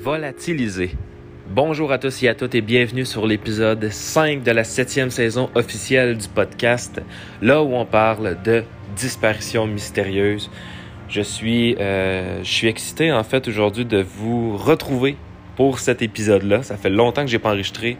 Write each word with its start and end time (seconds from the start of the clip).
volatilisé. 0.00 0.92
Bonjour 1.50 1.92
à 1.92 1.98
tous 1.98 2.22
et 2.22 2.28
à 2.28 2.34
toutes 2.34 2.54
et 2.54 2.62
bienvenue 2.62 3.04
sur 3.04 3.26
l'épisode 3.26 3.90
5 3.90 4.42
de 4.42 4.50
la 4.50 4.64
septième 4.64 5.10
saison 5.10 5.50
officielle 5.54 6.16
du 6.16 6.26
podcast, 6.26 7.02
là 7.42 7.62
où 7.62 7.74
on 7.74 7.84
parle 7.84 8.40
de 8.42 8.64
disparitions 8.96 9.66
mystérieuses. 9.66 10.50
Je 11.10 11.20
suis, 11.20 11.76
euh, 11.80 12.42
je 12.42 12.50
suis 12.50 12.68
excité 12.68 13.12
en 13.12 13.24
fait 13.24 13.46
aujourd'hui 13.46 13.84
de 13.84 13.98
vous 13.98 14.56
retrouver 14.56 15.16
pour 15.56 15.80
cet 15.80 16.00
épisode-là. 16.00 16.62
Ça 16.62 16.78
fait 16.78 16.88
longtemps 16.88 17.22
que 17.22 17.30
j'ai 17.30 17.38
pas 17.38 17.50
enregistré 17.50 17.98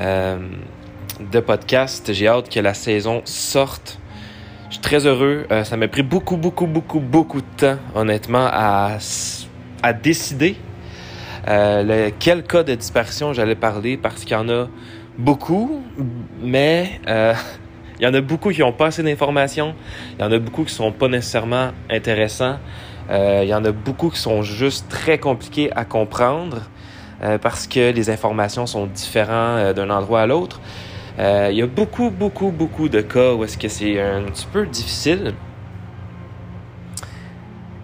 euh, 0.00 0.38
de 1.30 1.40
podcast. 1.40 2.10
J'ai 2.14 2.28
hâte 2.28 2.48
que 2.48 2.60
la 2.60 2.72
saison 2.72 3.20
sorte. 3.26 3.98
Je 4.68 4.74
suis 4.74 4.82
très 4.82 5.06
heureux. 5.06 5.44
Euh, 5.50 5.64
ça 5.64 5.76
m'a 5.76 5.88
pris 5.88 6.04
beaucoup, 6.04 6.38
beaucoup, 6.38 6.66
beaucoup, 6.66 7.00
beaucoup 7.00 7.42
de 7.42 7.56
temps, 7.58 7.78
honnêtement, 7.94 8.48
à 8.50 8.98
décider 10.02 10.56
euh, 11.48 12.10
quel 12.18 12.42
cas 12.44 12.62
de 12.62 12.74
disparition 12.74 13.32
j'allais 13.32 13.54
parler? 13.54 13.96
Parce 13.96 14.24
qu'il 14.24 14.32
y 14.32 14.40
en 14.40 14.48
a 14.48 14.68
beaucoup, 15.18 15.82
mais 16.40 17.00
euh, 17.08 17.34
il 18.00 18.04
y 18.04 18.06
en 18.06 18.14
a 18.14 18.20
beaucoup 18.20 18.50
qui 18.50 18.60
n'ont 18.60 18.72
pas 18.72 18.86
assez 18.86 19.02
d'informations. 19.02 19.74
Il 20.18 20.22
y 20.22 20.24
en 20.24 20.32
a 20.32 20.38
beaucoup 20.38 20.64
qui 20.64 20.74
sont 20.74 20.92
pas 20.92 21.08
nécessairement 21.08 21.70
intéressants. 21.90 22.56
Euh, 23.10 23.40
il 23.42 23.48
y 23.48 23.54
en 23.54 23.64
a 23.64 23.72
beaucoup 23.72 24.10
qui 24.10 24.18
sont 24.18 24.42
juste 24.42 24.88
très 24.88 25.18
compliqués 25.18 25.70
à 25.72 25.84
comprendre 25.84 26.62
euh, 27.22 27.38
parce 27.38 27.66
que 27.66 27.92
les 27.92 28.10
informations 28.10 28.66
sont 28.66 28.86
différentes 28.86 29.58
euh, 29.58 29.72
d'un 29.72 29.90
endroit 29.90 30.22
à 30.22 30.26
l'autre. 30.26 30.60
Il 31.18 31.54
y 31.54 31.62
a 31.62 31.66
beaucoup, 31.66 32.10
beaucoup, 32.10 32.50
beaucoup 32.50 32.88
de 32.88 33.02
cas 33.02 33.34
où 33.34 33.44
est-ce 33.44 33.58
que 33.58 33.68
c'est 33.68 34.00
un 34.00 34.22
petit 34.22 34.46
peu 34.50 34.66
difficile. 34.66 35.34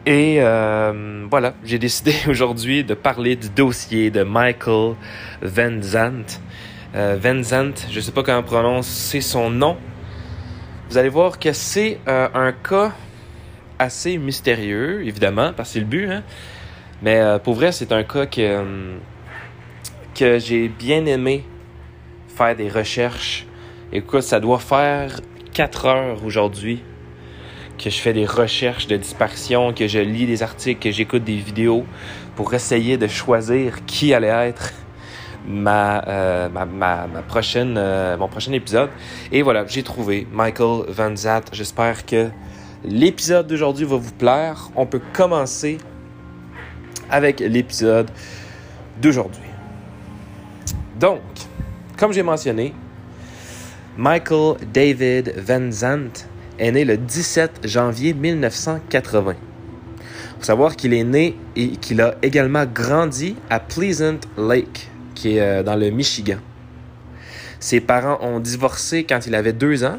Et 0.08 0.36
euh, 0.40 1.26
voilà, 1.30 1.52
j'ai 1.62 1.78
décidé 1.78 2.14
aujourd'hui 2.30 2.82
de 2.82 2.94
parler 2.94 3.36
du 3.36 3.50
dossier 3.50 4.10
de 4.10 4.22
Michael 4.22 4.94
Van 5.42 5.82
Zandt. 5.82 6.40
Euh, 6.94 7.18
Van 7.20 7.42
je 7.42 7.94
ne 7.94 8.00
sais 8.00 8.12
pas 8.12 8.22
comment 8.22 8.42
prononcer 8.42 9.20
son 9.20 9.50
nom. 9.50 9.76
Vous 10.88 10.96
allez 10.96 11.10
voir 11.10 11.38
que 11.38 11.52
c'est 11.52 12.00
euh, 12.08 12.26
un 12.32 12.52
cas 12.52 12.94
assez 13.78 14.16
mystérieux, 14.16 15.06
évidemment, 15.06 15.52
parce 15.54 15.68
que 15.68 15.72
c'est 15.74 15.80
le 15.80 15.84
but. 15.84 16.10
Hein? 16.10 16.22
Mais 17.02 17.22
pour 17.44 17.56
vrai, 17.56 17.70
c'est 17.70 17.92
un 17.92 18.02
cas 18.02 18.24
que, 18.24 18.64
que 20.14 20.38
j'ai 20.38 20.68
bien 20.68 21.04
aimé 21.04 21.44
faire 22.34 22.56
des 22.56 22.70
recherches. 22.70 23.46
Écoute, 23.92 24.22
ça 24.22 24.40
doit 24.40 24.58
faire 24.58 25.20
4 25.52 25.84
heures 25.84 26.24
aujourd'hui 26.24 26.82
que 27.78 27.90
je 27.90 27.98
fais 27.98 28.12
des 28.12 28.26
recherches 28.26 28.86
de 28.86 28.96
disparition, 28.96 29.72
que 29.72 29.86
je 29.86 29.98
lis 29.98 30.26
des 30.26 30.42
articles, 30.42 30.80
que 30.80 30.90
j'écoute 30.90 31.24
des 31.24 31.36
vidéos 31.36 31.84
pour 32.36 32.52
essayer 32.52 32.96
de 32.98 33.06
choisir 33.06 33.84
qui 33.86 34.12
allait 34.12 34.48
être 34.48 34.72
ma, 35.46 36.02
euh, 36.06 36.48
prochaine, 37.26 37.76
euh, 37.78 38.16
mon 38.16 38.28
prochain 38.28 38.52
épisode. 38.52 38.90
Et 39.32 39.42
voilà, 39.42 39.64
j'ai 39.66 39.82
trouvé 39.82 40.26
Michael 40.32 40.84
Van 40.88 41.14
Zat. 41.16 41.44
J'espère 41.52 42.04
que 42.04 42.28
l'épisode 42.84 43.46
d'aujourd'hui 43.46 43.86
va 43.86 43.96
vous 43.96 44.12
plaire. 44.12 44.70
On 44.76 44.86
peut 44.86 45.00
commencer 45.12 45.78
avec 47.10 47.40
l'épisode 47.40 48.10
d'aujourd'hui. 49.00 49.42
Donc, 50.98 51.20
comme 51.96 52.12
j'ai 52.12 52.22
mentionné, 52.22 52.74
Michael 53.96 54.56
David 54.72 55.34
Van 55.38 55.70
Zandt 55.70 56.28
est 56.58 56.72
né 56.72 56.84
le 56.84 56.96
17 56.96 57.60
janvier 57.64 58.14
1980. 58.14 59.34
Il 59.34 60.40
faut 60.40 60.44
savoir 60.44 60.76
qu'il 60.76 60.94
est 60.94 61.04
né 61.04 61.36
et 61.56 61.70
qu'il 61.70 62.00
a 62.00 62.14
également 62.22 62.64
grandi 62.64 63.36
à 63.50 63.60
Pleasant 63.60 64.20
Lake, 64.36 64.88
qui 65.14 65.36
est 65.36 65.40
euh, 65.40 65.62
dans 65.62 65.76
le 65.76 65.90
Michigan. 65.90 66.38
Ses 67.60 67.80
parents 67.80 68.18
ont 68.22 68.38
divorcé 68.38 69.04
quand 69.04 69.26
il 69.26 69.34
avait 69.34 69.52
deux 69.52 69.84
ans. 69.84 69.98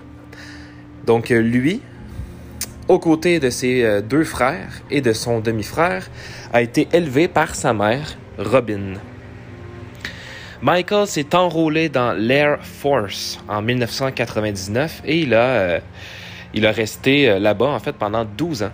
Donc 1.06 1.32
euh, 1.32 1.42
lui, 1.42 1.82
aux 2.88 3.00
côtés 3.00 3.40
de 3.40 3.50
ses 3.50 3.84
euh, 3.84 4.02
deux 4.02 4.24
frères 4.24 4.82
et 4.90 5.02
de 5.02 5.12
son 5.12 5.40
demi-frère, 5.40 6.10
a 6.54 6.62
été 6.62 6.88
élevé 6.94 7.28
par 7.28 7.56
sa 7.56 7.74
mère, 7.74 8.18
Robin. 8.38 8.94
Michael 10.62 11.08
s'est 11.08 11.36
enrôlé 11.36 11.88
dans 11.90 12.14
l'Air 12.14 12.60
Force 12.62 13.40
en 13.48 13.62
1999 13.62 15.04
et 15.06 15.20
il 15.20 15.34
a, 15.34 15.80
il 16.54 16.66
a 16.66 16.72
resté 16.72 17.30
euh, 17.30 17.40
là-bas 17.40 17.68
en 17.68 17.80
fait 17.80 17.94
pendant 17.94 18.26
12 18.26 18.64
ans. 18.64 18.72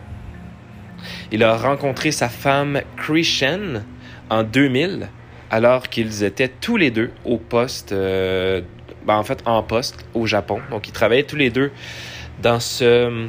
Il 1.32 1.44
a 1.44 1.56
rencontré 1.58 2.12
sa 2.12 2.30
femme 2.30 2.82
Christian 2.98 3.84
en 4.30 4.44
2000 4.44 5.10
alors 5.52 5.90
qu'ils 5.90 6.24
étaient 6.24 6.48
tous 6.48 6.78
les 6.78 6.92
deux 6.92 7.12
au 7.24 7.38
poste, 7.38 7.92
euh, 7.92 8.62
ben, 9.06 9.22
en 9.46 9.64
poste 9.64 10.06
au 10.14 10.26
Japon. 10.26 10.60
Donc 10.72 10.88
ils 10.88 10.92
travaillaient 10.92 11.24
tous 11.24 11.36
les 11.36 11.50
deux 11.50 11.72
dans 12.42 12.60
ce 12.60 13.28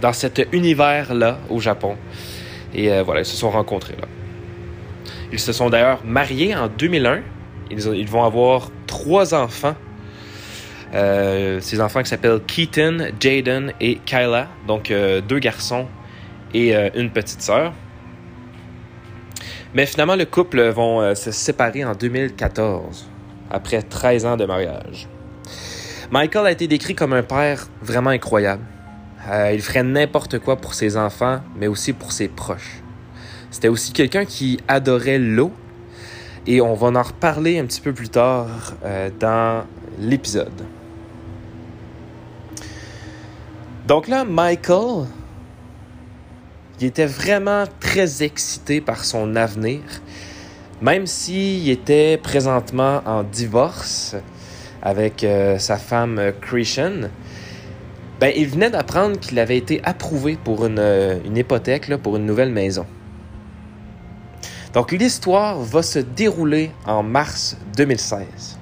dans 0.00 0.12
cet 0.12 0.48
univers-là 0.52 1.38
au 1.50 1.60
Japon. 1.60 1.96
Et 2.74 2.90
euh, 2.90 3.02
voilà, 3.02 3.20
ils 3.20 3.26
se 3.26 3.36
sont 3.36 3.50
rencontrés 3.50 3.96
là. 4.00 4.08
Ils 5.32 5.38
se 5.38 5.52
sont 5.52 5.70
d'ailleurs 5.70 6.04
mariés 6.04 6.54
en 6.54 6.68
2001. 6.68 7.20
Ils, 7.70 7.86
ils 7.94 8.08
vont 8.08 8.24
avoir 8.24 8.70
trois 8.86 9.34
enfants. 9.34 9.74
Euh, 10.92 11.60
ces 11.60 11.80
enfants 11.80 12.02
qui 12.02 12.10
s'appellent 12.10 12.40
Keaton, 12.46 13.08
Jaden 13.18 13.72
et 13.80 13.96
Kyla. 14.04 14.48
Donc 14.66 14.90
euh, 14.90 15.20
deux 15.20 15.38
garçons 15.38 15.86
et 16.52 16.76
euh, 16.76 16.90
une 16.94 17.10
petite 17.10 17.42
sœur. 17.42 17.72
Mais 19.74 19.86
finalement, 19.86 20.14
le 20.14 20.24
couple 20.24 20.62
vont 20.68 21.00
euh, 21.00 21.14
se 21.16 21.32
séparer 21.32 21.84
en 21.84 21.94
2014, 21.94 23.10
après 23.50 23.82
13 23.82 24.24
ans 24.24 24.36
de 24.36 24.44
mariage. 24.44 25.08
Michael 26.12 26.46
a 26.46 26.52
été 26.52 26.68
décrit 26.68 26.94
comme 26.94 27.12
un 27.12 27.24
père 27.24 27.66
vraiment 27.82 28.10
incroyable. 28.10 28.62
Euh, 29.28 29.50
il 29.52 29.60
ferait 29.60 29.82
n'importe 29.82 30.38
quoi 30.38 30.56
pour 30.56 30.74
ses 30.74 30.96
enfants, 30.96 31.40
mais 31.56 31.66
aussi 31.66 31.92
pour 31.92 32.12
ses 32.12 32.28
proches. 32.28 32.82
C'était 33.50 33.66
aussi 33.66 33.92
quelqu'un 33.92 34.24
qui 34.24 34.60
adorait 34.68 35.18
l'eau, 35.18 35.52
et 36.46 36.60
on 36.60 36.74
va 36.74 36.88
en 36.88 37.02
reparler 37.02 37.58
un 37.58 37.64
petit 37.64 37.80
peu 37.80 37.92
plus 37.92 38.10
tard 38.10 38.74
euh, 38.84 39.10
dans 39.18 39.64
l'épisode. 39.98 40.64
Donc 43.86 44.08
là, 44.08 44.24
Michael, 44.24 45.06
il 46.80 46.86
était 46.86 47.06
vraiment 47.06 47.64
très 47.80 48.22
excité 48.22 48.80
par 48.80 49.04
son 49.04 49.36
avenir, 49.36 49.80
même 50.80 51.06
s'il 51.06 51.68
était 51.68 52.16
présentement 52.16 53.02
en 53.06 53.22
divorce 53.22 54.16
avec 54.82 55.24
euh, 55.24 55.58
sa 55.58 55.76
femme 55.76 56.18
euh, 56.18 56.32
Christian. 56.40 57.08
Ben, 58.20 58.32
il 58.36 58.48
venait 58.48 58.70
d'apprendre 58.70 59.18
qu'il 59.18 59.38
avait 59.38 59.56
été 59.56 59.80
approuvé 59.84 60.38
pour 60.42 60.66
une, 60.66 60.78
euh, 60.78 61.18
hypothèque, 61.34 61.94
pour 62.02 62.16
une 62.16 62.26
nouvelle 62.26 62.52
maison. 62.52 62.86
Donc 64.72 64.92
l'histoire 64.92 65.58
va 65.60 65.82
se 65.82 66.00
dérouler 66.00 66.70
en 66.86 67.02
mars 67.02 67.56
2016. 67.76 68.58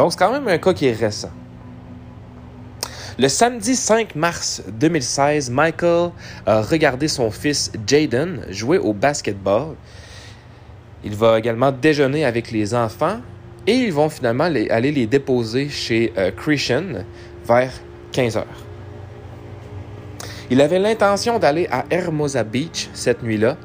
Donc 0.00 0.12
c'est 0.12 0.18
quand 0.18 0.32
même 0.32 0.48
un 0.48 0.56
cas 0.56 0.72
qui 0.72 0.86
est 0.86 0.98
récent. 0.98 1.28
Le 3.18 3.28
samedi 3.28 3.76
5 3.76 4.14
mars 4.14 4.62
2016, 4.66 5.50
Michael 5.50 6.12
a 6.46 6.62
regardé 6.62 7.06
son 7.06 7.30
fils 7.30 7.70
Jaden 7.86 8.46
jouer 8.48 8.78
au 8.78 8.94
basketball. 8.94 9.74
Il 11.04 11.14
va 11.14 11.38
également 11.38 11.70
déjeuner 11.70 12.24
avec 12.24 12.50
les 12.50 12.74
enfants 12.74 13.18
et 13.66 13.74
ils 13.74 13.92
vont 13.92 14.08
finalement 14.08 14.44
aller 14.44 14.90
les 14.90 15.06
déposer 15.06 15.68
chez 15.68 16.14
euh, 16.16 16.30
Christian 16.30 17.04
vers 17.46 17.72
15 18.12 18.38
heures. 18.38 18.46
Il 20.50 20.62
avait 20.62 20.78
l'intention 20.78 21.38
d'aller 21.38 21.68
à 21.70 21.84
Hermosa 21.90 22.42
Beach 22.42 22.88
cette 22.94 23.22
nuit-là 23.22 23.58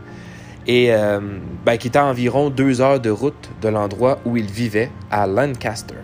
et 0.67 0.93
euh, 0.93 1.21
ben, 1.65 1.77
qui 1.77 1.87
était 1.87 1.97
environ 1.97 2.49
deux 2.49 2.81
heures 2.81 2.99
de 2.99 3.09
route 3.09 3.51
de 3.61 3.69
l'endroit 3.69 4.19
où 4.25 4.35
il 4.35 4.51
vivait, 4.51 4.91
à 5.09 5.27
Lancaster. 5.27 5.95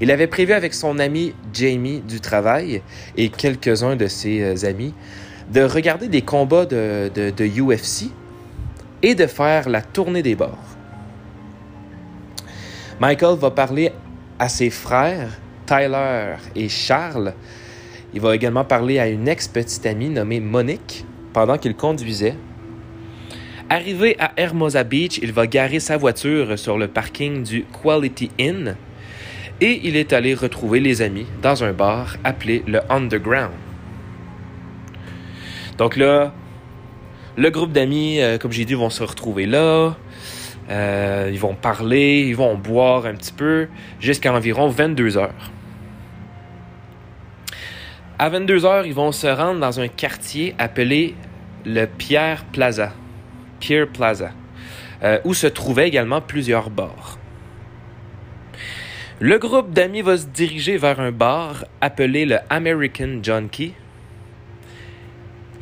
Il 0.00 0.10
avait 0.10 0.26
prévu 0.26 0.54
avec 0.54 0.72
son 0.72 0.98
ami 0.98 1.34
Jamie 1.52 2.00
du 2.00 2.20
travail 2.20 2.82
et 3.16 3.28
quelques-uns 3.28 3.96
de 3.96 4.06
ses 4.06 4.40
euh, 4.40 4.68
amis 4.68 4.94
de 5.52 5.62
regarder 5.62 6.08
des 6.08 6.22
combats 6.22 6.64
de, 6.64 7.10
UFC 7.60 8.10
et 9.02 9.14
de 9.14 9.26
faire 9.26 9.68
la 9.68 9.82
tournée 9.82 10.22
des 10.22 10.34
bords. 10.34 10.56
Michael 13.00 13.36
va 13.36 13.50
parler 13.50 13.90
à 14.38 14.48
ses 14.48 14.70
frères, 14.70 15.38
Tyler 15.66 16.36
et 16.54 16.68
Charles. 16.68 17.34
Il 18.14 18.20
va 18.20 18.34
également 18.34 18.64
parler 18.64 18.98
à 18.98 19.08
une 19.08 19.28
ex-petite 19.28 19.84
amie 19.86 20.08
nommée 20.08 20.40
Monique 20.40 21.04
pendant 21.32 21.58
qu'il 21.58 21.74
conduisait. 21.74 22.36
Arrivé 23.68 24.16
à 24.18 24.32
Hermosa 24.36 24.84
Beach, 24.84 25.18
il 25.22 25.32
va 25.32 25.46
garer 25.46 25.80
sa 25.80 25.96
voiture 25.96 26.58
sur 26.58 26.78
le 26.78 26.88
parking 26.88 27.42
du 27.42 27.64
Quality 27.82 28.30
Inn 28.38 28.76
et 29.60 29.80
il 29.84 29.96
est 29.96 30.12
allé 30.12 30.34
retrouver 30.34 30.80
les 30.80 31.02
amis 31.02 31.26
dans 31.42 31.64
un 31.64 31.72
bar 31.72 32.16
appelé 32.24 32.62
le 32.66 32.80
Underground. 32.90 33.52
Donc 35.78 35.96
là, 35.96 36.32
Le 37.36 37.48
groupe 37.48 37.72
d'amis, 37.72 38.20
euh, 38.20 38.38
comme 38.38 38.52
j'ai 38.52 38.64
dit, 38.64 38.74
vont 38.74 38.90
se 38.90 39.02
retrouver 39.02 39.46
là. 39.46 39.96
Euh, 40.68 41.30
ils 41.32 41.38
vont 41.38 41.54
parler, 41.54 42.20
ils 42.20 42.36
vont 42.36 42.54
boire 42.56 43.06
un 43.06 43.14
petit 43.14 43.32
peu 43.32 43.68
jusqu'à 44.00 44.34
environ 44.34 44.68
22 44.68 45.16
heures. 45.16 45.50
À 48.18 48.28
22 48.28 48.66
heures, 48.66 48.84
ils 48.84 48.92
vont 48.92 49.12
se 49.12 49.26
rendre 49.28 49.60
dans 49.60 49.80
un 49.80 49.88
quartier 49.88 50.54
appelé 50.58 51.14
le 51.64 51.86
Pierre 51.86 52.44
Plaza. 52.52 52.92
Pierre 53.60 53.88
Plaza. 53.88 54.32
Euh, 55.02 55.18
où 55.24 55.32
se 55.32 55.46
trouvaient 55.46 55.88
également 55.88 56.20
plusieurs 56.20 56.68
bars. 56.68 57.19
Le 59.22 59.38
groupe 59.38 59.74
d'amis 59.74 60.00
va 60.00 60.16
se 60.16 60.24
diriger 60.24 60.78
vers 60.78 60.98
un 60.98 61.12
bar 61.12 61.66
appelé 61.82 62.24
le 62.24 62.38
American 62.48 63.18
Junkie. 63.22 63.74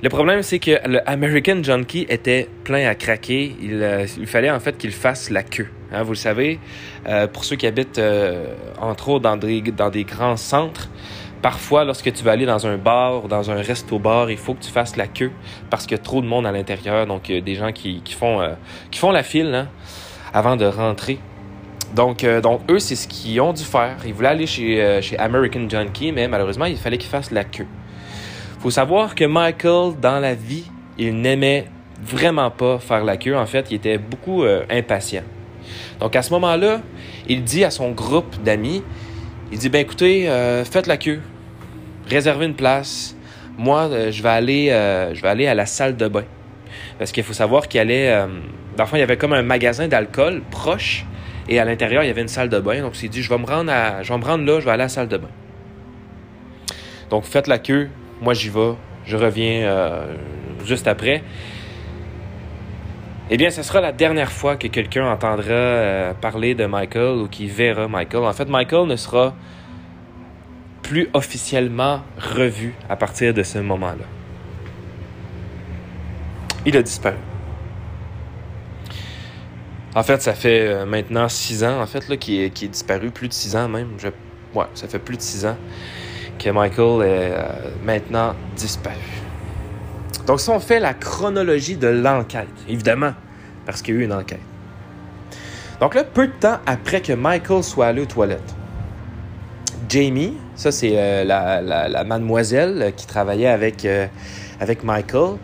Le 0.00 0.08
problème, 0.08 0.44
c'est 0.44 0.60
que 0.60 0.78
le 0.88 1.00
American 1.10 1.60
Junkie 1.64 2.06
était 2.08 2.48
plein 2.62 2.88
à 2.88 2.94
craquer. 2.94 3.56
Il, 3.60 3.82
euh, 3.82 4.06
fallait 4.26 4.52
en 4.52 4.60
fait 4.60 4.78
qu'il 4.78 4.92
fasse 4.92 5.28
la 5.30 5.42
queue. 5.42 5.66
Hein, 5.90 6.04
vous 6.04 6.12
le 6.12 6.16
savez, 6.16 6.60
euh, 7.08 7.26
pour 7.26 7.44
ceux 7.44 7.56
qui 7.56 7.66
habitent 7.66 7.98
euh, 7.98 8.54
entre 8.80 9.08
autres 9.08 9.24
dans 9.24 9.36
des, 9.36 10.04
grands 10.04 10.36
centres, 10.36 10.88
Parfois, 11.42 11.84
lorsque 11.84 12.12
tu 12.12 12.22
vas 12.22 12.32
aller 12.32 12.46
dans 12.46 12.66
un 12.66 12.76
bar 12.76 13.24
ou 13.24 13.28
dans 13.28 13.50
un 13.50 13.60
resto-bar, 13.60 14.30
il 14.30 14.38
faut 14.38 14.54
que 14.54 14.62
tu 14.62 14.70
fasses 14.70 14.96
la 14.96 15.08
queue 15.08 15.32
parce 15.68 15.84
qu'il 15.84 15.96
y 15.96 16.00
a 16.00 16.02
trop 16.02 16.20
de 16.20 16.26
monde 16.26 16.46
à 16.46 16.52
l'intérieur. 16.52 17.06
Donc, 17.06 17.28
il 17.28 17.34
y 17.34 17.38
a 17.38 17.40
des 17.40 17.54
gens 17.54 17.72
qui, 17.72 18.02
qui 18.02 18.14
font, 18.14 18.40
qui 18.90 18.98
font 19.00 19.12
la 19.12 19.24
file 19.24 19.52
hein, 19.54 19.68
avant 20.32 20.56
de 20.56 20.64
rentrer. 20.64 21.18
Donc, 21.94 22.24
euh, 22.24 22.40
donc 22.40 22.60
eux, 22.70 22.78
c'est 22.78 22.96
ce 22.96 23.08
qu'ils 23.08 23.40
ont 23.40 23.52
dû 23.52 23.64
faire. 23.64 23.96
Ils 24.06 24.14
voulaient 24.14 24.28
aller 24.28 24.46
chez, 24.46 24.82
euh, 24.82 25.00
chez 25.00 25.18
American 25.18 25.68
Junkie, 25.68 26.12
mais 26.12 26.28
malheureusement, 26.28 26.66
il 26.66 26.76
fallait 26.76 26.98
qu'ils 26.98 27.10
fassent 27.10 27.30
la 27.30 27.44
queue. 27.44 27.66
faut 28.60 28.70
savoir 28.70 29.14
que 29.14 29.24
Michael, 29.24 29.94
dans 30.00 30.20
la 30.20 30.34
vie, 30.34 30.64
il 30.98 31.20
n'aimait 31.20 31.66
vraiment 32.02 32.50
pas 32.50 32.78
faire 32.78 33.04
la 33.04 33.16
queue. 33.16 33.36
En 33.36 33.46
fait, 33.46 33.66
il 33.70 33.76
était 33.76 33.98
beaucoup 33.98 34.44
impatient. 34.70 35.22
Donc, 36.00 36.16
à 36.16 36.22
ce 36.22 36.30
moment-là, 36.32 36.80
il 37.28 37.44
dit 37.44 37.64
à 37.64 37.70
son 37.70 37.90
groupe 37.90 38.42
d'amis, 38.42 38.82
il 39.50 39.58
dit, 39.58 39.68
ben 39.68 39.80
écoutez, 39.80 40.28
euh, 40.28 40.64
faites 40.64 40.86
la 40.86 40.96
queue, 40.96 41.20
réservez 42.06 42.46
une 42.46 42.54
place. 42.54 43.16
Moi, 43.56 43.88
euh, 43.90 44.12
je 44.12 44.22
vais 44.22 44.28
aller, 44.28 44.70
euh, 44.70 45.14
je 45.14 45.22
vais 45.22 45.28
aller 45.28 45.46
à 45.46 45.54
la 45.54 45.66
salle 45.66 45.96
de 45.96 46.06
bain. 46.06 46.24
Parce 46.98 47.12
qu'il 47.12 47.24
faut 47.24 47.32
savoir 47.32 47.66
qu'il 47.68 47.80
allait, 47.80 48.14
il 48.92 48.98
y 48.98 49.02
avait 49.02 49.16
comme 49.16 49.32
un 49.32 49.42
magasin 49.42 49.88
d'alcool 49.88 50.42
proche, 50.50 51.06
et 51.48 51.58
à 51.58 51.64
l'intérieur, 51.64 52.02
il 52.02 52.06
y 52.06 52.10
avait 52.10 52.22
une 52.22 52.28
salle 52.28 52.48
de 52.48 52.60
bain. 52.60 52.80
Donc, 52.82 52.94
il 52.94 52.98
s'est 52.98 53.08
dit, 53.08 53.22
je 53.22 53.28
vais 53.28 53.38
me 53.38 53.46
rendre 53.46 53.72
à, 53.72 54.00
me 54.00 54.24
rendre 54.24 54.44
là, 54.44 54.60
je 54.60 54.64
vais 54.64 54.70
aller 54.70 54.82
à 54.82 54.86
la 54.86 54.88
salle 54.88 55.08
de 55.08 55.16
bain. 55.16 55.30
Donc, 57.10 57.24
faites 57.24 57.46
la 57.46 57.58
queue, 57.58 57.88
moi 58.20 58.34
j'y 58.34 58.50
vais, 58.50 58.74
je 59.06 59.16
reviens 59.16 60.06
juste 60.64 60.86
après. 60.86 61.22
Eh 63.30 63.36
bien, 63.36 63.50
ce 63.50 63.62
sera 63.62 63.82
la 63.82 63.92
dernière 63.92 64.32
fois 64.32 64.56
que 64.56 64.68
quelqu'un 64.68 65.06
entendra 65.06 65.52
euh, 65.52 66.14
parler 66.14 66.54
de 66.54 66.64
Michael 66.64 67.18
ou 67.18 67.28
qui 67.28 67.46
verra 67.46 67.86
Michael. 67.86 68.24
En 68.24 68.32
fait, 68.32 68.48
Michael 68.48 68.86
ne 68.86 68.96
sera 68.96 69.34
plus 70.82 71.10
officiellement 71.12 72.00
revu 72.16 72.74
à 72.88 72.96
partir 72.96 73.34
de 73.34 73.42
ce 73.42 73.58
moment-là. 73.58 74.06
Il 76.64 76.74
a 76.74 76.82
disparu. 76.82 77.16
En 79.94 80.02
fait, 80.02 80.20
ça 80.20 80.34
fait 80.34 80.66
euh, 80.66 80.86
maintenant 80.86 81.28
six 81.28 81.64
ans, 81.64 81.80
en 81.80 81.86
fait, 81.86 82.08
là, 82.08 82.16
qui 82.16 82.42
est, 82.42 82.64
disparu, 82.68 83.10
plus 83.10 83.28
de 83.28 83.32
six 83.32 83.56
ans 83.56 83.68
même. 83.68 83.88
Ouais, 84.54 84.66
ça 84.74 84.86
fait 84.86 84.98
plus 84.98 85.16
de 85.16 85.22
six 85.22 85.46
ans 85.46 85.56
que 86.38 86.50
Michael 86.50 87.02
est 87.02 87.32
euh, 87.32 87.42
maintenant 87.84 88.34
disparu. 88.54 88.96
Donc, 90.26 90.40
si 90.40 90.50
on 90.50 90.60
fait 90.60 90.78
la 90.78 90.94
chronologie 90.94 91.76
de 91.76 91.88
l'enquête, 91.88 92.48
évidemment, 92.68 93.12
parce 93.64 93.80
qu'il 93.80 93.94
y 93.94 93.98
a 93.98 94.00
eu 94.00 94.04
une 94.04 94.12
enquête. 94.12 94.40
Donc 95.80 95.94
là, 95.94 96.04
peu 96.04 96.26
de 96.26 96.32
temps 96.32 96.58
après 96.66 97.00
que 97.00 97.12
Michael 97.12 97.62
soit 97.62 97.86
allé 97.86 98.02
aux 98.02 98.06
toilettes, 98.06 98.54
Jamie, 99.88 100.34
ça 100.54 100.70
c'est 100.70 100.92
euh, 100.94 101.24
la, 101.24 102.04
mademoiselle 102.04 102.92
qui 102.96 103.06
travaillait 103.06 103.46
avec, 103.48 103.86
avec 104.60 104.82
Michael, 104.82 105.36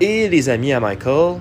et 0.00 0.28
les 0.28 0.48
amis 0.48 0.72
à 0.72 0.80
Michael 0.80 1.36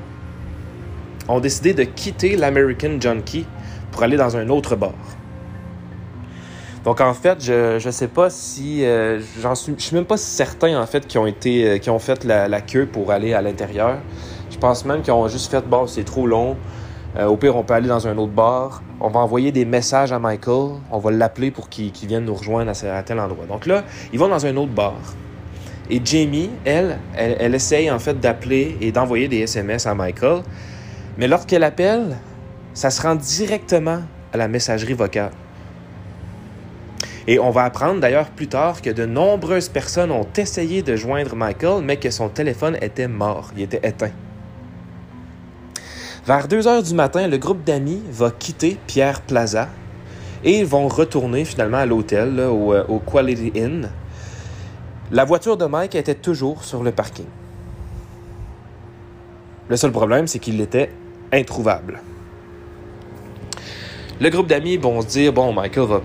ont 1.27 1.39
décidé 1.39 1.73
de 1.73 1.83
quitter 1.83 2.35
l'American 2.35 2.99
Junkie 2.99 3.45
pour 3.91 4.03
aller 4.03 4.17
dans 4.17 4.35
un 4.35 4.49
autre 4.49 4.75
bar. 4.75 4.93
Donc 6.83 6.99
en 6.99 7.13
fait, 7.13 7.43
je 7.43 7.85
ne 7.85 7.91
sais 7.91 8.09
pas 8.09 8.29
si 8.29 8.83
euh, 8.83 9.21
j'en 9.41 9.55
suis 9.55 9.73
je 9.77 9.83
suis 9.83 9.95
même 9.95 10.05
pas 10.05 10.17
certain 10.17 10.81
en 10.81 10.85
fait 10.85 11.07
qui 11.07 11.17
ont 11.17 11.25
été 11.25 11.79
euh, 11.79 11.91
ont 11.91 11.99
fait 11.99 12.25
la, 12.25 12.61
queue 12.61 12.85
pour 12.85 13.11
aller 13.11 13.33
à 13.33 13.41
l'intérieur. 13.41 13.99
Je 14.51 14.57
pense 14.57 14.83
même 14.83 15.01
qu'ils 15.01 15.13
ont 15.13 15.27
juste 15.29 15.49
fait 15.49 15.65
bon, 15.65 15.87
c'est 15.87 16.03
trop 16.03 16.27
long. 16.27 16.57
Euh, 17.15 17.27
au 17.27 17.37
pire, 17.37 17.55
on 17.55 17.63
peut 17.63 17.75
aller 17.75 17.87
dans 17.87 18.07
un 18.07 18.17
autre 18.17 18.33
bar. 18.33 18.81
On 18.99 19.09
va 19.09 19.21
envoyer 19.21 19.51
des 19.51 19.65
messages 19.65 20.11
à 20.11 20.19
Michael. 20.19 20.71
On 20.91 20.97
va 20.97 21.11
l'appeler 21.11 21.51
pour 21.51 21.69
qu'il 21.69 21.91
vienne 22.07 22.25
nous 22.25 22.33
rejoindre 22.33 22.71
à, 22.71 23.03
tel 23.03 23.19
endroit. 23.19 23.45
Donc 23.45 23.65
là, 23.65 23.83
ils 24.11 24.19
vont 24.19 24.27
dans 24.27 24.45
un 24.45 24.55
autre 24.57 24.71
bar. 24.71 24.95
Et 25.89 26.01
Jamie, 26.03 26.49
elle, 26.65 26.97
elle, 27.15 27.37
elle 27.39 27.55
essaye 27.55 27.91
en 27.91 27.99
fait 27.99 28.19
d'appeler 28.19 28.77
et 28.81 28.91
d'envoyer 28.91 29.27
des 29.27 29.39
SMS 29.39 29.85
à 29.85 29.93
Michael. 29.93 30.41
Mais 31.17 31.27
lorsqu'elle 31.27 31.63
appelle, 31.63 32.17
ça 32.73 32.89
se 32.89 33.01
rend 33.01 33.15
directement 33.15 34.01
à 34.31 34.37
la 34.37 34.47
messagerie 34.47 34.93
vocale. 34.93 35.31
Et 37.27 37.39
on 37.39 37.51
va 37.51 37.63
apprendre 37.63 38.01
d'ailleurs 38.01 38.29
plus 38.29 38.47
tard 38.47 38.81
que 38.81 38.89
de 38.89 39.05
nombreuses 39.05 39.69
personnes 39.69 40.11
ont 40.11 40.27
essayé 40.35 40.81
de 40.81 40.95
joindre 40.95 41.35
Michael, 41.35 41.83
mais 41.83 41.97
que 41.97 42.09
son 42.09 42.29
téléphone 42.29 42.77
était 42.81 43.07
mort, 43.07 43.51
il 43.55 43.63
était 43.63 43.87
éteint. 43.87 44.11
Vers 46.25 46.47
2 46.47 46.67
heures 46.67 46.83
du 46.83 46.93
matin, 46.93 47.27
le 47.27 47.37
groupe 47.37 47.63
d'amis 47.63 48.01
va 48.09 48.31
quitter 48.31 48.77
Pierre 48.87 49.21
Plaza 49.21 49.69
et 50.43 50.59
ils 50.59 50.65
vont 50.65 50.87
retourner 50.87 51.45
finalement 51.45 51.77
à 51.77 51.85
l'hôtel, 51.85 52.39
au, 52.39 52.73
euh, 52.73 52.83
au 52.87 52.99
Quality 52.99 53.53
Inn. 53.55 53.89
La 55.11 55.25
voiture 55.25 55.57
de 55.57 55.65
Mike 55.65 55.95
était 55.95 56.15
toujours 56.15 56.63
sur 56.63 56.83
le 56.83 56.91
parking. 56.91 57.25
Le 59.69 59.77
seul 59.77 59.91
problème, 59.91 60.27
c'est 60.27 60.39
qu'il 60.39 60.59
était 60.59 60.89
introuvable. 61.33 62.01
Le 64.21 64.29
groupe 64.29 64.47
d'amis 64.47 64.77
vont 64.77 65.01
se 65.01 65.07
dire 65.07 65.33
bon, 65.33 65.51
Michael 65.51 65.87
va 65.87 66.01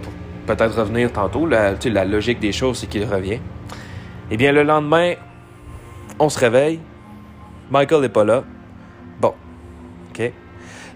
peut-être 0.46 0.76
revenir 0.76 1.12
tantôt. 1.12 1.46
La, 1.46 1.74
la 1.84 2.04
logique 2.04 2.40
des 2.40 2.52
choses, 2.52 2.78
c'est 2.78 2.86
qu'il 2.86 3.04
revient. 3.04 3.38
Eh 4.30 4.36
bien, 4.36 4.52
le 4.52 4.62
lendemain, 4.62 5.14
on 6.18 6.28
se 6.28 6.38
réveille. 6.38 6.80
Michael 7.70 8.00
n'est 8.00 8.08
pas 8.08 8.24
là. 8.24 8.44
Bon. 9.20 9.34
OK. 10.10 10.32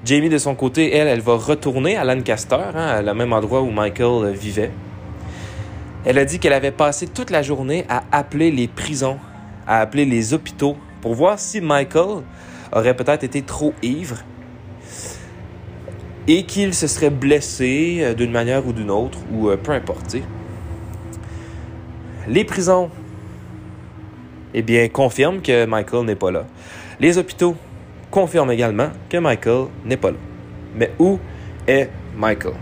Jamie, 0.04 0.28
de 0.28 0.38
son 0.38 0.54
côté, 0.54 0.94
elle, 0.96 1.06
elle 1.06 1.20
va 1.20 1.36
retourner 1.36 1.96
à 1.96 2.04
Lancaster, 2.04 2.56
hein, 2.74 3.02
le 3.02 3.14
même 3.14 3.32
endroit 3.32 3.62
où 3.62 3.70
Michael 3.70 4.32
vivait. 4.32 4.72
Elle 6.04 6.18
a 6.18 6.24
dit 6.24 6.40
qu'elle 6.40 6.52
avait 6.52 6.72
passé 6.72 7.06
toute 7.06 7.30
la 7.30 7.42
journée 7.42 7.84
à 7.88 8.02
appeler 8.10 8.50
les 8.50 8.66
prisons, 8.66 9.18
à 9.66 9.80
appeler 9.80 10.04
les 10.04 10.34
hôpitaux 10.34 10.76
pour 11.00 11.14
voir 11.14 11.38
si 11.38 11.60
Michael 11.60 12.22
aurait 12.72 12.96
peut-être 12.96 13.24
été 13.24 13.42
trop 13.42 13.74
ivre 13.82 14.16
et 16.28 16.44
qu'il 16.44 16.74
se 16.74 16.86
serait 16.86 17.10
blessé 17.10 17.98
euh, 18.00 18.14
d'une 18.14 18.30
manière 18.30 18.66
ou 18.66 18.72
d'une 18.72 18.90
autre, 18.90 19.18
ou 19.32 19.48
euh, 19.48 19.56
peu 19.56 19.72
importe. 19.72 20.16
Les 22.28 22.44
prisons, 22.44 22.90
eh 24.54 24.62
bien, 24.62 24.88
confirment 24.88 25.42
que 25.42 25.66
Michael 25.66 26.06
n'est 26.06 26.14
pas 26.14 26.30
là. 26.30 26.46
Les 27.00 27.18
hôpitaux 27.18 27.56
confirment 28.10 28.52
également 28.52 28.90
que 29.08 29.16
Michael 29.16 29.66
n'est 29.84 29.96
pas 29.96 30.12
là. 30.12 30.18
Mais 30.76 30.92
où 30.98 31.18
est 31.66 31.90
Michael? 32.16 32.54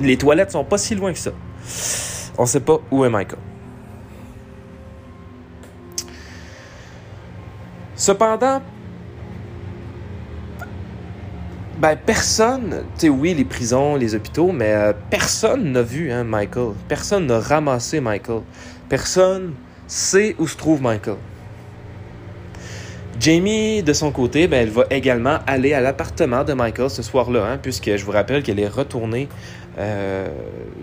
les 0.00 0.16
toilettes 0.16 0.52
sont 0.52 0.64
pas 0.64 0.78
si 0.78 0.94
loin 0.94 1.12
que 1.12 1.18
ça. 1.18 1.32
On 2.38 2.42
ne 2.42 2.46
sait 2.46 2.60
pas 2.60 2.78
où 2.90 3.04
est 3.04 3.10
Michael. 3.10 3.38
Cependant, 7.94 8.62
ben, 11.78 11.96
personne, 11.96 12.82
tu 12.94 13.02
sais, 13.02 13.08
oui, 13.08 13.34
les 13.34 13.44
prisons, 13.44 13.94
les 13.94 14.16
hôpitaux, 14.16 14.50
mais 14.50 14.72
euh, 14.72 14.92
personne 15.10 15.70
n'a 15.70 15.82
vu 15.82 16.10
hein, 16.10 16.24
Michael. 16.24 16.72
Personne 16.88 17.26
n'a 17.26 17.38
ramassé 17.38 18.00
Michael. 18.00 18.40
Personne 18.88 19.52
sait 19.86 20.34
où 20.40 20.48
se 20.48 20.56
trouve 20.56 20.82
Michael. 20.82 21.18
Jamie, 23.20 23.82
de 23.84 23.92
son 23.92 24.10
côté, 24.10 24.48
ben, 24.48 24.62
elle 24.62 24.70
va 24.70 24.86
également 24.90 25.38
aller 25.46 25.72
à 25.72 25.80
l'appartement 25.80 26.42
de 26.42 26.52
Michael 26.52 26.90
ce 26.90 27.02
soir-là, 27.02 27.44
hein, 27.46 27.58
puisque 27.62 27.94
je 27.96 28.04
vous 28.04 28.12
rappelle 28.12 28.42
qu'elle 28.42 28.58
est 28.58 28.68
retournée 28.68 29.28
euh, 29.78 30.26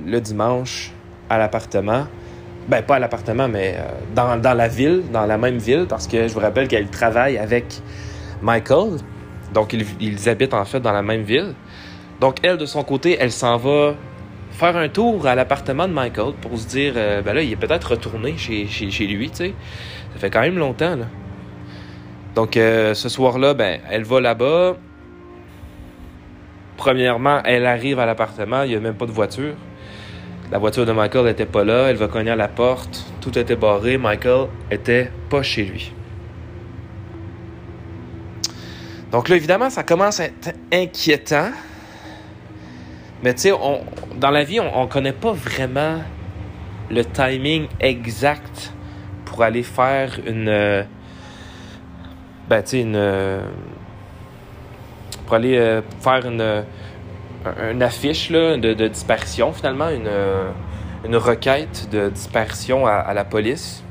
le 0.05 0.21
dimanche 0.21 0.93
à 1.29 1.37
l'appartement. 1.37 2.07
Ben, 2.69 2.81
pas 2.81 2.95
à 2.95 2.99
l'appartement, 2.99 3.49
mais 3.49 3.75
euh, 3.77 3.83
dans, 4.15 4.37
dans 4.37 4.53
la 4.53 4.69
ville, 4.69 5.03
dans 5.11 5.25
la 5.25 5.37
même 5.37 5.57
ville, 5.57 5.87
parce 5.89 6.07
que 6.07 6.29
je 6.29 6.33
vous 6.33 6.39
rappelle 6.39 6.69
qu'elle 6.69 6.87
travaille 6.87 7.37
avec 7.37 7.81
Michael. 8.41 8.99
Donc, 9.55 9.73
ils, 9.73 10.29
habitent 10.29 10.53
en 10.53 10.65
fait 10.65 10.81
dans 10.81 10.91
la 10.91 11.01
même 11.01 11.21
ville. 11.21 11.55
Donc, 12.19 12.39
elle, 12.43 12.57
de 12.57 12.65
son 12.65 12.83
côté, 12.83 13.15
elle 13.17 13.31
s'en 13.31 13.55
va 13.55 13.95
faire 14.51 14.75
un 14.75 14.89
tour 14.89 15.25
à 15.25 15.33
l'appartement 15.33 15.87
de 15.87 15.93
Michael 15.93 16.33
pour 16.41 16.59
se 16.59 16.67
dire, 16.67 16.93
euh, 16.97 17.21
ben 17.21 17.33
là, 17.33 17.41
il 17.41 17.51
est 17.53 17.55
peut-être 17.55 17.91
retourné 17.91 18.35
chez, 18.37 18.65
lui, 19.07 19.29
tu 19.29 19.37
sais. 19.37 19.53
Ça 20.13 20.19
fait 20.19 20.29
quand 20.29 20.41
même 20.41 20.57
longtemps, 20.57 20.97
là. 20.97 21.05
Donc, 22.35 22.57
euh, 22.57 22.93
ce 22.93 23.07
soir-là, 23.07 23.53
ben, 23.53 23.79
elle 23.89 24.03
va 24.03 24.19
là-bas. 24.19 24.75
Premièrement, 26.75 27.41
elle 27.45 27.65
arrive 27.65 27.99
à 27.99 28.05
l'appartement, 28.05 28.63
il 28.63 28.71
n'y 28.71 28.75
a 28.75 28.81
même 28.81 28.95
pas 28.95 29.05
de 29.05 29.11
voiture. 29.11 29.53
La 30.51 30.57
voiture 30.57 30.85
de 30.85 30.91
Michael 30.91 31.25
n'était 31.25 31.45
pas 31.45 31.63
là, 31.63 31.87
elle 31.89 31.95
va 31.95 32.09
cogner 32.09 32.31
à 32.31 32.35
la 32.35 32.49
porte, 32.49 33.05
tout 33.21 33.39
était 33.39 33.55
barré, 33.55 33.97
Michael 33.97 34.47
était 34.69 35.09
pas 35.29 35.41
chez 35.41 35.63
lui. 35.63 35.93
Donc 39.15 39.29
là, 39.29 39.37
évidemment, 39.37 39.69
ça 39.69 39.83
commence 39.83 40.19
à 40.19 40.25
être 40.25 40.53
inquiétant. 40.73 41.47
Mais 43.23 43.33
tu 43.33 43.43
sais, 43.43 43.53
dans 44.17 44.29
la 44.29 44.43
vie, 44.43 44.59
on 44.59 44.83
ne 44.83 44.89
connaît 44.89 45.13
pas 45.13 45.31
vraiment 45.31 46.01
le 46.91 47.05
timing 47.05 47.67
exact 47.79 48.73
pour 49.23 49.41
aller 49.41 49.63
faire 49.63 50.19
une. 50.27 50.49
Euh, 50.49 50.83
ben, 52.49 52.61
tu 52.61 52.71
sais, 52.71 52.81
une. 52.81 52.97
Euh, 52.97 53.39
pour 55.25 55.35
aller 55.35 55.59
euh, 55.59 55.81
faire 56.01 56.25
une, 56.25 57.81
affiche 57.81 58.29
là, 58.29 58.57
de, 58.57 58.73
de, 58.73 58.89
disparition, 58.89 59.53
finalement, 59.53 59.91
une, 59.91 60.09
une 61.05 61.15
requête 61.15 61.87
de 61.89 62.09
disparition 62.09 62.85
à, 62.85 63.13
la 63.13 63.23
police. 63.23 63.81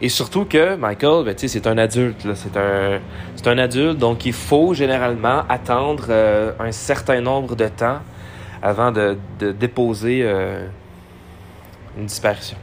Et 0.00 0.08
surtout 0.08 0.46
que 0.46 0.74
Michael, 0.74 1.26
ben, 1.26 1.34
c'est 1.36 1.66
un 1.66 1.76
adulte. 1.76 2.26
C'est 2.34 2.56
un, 2.56 2.98
un 3.46 3.58
adulte, 3.58 3.98
donc 3.98 4.26
il 4.26 4.32
faut 4.32 4.74
généralement 4.74 5.42
attendre 5.48 6.10
un 6.58 6.72
certain 6.72 7.20
nombre 7.20 7.56
de 7.56 7.68
temps 7.68 7.98
avant 8.62 8.92
de, 8.92 9.16
déposer 9.52 10.22
une 11.96 12.06
disparition. 12.06 12.56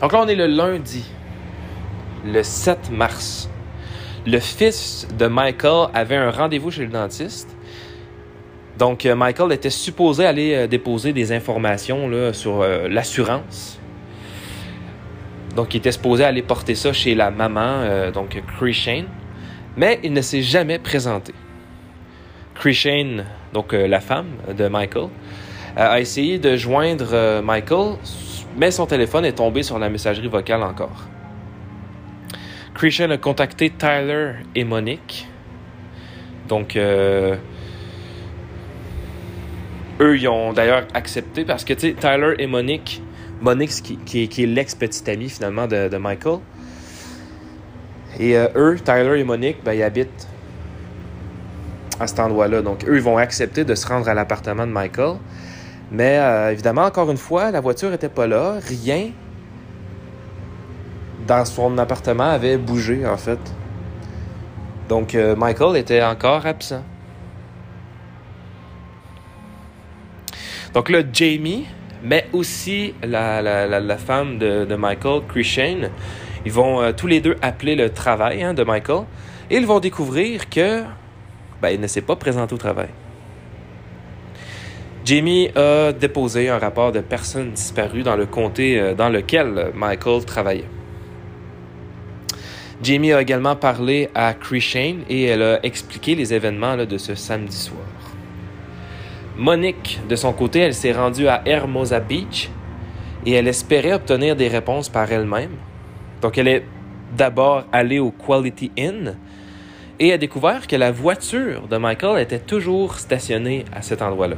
Donc 0.00 0.12
là, 0.12 0.20
on 0.22 0.26
est 0.26 0.34
le 0.34 0.46
lundi, 0.46 1.04
le 2.24 2.42
7 2.42 2.90
mars. 2.90 3.48
Le 4.26 4.38
fils 4.38 5.06
de 5.16 5.26
Michael 5.26 5.88
avait 5.94 6.16
un 6.16 6.30
rendez-vous 6.30 6.70
chez 6.70 6.82
le 6.82 6.90
dentiste. 6.90 7.56
Donc, 8.78 9.06
euh, 9.06 9.14
Michael 9.14 9.52
était 9.52 9.70
supposé 9.70 10.24
aller 10.24 10.54
euh, 10.54 10.66
déposer 10.66 11.12
des 11.12 11.32
informations 11.32 12.08
là, 12.08 12.32
sur 12.32 12.62
euh, 12.62 12.88
l'assurance. 12.88 13.78
Donc, 15.54 15.74
il 15.74 15.78
était 15.78 15.92
supposé 15.92 16.24
aller 16.24 16.42
porter 16.42 16.74
ça 16.74 16.92
chez 16.92 17.14
la 17.14 17.30
maman, 17.30 18.10
donc 18.10 18.42
Chris 18.56 18.72
Shane. 18.72 19.04
Mais 19.76 20.00
il 20.02 20.12
ne 20.12 20.20
s'est 20.20 20.42
jamais 20.42 20.78
présenté. 20.78 21.32
Chris 22.54 22.74
Shane, 22.74 23.24
donc 23.52 23.72
la 23.72 24.00
femme 24.00 24.28
de 24.56 24.68
Michael, 24.68 25.08
a 25.76 26.00
essayé 26.00 26.38
de 26.38 26.56
joindre 26.56 27.10
euh, 27.12 27.42
Michael, 27.42 27.96
mais 28.56 28.70
son 28.70 28.86
téléphone 28.86 29.24
est 29.24 29.32
tombé 29.32 29.62
sur 29.62 29.78
la 29.78 29.88
messagerie 29.88 30.28
vocale 30.28 30.62
encore. 30.62 31.08
Christian 32.74 33.10
a 33.10 33.18
contacté 33.18 33.70
Tyler 33.70 34.32
et 34.54 34.64
Monique. 34.64 35.28
Donc, 36.48 36.76
euh, 36.76 37.36
eux, 40.00 40.16
ils 40.18 40.26
ont 40.28 40.52
d'ailleurs 40.52 40.86
accepté 40.94 41.44
parce 41.44 41.64
que, 41.64 41.74
tu 41.74 41.80
sais, 41.80 41.92
Tyler 41.94 42.34
et 42.38 42.46
Monique, 42.46 43.02
Monique, 43.40 43.70
qui, 44.04 44.26
qui, 44.26 44.42
est 44.42 44.46
l'ex-petite 44.46 45.08
amie 45.08 45.28
finalement 45.28 45.66
de, 45.66 45.96
Michael, 45.96 46.38
et 48.22 48.36
euh, 48.36 48.46
eux, 48.54 48.76
Tyler 48.78 49.18
et 49.18 49.24
Monique, 49.24 49.64
ben, 49.64 49.72
ils 49.72 49.82
habitent 49.82 50.28
à 51.98 52.06
cet 52.06 52.20
endroit-là. 52.20 52.62
Donc, 52.62 52.84
eux, 52.86 52.94
ils 52.94 53.02
vont 53.02 53.18
accepter 53.18 53.64
de 53.64 53.74
se 53.74 53.84
rendre 53.84 54.08
à 54.08 54.14
l'appartement 54.14 54.64
de 54.64 54.70
Michael. 54.70 55.16
Mais 55.90 56.18
euh, 56.18 56.52
évidemment, 56.52 56.84
encore 56.84 57.10
une 57.10 57.16
fois, 57.16 57.50
la 57.50 57.60
voiture 57.60 57.90
n'était 57.90 58.08
pas 58.08 58.28
là. 58.28 58.58
Rien 58.64 59.10
dans 61.26 61.44
son 61.44 61.76
appartement 61.78 62.30
avait 62.30 62.58
bougé, 62.58 63.04
en 63.04 63.16
fait. 63.16 63.40
Donc, 64.88 65.16
euh, 65.16 65.34
Michael 65.34 65.76
était 65.76 66.02
encore 66.02 66.46
absent. 66.46 66.84
Donc 70.74 70.90
là, 70.90 71.00
Jamie, 71.12 71.66
mais 72.04 72.28
aussi 72.32 72.94
la, 73.02 73.96
femme 73.98 74.38
de, 74.38 74.76
Michael, 74.76 75.22
Christian, 75.28 75.90
ils 76.44 76.52
vont 76.52 76.80
euh, 76.80 76.92
tous 76.92 77.06
les 77.06 77.20
deux 77.20 77.36
appeler 77.42 77.74
le 77.74 77.90
travail 77.90 78.42
hein, 78.42 78.54
de 78.54 78.64
Michael 78.64 79.04
et 79.50 79.56
ils 79.56 79.66
vont 79.66 79.80
découvrir 79.80 80.48
que 80.48 80.82
ben, 81.60 81.70
il 81.70 81.80
ne 81.80 81.86
s'est 81.86 82.02
pas 82.02 82.16
présenté 82.16 82.54
au 82.54 82.58
travail. 82.58 82.88
Jamie 85.04 85.50
a 85.56 85.92
déposé 85.92 86.48
un 86.48 86.58
rapport 86.58 86.92
de 86.92 87.00
personnes 87.00 87.50
disparues 87.50 88.02
dans 88.02 88.16
le 88.16 88.26
comté 88.26 88.78
euh, 88.78 88.94
dans 88.94 89.08
lequel 89.08 89.72
Michael 89.74 90.24
travaillait. 90.24 90.68
Jamie 92.82 93.12
a 93.12 93.22
également 93.22 93.54
parlé 93.54 94.08
à 94.14 94.34
Chris 94.34 94.60
Shane 94.60 95.02
et 95.08 95.24
elle 95.24 95.42
a 95.42 95.64
expliqué 95.64 96.16
les 96.16 96.34
événements 96.34 96.76
de 96.76 96.98
ce 96.98 97.14
samedi 97.14 97.56
soir. 97.56 97.86
Monique, 99.36 100.00
de 100.08 100.16
son 100.16 100.32
côté, 100.32 100.60
elle 100.60 100.74
s'est 100.74 100.92
rendue 100.92 101.28
à 101.28 101.42
Hermosa 101.46 102.00
Beach 102.00 102.50
et 103.24 103.32
elle 103.32 103.48
espérait 103.48 103.92
obtenir 103.92 104.34
des 104.34 104.48
réponses 104.48 104.88
par 104.88 105.10
elle-même. 105.10 105.56
Donc 106.22 106.38
elle 106.38 106.48
est 106.48 106.64
d'abord 107.16 107.64
allée 107.72 107.98
au 107.98 108.12
Quality 108.12 108.70
Inn 108.78 109.16
et 109.98 110.12
a 110.12 110.18
découvert 110.18 110.66
que 110.66 110.76
la 110.76 110.90
voiture 110.92 111.66
de 111.68 111.76
Michael 111.76 112.22
était 112.22 112.38
toujours 112.38 112.98
stationnée 112.98 113.64
à 113.74 113.82
cet 113.82 114.00
endroit-là. 114.00 114.36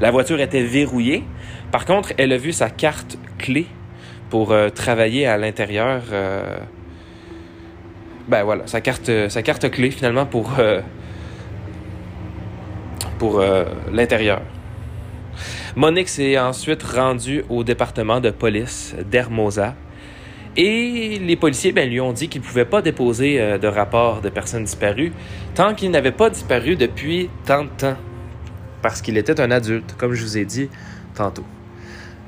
La 0.00 0.10
voiture 0.10 0.40
était 0.40 0.62
verrouillée. 0.62 1.24
Par 1.70 1.84
contre, 1.84 2.12
elle 2.18 2.32
a 2.32 2.36
vu 2.36 2.52
sa 2.52 2.70
carte 2.70 3.18
clé 3.38 3.66
pour 4.30 4.52
euh, 4.52 4.70
travailler 4.70 5.26
à 5.26 5.36
l'intérieur. 5.36 6.02
Euh, 6.12 6.56
ben 8.28 8.44
voilà, 8.44 8.66
sa 8.66 8.80
carte, 8.80 9.10
sa 9.28 9.42
carte 9.42 9.70
clé 9.70 9.90
finalement 9.90 10.24
pour, 10.24 10.52
euh, 10.58 10.80
pour 13.18 13.42
l'intérieur. 13.92 14.40
Monique 15.74 16.08
s'est 16.08 16.38
ensuite 16.38 16.82
rendue 16.82 17.44
au 17.48 17.64
département 17.64 18.20
de 18.20 18.30
police 18.30 18.94
d'Hermosa 19.10 19.74
et 20.56 21.18
les 21.18 21.36
policiers 21.36 21.72
ben, 21.72 21.88
lui 21.88 22.00
ont 22.00 22.12
dit 22.12 22.28
qu'il 22.28 22.40
ne 22.40 22.46
pouvait 22.46 22.64
pas 22.64 22.82
déposer 22.82 23.58
de 23.58 23.66
rapport 23.66 24.20
de 24.20 24.28
personnes 24.28 24.64
disparues 24.64 25.12
tant 25.54 25.74
qu'il 25.74 25.90
n'avait 25.90 26.12
pas 26.12 26.30
disparu 26.30 26.76
depuis 26.76 27.30
tant 27.46 27.64
de 27.64 27.70
temps 27.70 27.96
parce 28.82 29.00
qu'il 29.00 29.16
était 29.16 29.40
un 29.40 29.50
adulte, 29.50 29.94
comme 29.96 30.12
je 30.12 30.22
vous 30.22 30.36
ai 30.36 30.44
dit 30.44 30.68
tantôt. 31.14 31.44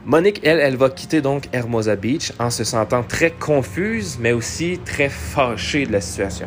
Monique, 0.07 0.40
elle, 0.45 0.61
elle 0.61 0.76
va 0.76 0.90
quitter 0.90 1.21
donc 1.21 1.49
Hermosa 1.52 1.97
Beach 1.97 2.33
en 2.38 2.50
se 2.50 2.62
sentant 2.62 3.02
très 3.02 3.31
confuse, 3.31 4.19
mais 4.21 4.33
aussi 4.33 4.78
très 4.85 5.09
fâchée 5.09 5.87
de 5.87 5.93
la 5.93 6.00
situation. 6.00 6.47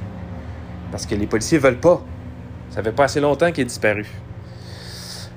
Parce 0.92 1.06
que 1.06 1.16
les 1.16 1.28
policiers 1.28 1.58
veulent 1.58 1.80
pas. 1.80 2.02
Ça 2.70 2.82
fait 2.84 2.92
pas 2.92 3.06
assez 3.06 3.20
longtemps 3.20 3.52
qu'il 3.52 3.64
est 3.64 3.66
disparu. 3.66 4.06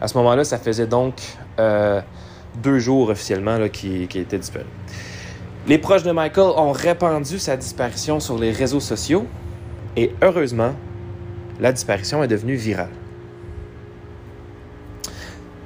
À 0.01 0.07
ce 0.07 0.17
moment-là, 0.19 0.45
ça 0.45 0.59
faisait 0.59 0.87
donc 0.87 1.15
euh, 1.59 2.01
deux 2.63 2.79
jours 2.79 3.09
officiellement 3.09 3.69
qu'il 3.69 4.03
était 4.03 4.39
disparu. 4.39 4.67
Les 5.71 5.79
proches 5.79 6.03
de 6.03 6.11
Michael 6.11 6.53
ont 6.57 6.73
répandu 6.73 7.39
sa 7.39 7.57
disparition 7.57 8.19
sur 8.19 8.37
les 8.37 8.51
réseaux 8.51 8.81
sociaux 8.81 9.25
et 9.97 10.11
heureusement, 10.21 10.75
la 11.61 11.71
disparition 11.71 12.25
est 12.25 12.27
devenue 12.27 12.57
virale. 12.57 12.91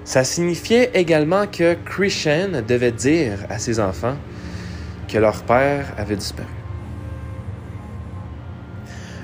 Ça 0.05 0.23
signifiait 0.23 0.91
également 0.93 1.47
que 1.47 1.73
Christian 1.87 2.61
devait 2.69 2.93
dire 2.93 3.47
à 3.49 3.59
ses 3.59 3.81
enfants 3.81 4.17
que 5.09 5.17
leur 5.17 5.43
père 5.45 5.95
avait 5.97 6.17
disparu. 6.17 6.49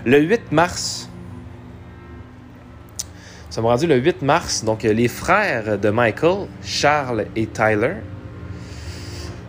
Le 0.07 0.19
8 0.19 0.51
mars, 0.51 1.11
ça 3.51 3.57
sommes 3.57 3.67
rendu 3.67 3.87
le 3.87 3.97
8 3.97 4.23
mars, 4.23 4.65
donc 4.65 4.85
les 4.85 5.09
frères 5.09 5.79
de 5.79 5.91
Michael, 5.91 6.47
Charles 6.63 7.27
et 7.37 7.47
Tyler, 7.47 7.97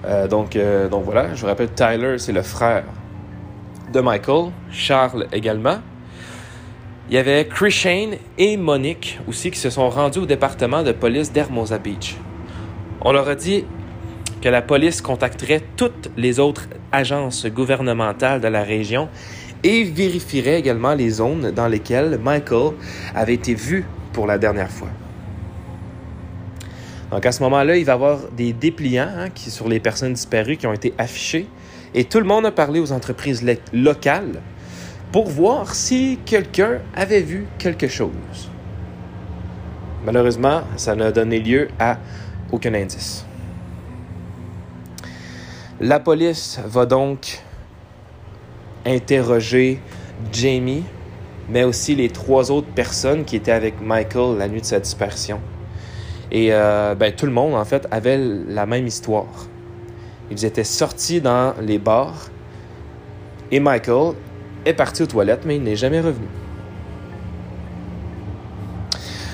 euh, 0.05 0.27
donc, 0.27 0.55
euh, 0.55 0.89
donc 0.89 1.03
voilà, 1.03 1.34
je 1.36 1.41
vous 1.41 1.48
rappelle, 1.48 1.70
Tyler, 1.70 2.17
c'est 2.17 2.31
le 2.31 2.41
frère 2.41 2.84
de 3.93 4.00
Michael, 4.00 4.51
Charles 4.72 5.27
également. 5.31 5.77
Il 7.10 7.15
y 7.15 7.17
avait 7.17 7.46
Chris 7.46 7.72
Shane 7.72 8.15
et 8.38 8.55
Monique 8.58 9.20
aussi 9.27 9.51
qui 9.51 9.60
se 9.60 9.70
sont 9.70 9.89
rendus 9.89 10.20
au 10.20 10.25
département 10.25 10.81
de 10.81 10.91
police 10.91 11.31
d'Hermosa 11.31 11.77
Beach. 11.77 12.15
On 13.01 13.12
leur 13.12 13.27
a 13.27 13.36
dit 13.36 13.65
que 14.41 14.50
la 14.50 14.62
police 14.62 15.01
contacterait 15.01 15.62
toutes 15.75 16.10
les 16.17 16.39
autres 16.39 16.67
agences 16.91 17.46
gouvernementales 17.46 18.41
de 18.41 18.48
la 18.48 18.63
région 18.63 19.10
et 19.63 19.84
vérifierait 19.84 20.60
également 20.60 20.93
les 20.93 21.10
zones 21.10 21.51
dans 21.51 21.67
lesquelles 21.67 22.17
Michael 22.24 22.72
avait 23.13 23.36
été 23.36 23.53
vu 23.53 23.86
pour 24.13 24.25
la 24.25 24.38
dernière 24.38 24.72
fois. 24.72 24.89
Donc 27.12 27.25
à 27.25 27.32
ce 27.32 27.44
moment-là, 27.44 27.75
il 27.75 27.86
va 27.86 27.91
y 27.91 27.96
avoir 27.96 28.20
des 28.32 28.53
dépliants 28.53 29.10
hein, 29.15 29.27
sur 29.36 29.68
les 29.68 29.80
personnes 29.80 30.13
disparues 30.13 30.56
qui 30.56 30.65
ont 30.65 30.74
été 30.74 30.94
affichés 30.98 31.48
et 31.94 32.06
tout 32.06 32.20
le 32.20 32.25
monde 32.25 32.46
a 32.46 32.51
parlé 32.51 32.80
aux 32.80 32.94
entreprises 32.94 33.46
locales 33.74 34.41
pour 35.12 35.27
voir 35.27 35.75
si 35.75 36.20
quelqu'un 36.25 36.80
avait 36.96 37.22
vu 37.22 37.46
quelque 37.58 37.89
chose. 37.89 38.50
Malheureusement, 40.06 40.62
ça 40.77 40.96
n'a 40.96 41.12
donné 41.12 41.39
lieu 41.39 41.68
à 41.80 41.98
aucun 42.51 42.74
indice. 42.74 43.25
La 45.82 46.00
police 46.00 46.60
va 46.65 46.86
donc 46.86 47.41
interroger 48.86 49.80
Jamie, 50.32 50.84
mais 51.50 51.63
aussi 51.63 51.94
les 51.96 52.10
trois 52.10 52.51
autres 52.51 52.72
personnes 52.74 53.25
qui 53.25 53.36
étaient 53.36 53.51
avec 53.51 53.82
Michael 53.82 54.38
la 54.38 54.48
nuit 54.48 54.62
de 54.62 54.65
sa 54.65 54.80
disparition. 54.80 55.39
Et 56.31 56.50
euh, 56.51 56.95
ben, 56.95 57.13
tout 57.13 57.25
le 57.25 57.31
monde, 57.31 57.55
en 57.55 57.65
fait, 57.65 57.88
avait 57.91 58.17
la 58.17 58.65
même 58.65 58.88
histoire. 58.88 59.47
Ils 60.29 60.45
étaient 60.45 60.63
sortis 60.63 61.19
dans 61.19 61.53
les 61.61 61.77
bars 61.77 62.29
et 63.51 63.59
Michael 63.59 64.13
est 64.65 64.73
parti 64.73 65.03
aux 65.03 65.07
toilettes, 65.07 65.43
mais 65.45 65.57
il 65.57 65.63
n'est 65.63 65.75
jamais 65.75 66.00
revenu. 66.00 66.27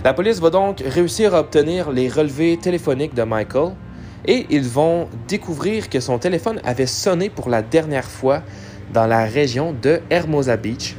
La 0.04 0.14
police 0.14 0.40
va 0.40 0.50
donc 0.50 0.82
réussir 0.86 1.36
à 1.36 1.42
obtenir 1.42 1.92
les 1.92 2.10
relevés 2.10 2.58
téléphoniques 2.58 3.14
de 3.14 3.24
Michael 3.24 3.74
et 4.26 4.48
ils 4.50 4.68
vont 4.68 5.08
découvrir 5.28 5.90
que 5.90 6.00
son 6.00 6.18
téléphone 6.18 6.60
avait 6.64 6.86
sonné 6.86 7.30
pour 7.30 7.50
la 7.50 7.62
dernière 7.62 8.06
fois 8.06 8.42
dans 8.94 9.06
la 9.06 9.26
région 9.26 9.76
de 9.80 10.00
Hermosa 10.10 10.58
Beach 10.58 10.96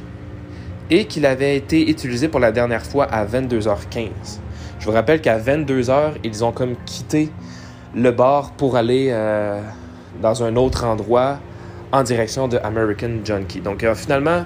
et 0.89 1.05
qu'il 1.05 1.25
avait 1.25 1.57
été 1.57 1.89
utilisé 1.89 2.27
pour 2.27 2.39
la 2.39 2.51
dernière 2.51 2.85
fois 2.85 3.05
à 3.05 3.25
22h15. 3.25 4.09
Je 4.79 4.85
vous 4.85 4.91
rappelle 4.91 5.19
qu'à 5.19 5.37
22h, 5.37 6.13
ils 6.23 6.43
ont 6.45 6.53
comme 6.53 6.75
quitté 6.85 7.29
le 7.93 8.11
bar 8.11 8.51
pour 8.51 8.77
aller 8.77 9.09
euh, 9.11 9.61
dans 10.21 10.43
un 10.43 10.55
autre 10.55 10.85
endroit 10.85 11.39
en 11.91 12.03
direction 12.03 12.47
de 12.47 12.57
American 12.63 13.09
Junkie. 13.25 13.59
Donc 13.59 13.83
euh, 13.83 13.93
finalement, 13.93 14.45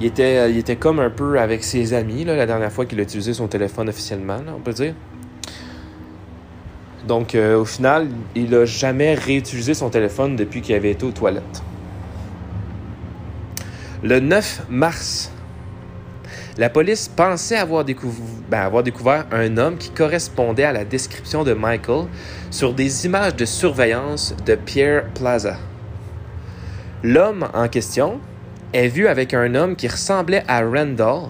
il 0.00 0.06
était, 0.06 0.38
euh, 0.38 0.48
il 0.48 0.58
était 0.58 0.76
comme 0.76 0.98
un 0.98 1.10
peu 1.10 1.38
avec 1.38 1.62
ses 1.62 1.94
amis 1.94 2.24
la 2.24 2.44
dernière 2.44 2.72
fois 2.72 2.86
qu'il 2.86 2.98
a 2.98 3.04
utilisé 3.04 3.34
son 3.34 3.46
téléphone 3.46 3.88
officiellement, 3.88 4.38
on 4.56 4.60
peut 4.60 4.72
dire. 4.72 4.94
Donc 7.06 7.34
au 7.34 7.64
final, 7.64 8.08
il 8.34 8.50
n'a 8.50 8.66
jamais 8.66 9.14
réutilisé 9.14 9.72
son 9.72 9.88
téléphone 9.88 10.36
depuis 10.36 10.60
qu'il 10.60 10.74
avait 10.74 10.90
été 10.90 11.06
aux 11.06 11.10
toilettes. 11.10 11.62
Le 14.02 14.20
9 14.20 14.66
mars 14.68 15.32
la 16.58 16.68
police 16.68 17.06
pensait 17.06 17.56
avoir, 17.56 17.84
ben, 17.84 18.58
avoir, 18.58 18.82
découvert 18.82 19.26
un 19.30 19.56
homme 19.58 19.78
qui 19.78 19.90
correspondait 19.90 20.64
à 20.64 20.72
la 20.72 20.84
description 20.84 21.44
de 21.44 21.52
Michael 21.52 22.06
sur 22.50 22.74
des 22.74 23.06
images 23.06 23.36
de 23.36 23.44
surveillance 23.44 24.34
de 24.44 24.56
Pierre 24.56 25.04
Plaza. 25.14 25.56
L'homme 27.04 27.48
en 27.54 27.68
question 27.68 28.18
est 28.72 28.88
vu 28.88 29.06
avec 29.06 29.34
un 29.34 29.54
homme 29.54 29.76
qui 29.76 29.86
ressemblait 29.86 30.42
à 30.48 30.62
Randall, 30.62 31.28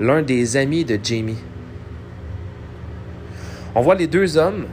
l'un 0.00 0.22
des 0.22 0.56
amis 0.56 0.84
de 0.84 0.98
Jamie. 1.00 1.38
On 3.76 3.80
voit 3.80 3.94
les 3.94 4.08
deux 4.08 4.36
hommes 4.36 4.66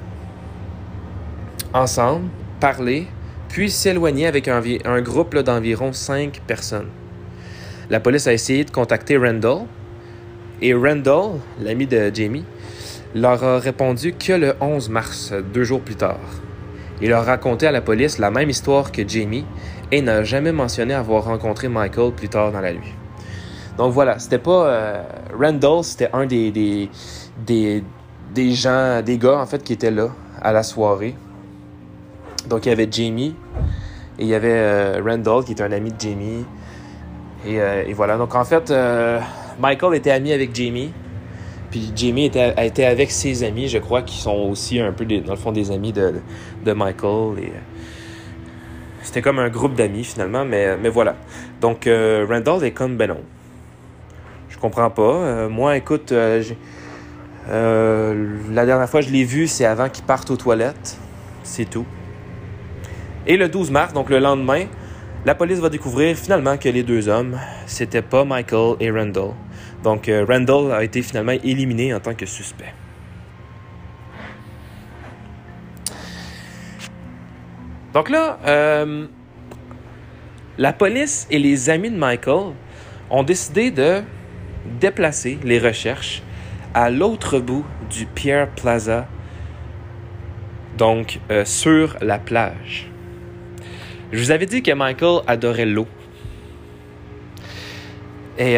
ensemble 1.75 2.27
parler, 2.60 3.05
puis 3.50 3.70
s'éloigner 3.70 4.25
avec 4.25 4.48
un 4.48 5.01
groupe 5.01 5.38
d'environ 5.38 5.93
cinq 5.93 6.41
personnes. 6.48 6.89
La 7.91 8.00
police 8.00 8.25
a 8.25 8.34
essayé 8.34 8.63
de 8.63 8.72
contacter 8.72 9.17
Randall, 9.17 9.65
et 10.62 10.74
Randall, 10.74 11.39
l'ami 11.60 11.88
de 11.88 12.12
Jamie, 12.13 12.46
leur 13.15 13.44
a 13.44 13.60
répondu 13.60 14.13
que 14.13 14.34
le 14.34 14.53
11 14.62 14.89
mars, 14.89 15.34
deux 15.53 15.63
jours 15.63 15.82
plus 15.82 15.96
tard. 15.96 16.20
Il 17.01 17.12
a 17.13 17.22
raconté 17.22 17.65
à 17.68 17.72
la 17.72 17.82
police 17.82 18.20
la 18.20 18.30
même 18.30 18.50
histoire 18.50 18.91
que 18.91 19.08
Jamie 19.08 19.46
et 19.91 20.01
n'a 20.01 20.24
jamais 20.24 20.51
mentionné 20.51 20.94
avoir 20.94 21.25
rencontré 21.25 21.68
Michael 21.68 22.12
plus 22.13 22.30
tard 22.30 22.51
dans 22.51 22.62
la 22.62 22.74
nuit. 22.74 22.94
Donc 23.77 23.91
voilà, 23.94 24.20
c'était 24.20 24.38
pas. 24.38 24.68
Euh, 24.68 25.03
Randall, 25.38 25.84
c'était 25.84 26.10
un 26.13 26.25
des, 26.25 26.51
des, 27.46 28.51
gens, 28.53 29.01
des 29.01 29.18
gars 29.18 29.39
en 29.39 29.46
fait 29.46 29.63
qui 29.63 29.74
étaient 29.74 29.91
là 29.91 30.10
à 30.41 30.51
la 30.51 30.62
soirée. 30.62 31.15
Donc 32.48 32.65
il 32.65 32.70
y 32.70 32.72
avait 32.72 32.88
Jamie 32.89 33.36
et 34.20 34.24
il 34.24 34.27
y 34.27 34.36
avait 34.36 34.53
euh, 34.53 35.01
Randall 35.03 35.43
qui 35.43 35.54
était 35.54 35.63
un 35.63 35.71
ami 35.71 35.91
de 35.91 36.00
Jamie. 36.00 36.45
Et, 37.47 37.60
euh, 37.60 37.84
et 37.88 37.93
voilà, 37.93 38.17
donc 38.17 38.36
en 38.36 38.43
fait, 38.45 38.71
Michael 39.62 39.95
était 39.95 40.12
ami 40.12 40.34
avec 40.34 40.56
Jamie. 40.56 40.91
Puis 41.69 41.91
Jamie 41.95 42.26
était, 42.26 42.84
avec 42.84 43.12
ses 43.12 43.43
amis, 43.43 43.67
je 43.69 43.78
crois, 43.78 44.02
qui 44.02 44.17
sont 44.17 44.50
aussi 44.50 44.80
un 44.80 44.91
peu, 44.91 45.06
dans 45.06 45.32
le 45.32 45.38
fond, 45.38 45.52
des 45.52 45.71
amis 45.71 45.93
de, 45.93 46.15
de 46.65 46.74
Michael. 46.74 47.39
Et, 47.39 47.52
c'était 49.04 49.21
comme 49.21 49.39
un 49.39 49.50
groupe 49.50 49.76
d'amis 49.76 50.04
finalement, 50.04 50.45
mais, 50.45 50.78
mais 50.78 50.89
voilà. 50.89 51.15
Donc 51.60 51.88
euh, 51.88 52.26
Randall 52.30 52.63
est 52.63 52.71
comme 52.71 52.97
ben 52.97 53.10
non. 53.10 53.21
Je 54.50 54.58
comprends 54.58 54.89
pas. 54.89 55.02
Euh, 55.02 55.50
moi, 55.50 55.78
écoute, 55.78 56.12
euh, 56.12 56.43
la 57.50 58.65
dernière 58.65 58.89
fois 58.89 59.02
que 59.02 59.08
je 59.08 59.12
l'ai 59.12 59.24
vu, 59.24 59.47
c'est 59.47 59.65
avant 59.65 59.89
qu'il 59.89 60.04
parte 60.06 60.30
aux 60.30 60.38
toilettes. 60.38 60.97
C'est 61.43 61.69
tout. 61.69 61.86
Et 63.26 63.38
le 63.38 63.50
12 63.50 63.71
mars, 63.71 63.93
donc 63.93 64.10
le 64.10 64.19
lendemain, 64.19 64.65
la 65.26 65.36
police 65.36 65.60
va 65.60 65.69
découvrir 65.69 66.15
finalement 66.15 66.58
que 66.58 66.69
les 66.69 66.84
deux 66.84 67.08
hommes, 67.08 67.38
c'était 67.65 68.02
pas 68.02 68.26
Michael 68.26 68.76
et 68.80 68.91
Randall. 68.91 69.32
Donc 69.84 70.10
euh, 70.10 70.26
Randall 70.28 70.72
a 70.72 70.84
été 70.84 71.02
finalement 71.02 71.32
éliminé 71.32 71.94
en 71.94 72.00
tant 72.00 72.13
que 72.13 72.26
suspect. 72.26 72.74
Donc 77.94 78.10
là, 78.10 78.39
euh, 78.46 79.08
la 80.58 80.74
police 80.74 81.28
et 81.30 81.39
les 81.39 81.70
amis 81.70 81.89
de 81.89 81.98
Michael 81.98 82.54
ont 83.10 83.24
décidé 83.24 83.72
de 83.72 84.02
déplacer 84.80 85.38
les 85.44 85.60
recherches 85.60 86.22
à 86.74 86.89
l'autre 86.89 87.39
bout 87.39 87.65
du 87.89 88.06
Pierre 88.06 88.50
Plaza, 88.50 89.08
donc 90.78 91.20
euh, 91.30 91.44
sur 91.44 91.98
la 92.02 92.17
plage. 92.17 92.89
Je 94.13 94.20
vous 94.20 94.32
avais 94.32 94.46
dit 94.46 94.62
que 94.62 94.72
Michael 94.72 95.22
adorait 95.28 95.65
l'eau. 95.65 95.88
Et 98.38 98.58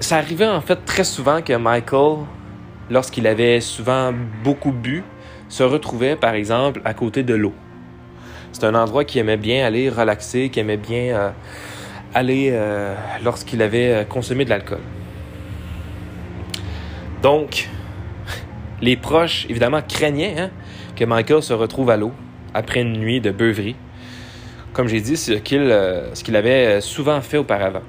ça 0.00 0.16
arrivait 0.16 0.46
en 0.46 0.60
fait 0.60 0.84
très 0.84 1.04
souvent 1.04 1.42
que 1.42 1.52
Michael, 1.52 2.24
lorsqu'il 2.90 3.26
avait 3.26 3.60
souvent 3.60 4.12
beaucoup 4.42 4.72
bu, 4.72 5.02
se 5.48 5.62
retrouvait 5.62 6.16
par 6.16 6.34
exemple 6.34 6.80
à 6.84 6.94
côté 6.94 7.22
de 7.22 7.34
l'eau. 7.34 7.54
C'est 8.52 8.64
un 8.64 8.74
endroit 8.74 9.04
qu'il 9.04 9.20
aimait 9.20 9.36
bien 9.36 9.66
aller 9.66 9.88
relaxer, 9.88 10.48
qu'il 10.48 10.60
aimait 10.60 10.76
bien 10.76 11.16
euh, 11.16 11.30
aller 12.14 12.50
euh, 12.52 12.94
lorsqu'il 13.24 13.62
avait 13.62 14.06
consommé 14.08 14.44
de 14.44 14.50
l'alcool. 14.50 14.80
Donc, 17.22 17.68
les 18.80 18.96
proches, 18.96 19.46
évidemment, 19.48 19.80
craignaient 19.86 20.38
hein, 20.38 20.50
que 20.94 21.04
Michael 21.04 21.42
se 21.42 21.52
retrouve 21.52 21.90
à 21.90 21.96
l'eau 21.96 22.12
après 22.52 22.82
une 22.82 22.92
nuit 22.92 23.20
de 23.20 23.30
beuverie 23.30 23.76
comme 24.74 24.88
j'ai 24.88 25.00
dit, 25.00 25.14
euh, 25.30 26.10
ce 26.12 26.24
qu'il 26.24 26.36
avait 26.36 26.80
souvent 26.80 27.20
fait 27.22 27.38
auparavant. 27.38 27.82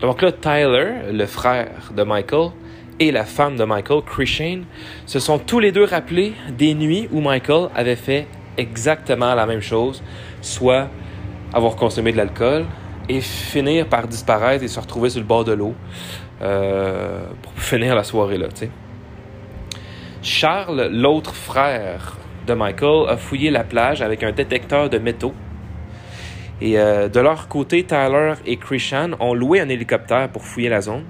Donc 0.00 0.22
là, 0.22 0.30
Tyler, 0.30 1.12
le 1.12 1.26
frère 1.26 1.92
de 1.96 2.02
Michael, 2.02 2.50
et 3.00 3.12
la 3.12 3.24
femme 3.24 3.56
de 3.56 3.64
Michael, 3.64 4.02
Christian, 4.02 4.60
se 5.06 5.18
sont 5.18 5.38
tous 5.38 5.60
les 5.60 5.72
deux 5.72 5.84
rappelés 5.84 6.34
des 6.56 6.74
nuits 6.74 7.08
où 7.12 7.20
Michael 7.20 7.68
avait 7.74 7.96
fait 7.96 8.26
exactement 8.56 9.34
la 9.34 9.46
même 9.46 9.60
chose, 9.60 10.02
soit 10.40 10.88
avoir 11.52 11.76
consommé 11.76 12.12
de 12.12 12.16
l'alcool 12.16 12.64
et 13.08 13.20
finir 13.20 13.86
par 13.86 14.06
disparaître 14.08 14.64
et 14.64 14.68
se 14.68 14.80
retrouver 14.80 15.10
sur 15.10 15.20
le 15.20 15.26
bord 15.26 15.44
de 15.44 15.52
l'eau 15.52 15.74
euh, 16.42 17.26
pour 17.42 17.52
finir 17.54 17.94
la 17.94 18.04
soirée 18.04 18.36
là. 18.36 18.48
Charles, 20.20 20.88
l'autre 20.92 21.34
frère 21.34 22.16
de 22.46 22.54
Michael, 22.54 23.08
a 23.08 23.16
fouillé 23.16 23.50
la 23.50 23.64
plage 23.64 24.02
avec 24.02 24.22
un 24.22 24.32
détecteur 24.32 24.90
de 24.90 24.98
métaux 24.98 25.34
et 26.60 26.78
euh, 26.78 27.08
de 27.08 27.20
leur 27.20 27.48
côté, 27.48 27.84
Tyler 27.84 28.34
et 28.44 28.56
Christian 28.56 29.10
ont 29.20 29.32
loué 29.34 29.60
un 29.60 29.68
hélicoptère 29.68 30.28
pour 30.28 30.44
fouiller 30.44 30.68
la 30.68 30.80
zone. 30.80 31.04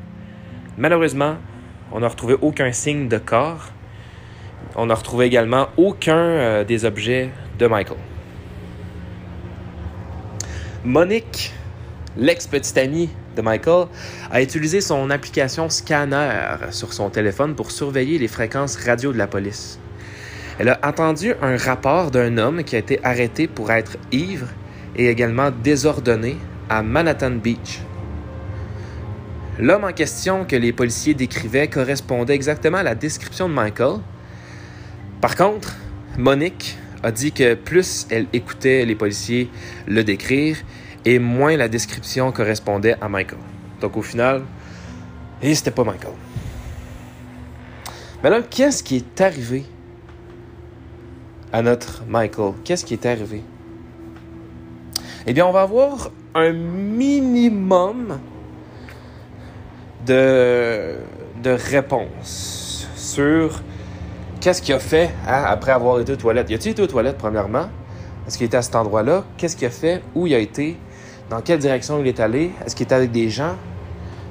Malheureusement, 0.76 1.36
on 1.90 2.00
n'a 2.00 2.08
retrouvé 2.08 2.36
aucun 2.40 2.70
signe 2.72 3.08
de 3.08 3.16
corps. 3.18 3.70
On 4.76 4.86
n'a 4.86 4.94
retrouvé 4.94 5.26
également 5.26 5.68
aucun 5.76 6.16
euh, 6.16 6.64
des 6.64 6.84
objets 6.84 7.30
de 7.58 7.66
Michael. 7.66 7.96
Monique, 10.84 11.52
l'ex-petite 12.16 12.76
amie 12.76 13.08
de 13.34 13.40
Michael, 13.42 13.86
a 14.30 14.42
utilisé 14.42 14.80
son 14.80 15.08
application 15.10 15.70
Scanner 15.70 16.30
sur 16.70 16.92
son 16.92 17.08
téléphone 17.08 17.54
pour 17.54 17.70
surveiller 17.70 18.18
les 18.18 18.28
fréquences 18.28 18.76
radio 18.76 19.12
de 19.12 19.18
la 19.18 19.26
police. 19.26 19.80
Elle 20.58 20.68
a 20.68 20.78
entendu 20.82 21.34
un 21.40 21.56
rapport 21.56 22.10
d'un 22.10 22.36
homme 22.36 22.64
qui 22.64 22.76
a 22.76 22.80
été 22.80 23.00
arrêté 23.02 23.46
pour 23.46 23.72
être 23.72 23.96
ivre 24.12 24.48
et 24.98 25.08
également 25.08 25.50
désordonné 25.50 26.36
à 26.68 26.82
Manhattan 26.82 27.30
Beach. 27.30 27.80
L'homme 29.58 29.84
en 29.84 29.92
question 29.92 30.44
que 30.44 30.56
les 30.56 30.72
policiers 30.72 31.14
décrivaient 31.14 31.68
correspondait 31.68 32.34
exactement 32.34 32.78
à 32.78 32.82
la 32.82 32.94
description 32.94 33.48
de 33.48 33.54
Michael. 33.54 34.00
Par 35.20 35.34
contre, 35.34 35.74
Monique 36.18 36.76
a 37.02 37.10
dit 37.12 37.32
que 37.32 37.54
plus 37.54 38.06
elle 38.10 38.26
écoutait 38.32 38.84
les 38.84 38.94
policiers 38.94 39.50
le 39.86 40.04
décrire, 40.04 40.58
et 41.04 41.18
moins 41.18 41.56
la 41.56 41.68
description 41.68 42.32
correspondait 42.32 42.96
à 43.00 43.08
Michael. 43.08 43.38
Donc 43.80 43.96
au 43.96 44.02
final, 44.02 44.42
et 45.40 45.54
c'était 45.54 45.70
pas 45.70 45.84
Michael. 45.84 46.12
Mais 48.22 48.30
là, 48.30 48.42
qu'est-ce 48.42 48.82
qui 48.82 48.96
est 48.96 49.20
arrivé 49.20 49.64
à 51.52 51.62
notre 51.62 52.04
Michael? 52.06 52.54
Qu'est-ce 52.64 52.84
qui 52.84 52.94
est 52.94 53.06
arrivé? 53.06 53.42
Eh 55.30 55.34
bien, 55.34 55.44
on 55.44 55.52
va 55.52 55.60
avoir 55.60 56.10
un 56.34 56.52
minimum 56.52 58.18
de, 60.06 60.96
de 61.42 61.50
réponse 61.50 62.88
sur 62.96 63.60
qu'est-ce 64.40 64.62
qu'il 64.62 64.74
a 64.74 64.78
fait 64.78 65.10
hein, 65.26 65.44
après 65.46 65.72
avoir 65.72 66.00
été 66.00 66.14
aux 66.14 66.16
toilettes. 66.16 66.48
Y 66.48 66.54
a-t-il 66.54 66.72
été 66.72 66.80
aux 66.80 66.86
toilettes, 66.86 67.18
premièrement? 67.18 67.68
Est-ce 68.26 68.38
qu'il 68.38 68.46
était 68.46 68.56
à 68.56 68.62
cet 68.62 68.74
endroit-là? 68.74 69.24
Qu'est-ce 69.36 69.54
qu'il 69.54 69.66
a 69.66 69.70
fait? 69.70 70.02
Où 70.14 70.26
il 70.26 70.34
a 70.34 70.38
été? 70.38 70.78
Dans 71.28 71.42
quelle 71.42 71.58
direction 71.58 72.00
il 72.00 72.06
est 72.06 72.20
allé? 72.20 72.52
Est-ce 72.64 72.74
qu'il 72.74 72.84
était 72.84 72.94
avec 72.94 73.10
des 73.10 73.28
gens? 73.28 73.56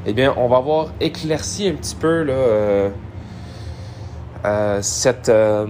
Eh 0.08 0.14
bien, 0.14 0.34
on 0.36 0.48
va 0.48 0.58
avoir 0.58 0.88
éclairci 1.00 1.68
un 1.68 1.74
petit 1.74 1.94
peu 1.94 2.24
là, 2.24 2.34
euh, 2.34 2.90
euh, 4.46 4.82
euh, 5.30 5.68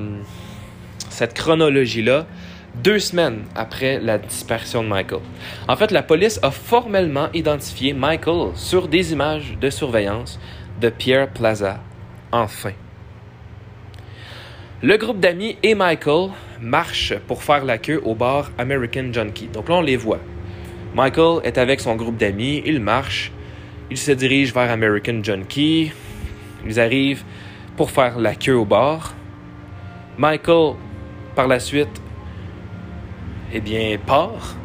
cette 1.10 1.34
chronologie-là 1.34 2.28
deux 2.76 3.00
semaines 3.00 3.44
après 3.56 4.00
la 4.00 4.18
disparition 4.18 4.84
de 4.84 4.88
Michael. 4.88 5.22
En 5.68 5.76
fait, 5.76 5.92
la 5.92 6.04
police 6.04 6.40
a 6.44 6.52
formellement 6.52 7.30
identifié 7.34 7.94
Michael 7.94 8.52
sur 8.56 8.88
des 8.88 9.14
images 9.14 9.58
de 9.60 9.70
surveillance 9.70 10.40
de 10.80 10.90
Pierre 10.90 11.30
Plaza. 11.30 11.80
Enfin. 12.32 12.74
Le 14.84 14.96
groupe 14.98 15.20
d'amis 15.20 15.58
et 15.64 15.74
Michael 15.74 16.30
marchent 16.62 17.18
pour 17.28 17.42
faire 17.42 17.66
la 17.66 17.78
queue 17.78 18.00
au 18.04 18.14
bar 18.14 18.52
American 18.58 19.12
Junkie. 19.12 19.48
Donc 19.48 19.70
là, 19.70 19.76
on 19.76 19.82
les 19.82 19.98
voit. 19.98 20.20
Michael 20.94 21.42
est 21.44 21.58
avec 21.58 21.80
son 21.80 21.96
groupe 21.96 22.18
d'amis, 22.18 22.62
il 22.66 22.80
marche, 22.80 23.32
il 23.90 23.98
se 23.98 24.12
dirige 24.12 24.54
vers 24.54 24.72
American 24.72 25.24
Junkie, 25.24 25.92
ils 26.66 26.80
arrivent 26.80 27.24
pour 27.76 27.92
faire 27.92 28.20
la 28.20 28.36
queue 28.36 28.56
au 28.56 28.66
bar. 28.66 29.14
Michael, 30.18 30.76
par 31.36 31.48
la 31.48 31.60
suite, 31.60 32.02
eh 33.54 33.60
bien, 33.60 33.98
part 34.06 34.56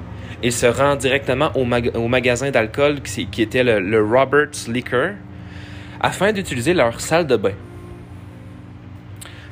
et 0.43 0.51
se 0.51 0.67
rend 0.67 0.97
directement 0.97 1.51
au, 1.55 2.09
magasin 2.09 2.51
d'alcool 2.51 3.01
qui, 3.03 3.43
était 3.43 3.63
le, 3.63 3.79
le 3.79 4.03
Roberts 4.03 4.69
Liquor 4.69 5.11
afin 6.01 6.33
d'utiliser 6.33 6.75
leur 6.75 7.01
salle 7.01 7.27
de 7.27 7.37
bain. 7.37 7.55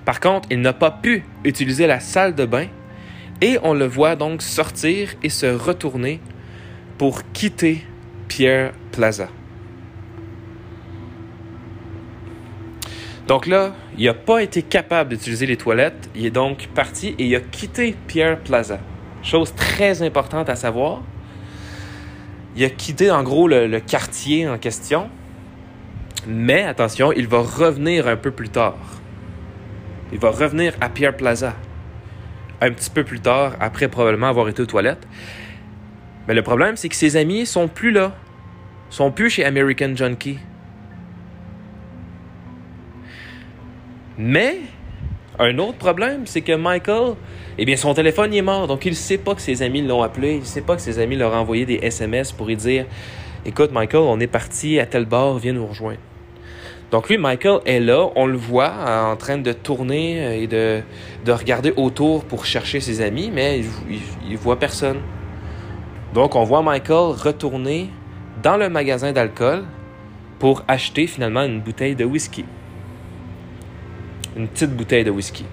Par 0.05 0.19
contre, 0.19 0.49
il 0.51 0.61
n'a 0.61 0.73
pas 0.73 0.91
pu 0.91 1.25
utiliser 1.45 1.87
la 1.87 2.01
salle 2.01 2.35
de 2.35 2.45
bain 2.45 2.67
et 3.41 3.59
on 3.63 3.75
le 3.75 3.87
voit 3.87 4.17
donc 4.17 4.43
sortir 4.43 5.11
et 5.23 5.29
se 5.29 5.47
retourner 5.47 6.21
pour 6.99 7.23
quitter 7.33 7.85
Pierre 8.29 8.73
Plaza. 8.91 9.29
Donc 13.29 13.47
là, 13.47 13.75
il 13.97 14.07
n'a 14.07 14.15
pas 14.15 14.43
été 14.43 14.63
capable 14.63 15.11
d'utiliser 15.11 15.47
les 15.47 15.57
toilettes. 15.57 16.11
Il 16.17 16.27
est 16.27 16.31
donc 16.31 16.67
parti 16.75 17.15
et 17.17 17.27
il 17.27 17.37
a 17.37 17.41
quitté 17.41 17.95
Pierre 18.09 18.41
Plaza. 18.41 18.81
Chose 19.23 19.55
très 19.55 20.03
importante 20.03 20.49
à 20.49 20.57
savoir. 20.57 21.03
Il 22.57 22.65
a 22.65 22.71
quitté 22.71 23.11
en 23.11 23.23
gros 23.23 23.49
le, 23.49 23.79
quartier 23.81 24.49
en 24.49 24.59
question. 24.59 25.09
Mais 26.27 26.65
attention, 26.65 27.13
il 27.13 27.27
va 27.27 27.39
revenir 27.39 28.09
un 28.09 28.17
peu 28.17 28.31
plus 28.31 28.49
tard. 28.49 28.77
Il 30.13 30.19
va 30.19 30.31
revenir 30.31 30.75
à 30.81 30.89
Pierre 30.89 31.17
Plaza. 31.17 31.55
Un 32.61 32.73
petit 32.73 32.91
peu 32.91 33.05
plus 33.05 33.21
tard, 33.21 33.57
après 33.61 33.89
probablement 33.89 34.29
avoir 34.29 34.49
été 34.49 34.63
aux 34.63 34.67
toilettes. 34.67 35.07
Mais 36.29 36.35
le 36.35 36.43
problème, 36.43 36.77
c'est 36.77 36.89
que 36.89 36.97
ses 36.97 37.17
amis 37.17 37.47
sont 37.47 37.69
plus 37.69 37.91
là. 37.91 38.15
Sont 38.91 39.13
plus 39.13 39.31
chez 39.31 39.45
American 39.45 39.95
Junkie. 39.95 40.39
Mais, 44.19 44.59
un 45.41 45.59
autre 45.59 45.79
problème, 45.79 46.27
c'est 46.27 46.43
que 46.43 46.53
Michael, 46.53 47.15
eh 47.57 47.65
bien, 47.65 47.77
son 47.77 47.95
téléphone 47.95 48.35
est 48.35 48.43
mort. 48.43 48.67
Donc, 48.67 48.85
il 48.85 48.91
ne 48.91 48.95
sait 48.95 49.17
pas 49.17 49.35
que 49.35 49.41
ses 49.41 49.63
amis 49.63 49.81
l'ont 49.81 50.03
appelé. 50.03 50.35
Il 50.35 50.41
ne 50.41 50.45
sait 50.45 50.61
pas 50.61 50.77
que 50.77 50.83
ses 50.83 50.99
amis 50.99 51.17
leur 51.17 51.33
ont 51.33 51.37
envoyé 51.37 51.65
des 51.65 51.77
SMS 51.83 52.31
pour 52.31 52.47
lui 52.47 52.57
dire 52.57 52.85
Écoute, 53.47 53.73
Michael, 53.73 54.03
on 54.03 54.21
est 54.21 54.27
parti 54.27 54.79
à 54.79 54.85
tel 54.85 55.07
bar, 55.07 55.39
viens 55.39 55.55
nous 55.55 55.67
rejoindre. 55.67 56.01
Donc, 56.91 57.09
lui, 57.09 57.17
Michael 57.17 57.61
est 57.65 57.81
là. 57.81 58.11
On 58.17 58.27
le 58.27 58.37
voit 58.37 58.73
en 59.11 59.17
train 59.17 59.39
de 59.39 59.53
tourner 59.53 60.43
et 60.43 60.47
de, 60.47 60.83
de 61.25 61.33
regarder 61.33 61.73
autour 61.77 62.25
pour 62.25 62.45
chercher 62.45 62.81
ses 62.81 63.01
amis, 63.01 63.31
mais 63.33 63.63
il 63.89 64.33
ne 64.33 64.37
voit 64.37 64.59
personne. 64.59 64.99
Donc, 66.13 66.37
on 66.37 66.45
voit 66.45 66.63
Michael 66.63 67.15
retourner 67.17 67.89
dans 68.43 68.59
le 68.59 68.69
magasin 68.69 69.13
d'alcool 69.13 69.65
pour 70.39 70.65
acheter 70.69 71.07
finalement 71.07 71.45
une 71.45 71.61
bouteille 71.61 71.95
de 71.95 72.05
whisky 72.05 72.45
une 74.41 74.49
petite 74.49 74.75
bouteille 74.75 75.05
de 75.05 75.11
whisky. 75.11 75.45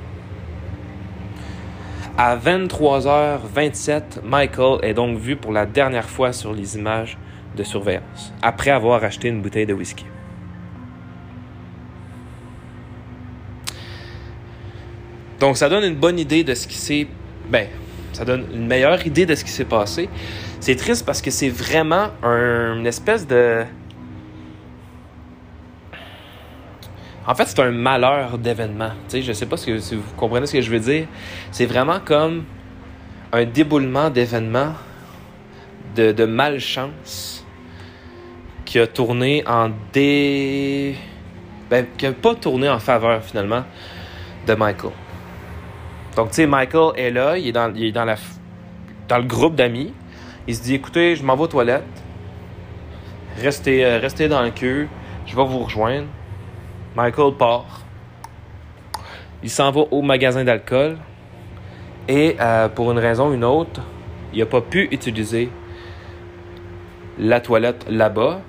À 2.18 2.38
23h27, 2.38 4.24
Michael 4.24 4.80
est 4.82 4.94
donc 4.94 5.20
vu 5.20 5.36
pour 5.36 5.52
la 5.52 5.66
dernière 5.66 6.10
fois 6.10 6.32
sur 6.34 6.54
les 6.54 6.78
images 6.78 7.18
de 7.56 7.64
surveillance, 7.64 8.34
après 8.42 8.72
avoir 8.72 9.04
acheté 9.04 9.28
une 9.28 9.42
bouteille 9.42 9.66
de 9.66 9.74
whisky. 9.74 10.06
Donc 15.40 15.58
ça 15.58 15.70
donne 15.70 15.84
une 15.84 15.96
bonne 15.96 16.18
idée 16.18 16.44
de 16.44 16.54
ce 16.56 16.68
qui 16.68 16.78
s'est... 16.78 17.08
Ben, 17.50 17.68
ça 18.14 18.26
donne 18.26 18.46
une 18.54 18.66
meilleure 18.66 19.06
idée 19.06 19.26
de 19.26 19.36
ce 19.36 19.44
qui 19.44 19.52
s'est 19.52 19.66
passé. 19.66 20.10
C'est 20.60 20.76
triste 20.76 21.06
parce 21.06 21.22
que 21.22 21.30
c'est 21.30 21.50
vraiment 21.50 22.10
une 22.24 22.88
espèce 22.88 23.28
de 23.28 23.64
En 27.28 27.36
fait, 27.36 27.46
c'est 27.46 27.60
un 27.60 27.72
malheur 27.72 28.38
d'événement. 28.38 28.92
Je 29.12 29.18
ne 29.18 29.34
sais 29.34 29.46
pas 29.46 29.58
si 29.58 29.74
vous 29.74 30.02
comprenez 30.16 30.48
ce 30.48 30.54
que 30.54 30.62
je 30.62 30.72
veux 30.72 30.80
dire. 30.80 31.08
C'est 31.52 31.66
vraiment 31.66 32.00
comme 32.00 32.46
un 33.34 33.44
déboulement 33.44 34.10
d'événements 34.10 34.74
de, 35.94 36.26
malchance 36.26 37.46
qui 38.64 38.80
a 38.80 38.88
tourné 38.88 39.44
en 39.46 39.72
dé... 39.92 40.96
Ben, 41.70 41.86
qui 41.98 42.06
n'a 42.06 42.14
pas 42.14 42.34
tourné 42.34 42.70
en 42.70 42.80
faveur 42.80 43.22
finalement 43.22 43.66
de 44.46 44.54
Michael. 44.54 44.92
Donc, 46.16 46.30
tu 46.30 46.36
sais, 46.36 46.48
Michael 46.48 46.92
est 46.96 47.12
là, 47.12 47.38
il 47.38 47.48
est 47.48 47.92
dans, 47.92 48.06
la, 48.06 48.16
dans 49.10 49.18
le 49.18 49.24
groupe 49.26 49.56
d'amis. 49.56 49.94
Il 50.48 50.56
se 50.56 50.64
dit 50.64 50.76
écoutez, 50.76 51.18
je 51.18 51.24
m'en 51.24 51.36
vais 51.36 51.44
aux 51.44 51.48
toilettes. 51.48 51.84
Restez, 53.42 53.84
euh, 53.84 54.00
restez 54.00 54.30
dans 54.30 54.42
le 54.42 54.52
queue, 54.52 54.88
je 55.26 55.36
vais 55.36 55.44
vous 55.44 55.60
rejoindre. 55.60 56.08
Michael 56.98 57.34
part. 57.36 57.82
Il 59.44 59.52
s'en 59.52 59.70
va 59.70 59.82
au 59.92 60.02
magasin 60.02 60.44
d'alcool. 60.44 60.98
Et 62.08 62.36
euh, 62.40 62.70
pour 62.70 62.92
une 62.92 62.98
raison 62.98 63.30
ou 63.30 63.34
une 63.36 63.44
autre, 63.44 63.82
il 64.34 64.40
n'a 64.40 64.48
pas 64.48 64.62
pu 64.62 64.88
utiliser 64.92 65.52
la 67.20 67.40
toilette 67.40 67.86
là-bas. 67.88 68.42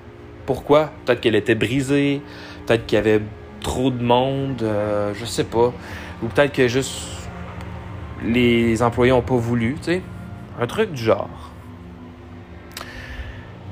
Pourquoi? 0.47 0.89
Peut-être 1.05 1.21
qu'elle 1.21 1.35
était 1.35 1.53
brisée, 1.53 2.23
peut-être 2.65 2.87
qu'il 2.87 2.95
y 2.95 2.99
avait 2.99 3.21
trop 3.61 3.91
de 3.91 4.03
monde, 4.03 4.63
euh, 4.63 5.13
je 5.13 5.25
sais 5.25 5.43
pas. 5.43 5.71
Ou 6.23 6.27
peut-être 6.27 6.51
que 6.51 6.67
juste 6.67 7.29
les 8.23 8.81
employés 8.81 9.11
n'ont 9.11 9.21
pas 9.21 9.35
voulu, 9.35 9.75
tu. 9.79 10.01
Un 10.59 10.65
truc 10.65 10.91
du 10.93 11.03
genre. 11.03 11.51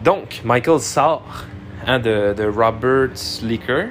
Donc, 0.03 0.41
Michael 0.45 0.79
sort 0.79 1.45
hein, 1.87 1.97
de, 1.97 2.35
de 2.37 2.45
Robert's 2.47 3.41
Liquor 3.41 3.85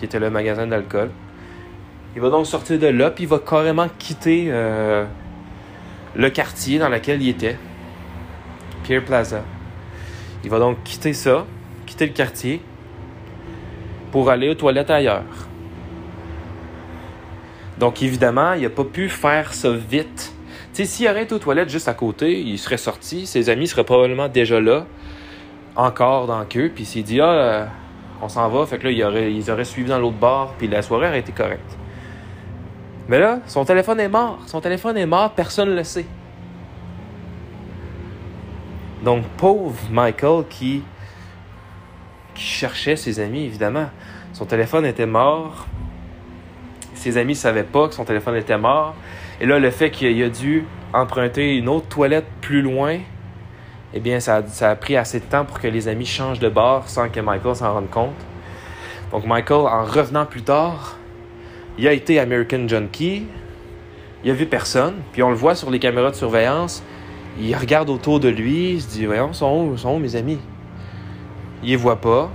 qui 0.00 0.06
était 0.06 0.18
le 0.18 0.30
magasin 0.30 0.66
d'alcool. 0.66 1.10
Il 2.16 2.22
va 2.22 2.30
donc 2.30 2.46
sortir 2.46 2.78
de 2.78 2.86
là, 2.86 3.10
puis 3.10 3.24
il 3.24 3.26
va 3.28 3.38
carrément 3.38 3.86
quitter 3.98 4.46
euh, 4.48 5.04
le 6.16 6.30
quartier 6.30 6.78
dans 6.78 6.88
lequel 6.88 7.20
il 7.20 7.28
était, 7.28 7.58
Pierre 8.82 9.04
Plaza. 9.04 9.42
Il 10.42 10.48
va 10.48 10.58
donc 10.58 10.82
quitter 10.84 11.12
ça, 11.12 11.44
quitter 11.84 12.06
le 12.06 12.14
quartier, 12.14 12.62
pour 14.10 14.30
aller 14.30 14.48
aux 14.48 14.54
toilettes 14.54 14.90
ailleurs. 14.90 15.22
Donc 17.78 18.02
évidemment, 18.02 18.54
il 18.54 18.62
n'a 18.62 18.70
pas 18.70 18.84
pu 18.84 19.10
faire 19.10 19.52
ça 19.52 19.70
vite. 19.70 20.32
Tu 20.72 20.82
sais, 20.82 20.84
s'il 20.86 21.08
aurait 21.08 21.24
été 21.24 21.34
aux 21.34 21.38
toilettes 21.38 21.68
juste 21.68 21.88
à 21.88 21.94
côté, 21.94 22.40
il 22.40 22.58
serait 22.58 22.78
sorti, 22.78 23.26
ses 23.26 23.50
amis 23.50 23.68
seraient 23.68 23.84
probablement 23.84 24.28
déjà 24.28 24.60
là, 24.60 24.86
encore 25.76 26.26
dans 26.26 26.40
le 26.40 26.46
queue, 26.46 26.70
puis 26.74 26.84
il 26.84 26.86
s'est 26.86 27.02
dit, 27.02 27.20
ah, 27.20 27.30
euh, 27.30 27.66
on 28.22 28.28
s'en 28.28 28.48
va. 28.48 28.66
Fait 28.66 28.78
que 28.78 28.88
là, 28.88 28.90
ils 28.90 29.50
auraient, 29.50 29.64
suivi 29.64 29.88
dans 29.88 29.98
l'autre 29.98 30.16
bar, 30.16 30.54
puis 30.58 30.68
la 30.68 30.82
soirée 30.82 31.08
aurait 31.08 31.20
été 31.20 31.32
correcte. 31.32 31.76
Mais 33.08 33.18
là, 33.18 33.40
son 33.46 33.64
téléphone 33.64 34.00
est 34.00 34.08
mort. 34.08 34.38
Son 34.46 34.60
téléphone 34.60 34.96
est 34.96 35.06
mort, 35.06 35.32
personne 35.32 35.70
ne 35.70 35.74
le 35.74 35.84
sait. 35.84 36.06
Donc, 39.02 39.24
pauvre 39.36 39.80
Michael 39.90 40.44
qui, 40.48 40.82
qui 42.34 42.42
cherchait 42.42 42.96
ses 42.96 43.18
amis, 43.18 43.44
évidemment. 43.44 43.88
Son 44.32 44.44
téléphone 44.44 44.84
était 44.84 45.06
mort. 45.06 45.66
Ses 46.94 47.16
amis 47.16 47.32
ne 47.32 47.38
savaient 47.38 47.64
pas 47.64 47.88
que 47.88 47.94
son 47.94 48.04
téléphone 48.04 48.36
était 48.36 48.58
mort. 48.58 48.94
Et 49.40 49.46
là, 49.46 49.58
le 49.58 49.70
fait 49.70 49.90
qu'il 49.90 50.22
a 50.22 50.28
dû 50.28 50.66
emprunter 50.92 51.56
une 51.56 51.68
autre 51.68 51.88
toilette 51.88 52.26
plus 52.40 52.60
loin, 52.60 52.98
eh 53.92 54.00
bien, 54.00 54.20
ça 54.20 54.42
a, 54.60 54.76
pris 54.76 54.96
assez 54.96 55.18
de 55.18 55.24
temps 55.24 55.44
pour 55.44 55.58
que 55.58 55.66
les 55.66 55.88
amis 55.88 56.06
changent 56.06 56.38
de 56.38 56.48
bord 56.48 56.88
sans 56.88 57.08
que 57.08 57.20
Michael 57.20 57.56
s'en 57.56 57.72
rende 57.72 57.90
compte. 57.90 58.14
Donc, 59.10 59.26
Michael, 59.26 59.66
en 59.66 59.84
revenant 59.84 60.26
plus 60.26 60.42
tard, 60.42 60.96
il 61.76 61.88
a 61.88 61.92
été 61.92 62.20
American 62.20 62.68
Junkie. 62.68 63.26
Il 64.22 64.30
a 64.30 64.34
vu 64.34 64.46
personne. 64.46 64.96
Puis 65.12 65.22
on 65.24 65.30
le 65.30 65.34
voit 65.34 65.56
sur 65.56 65.70
les 65.70 65.80
caméras 65.80 66.12
de 66.12 66.16
surveillance. 66.16 66.84
Il 67.40 67.54
regarde 67.56 67.90
autour 67.90 68.20
de 68.20 68.28
lui, 68.28 68.74
il 68.74 68.82
se 68.82 68.88
dit 68.88 69.06
Voyons, 69.06 69.32
sont 69.32 69.70
où, 69.70 69.76
sont 69.76 69.94
où 69.94 69.98
mes 69.98 70.14
amis? 70.14 70.38
Il 71.62 71.70
les 71.70 71.76
voit 71.76 72.00
pas. 72.00 72.30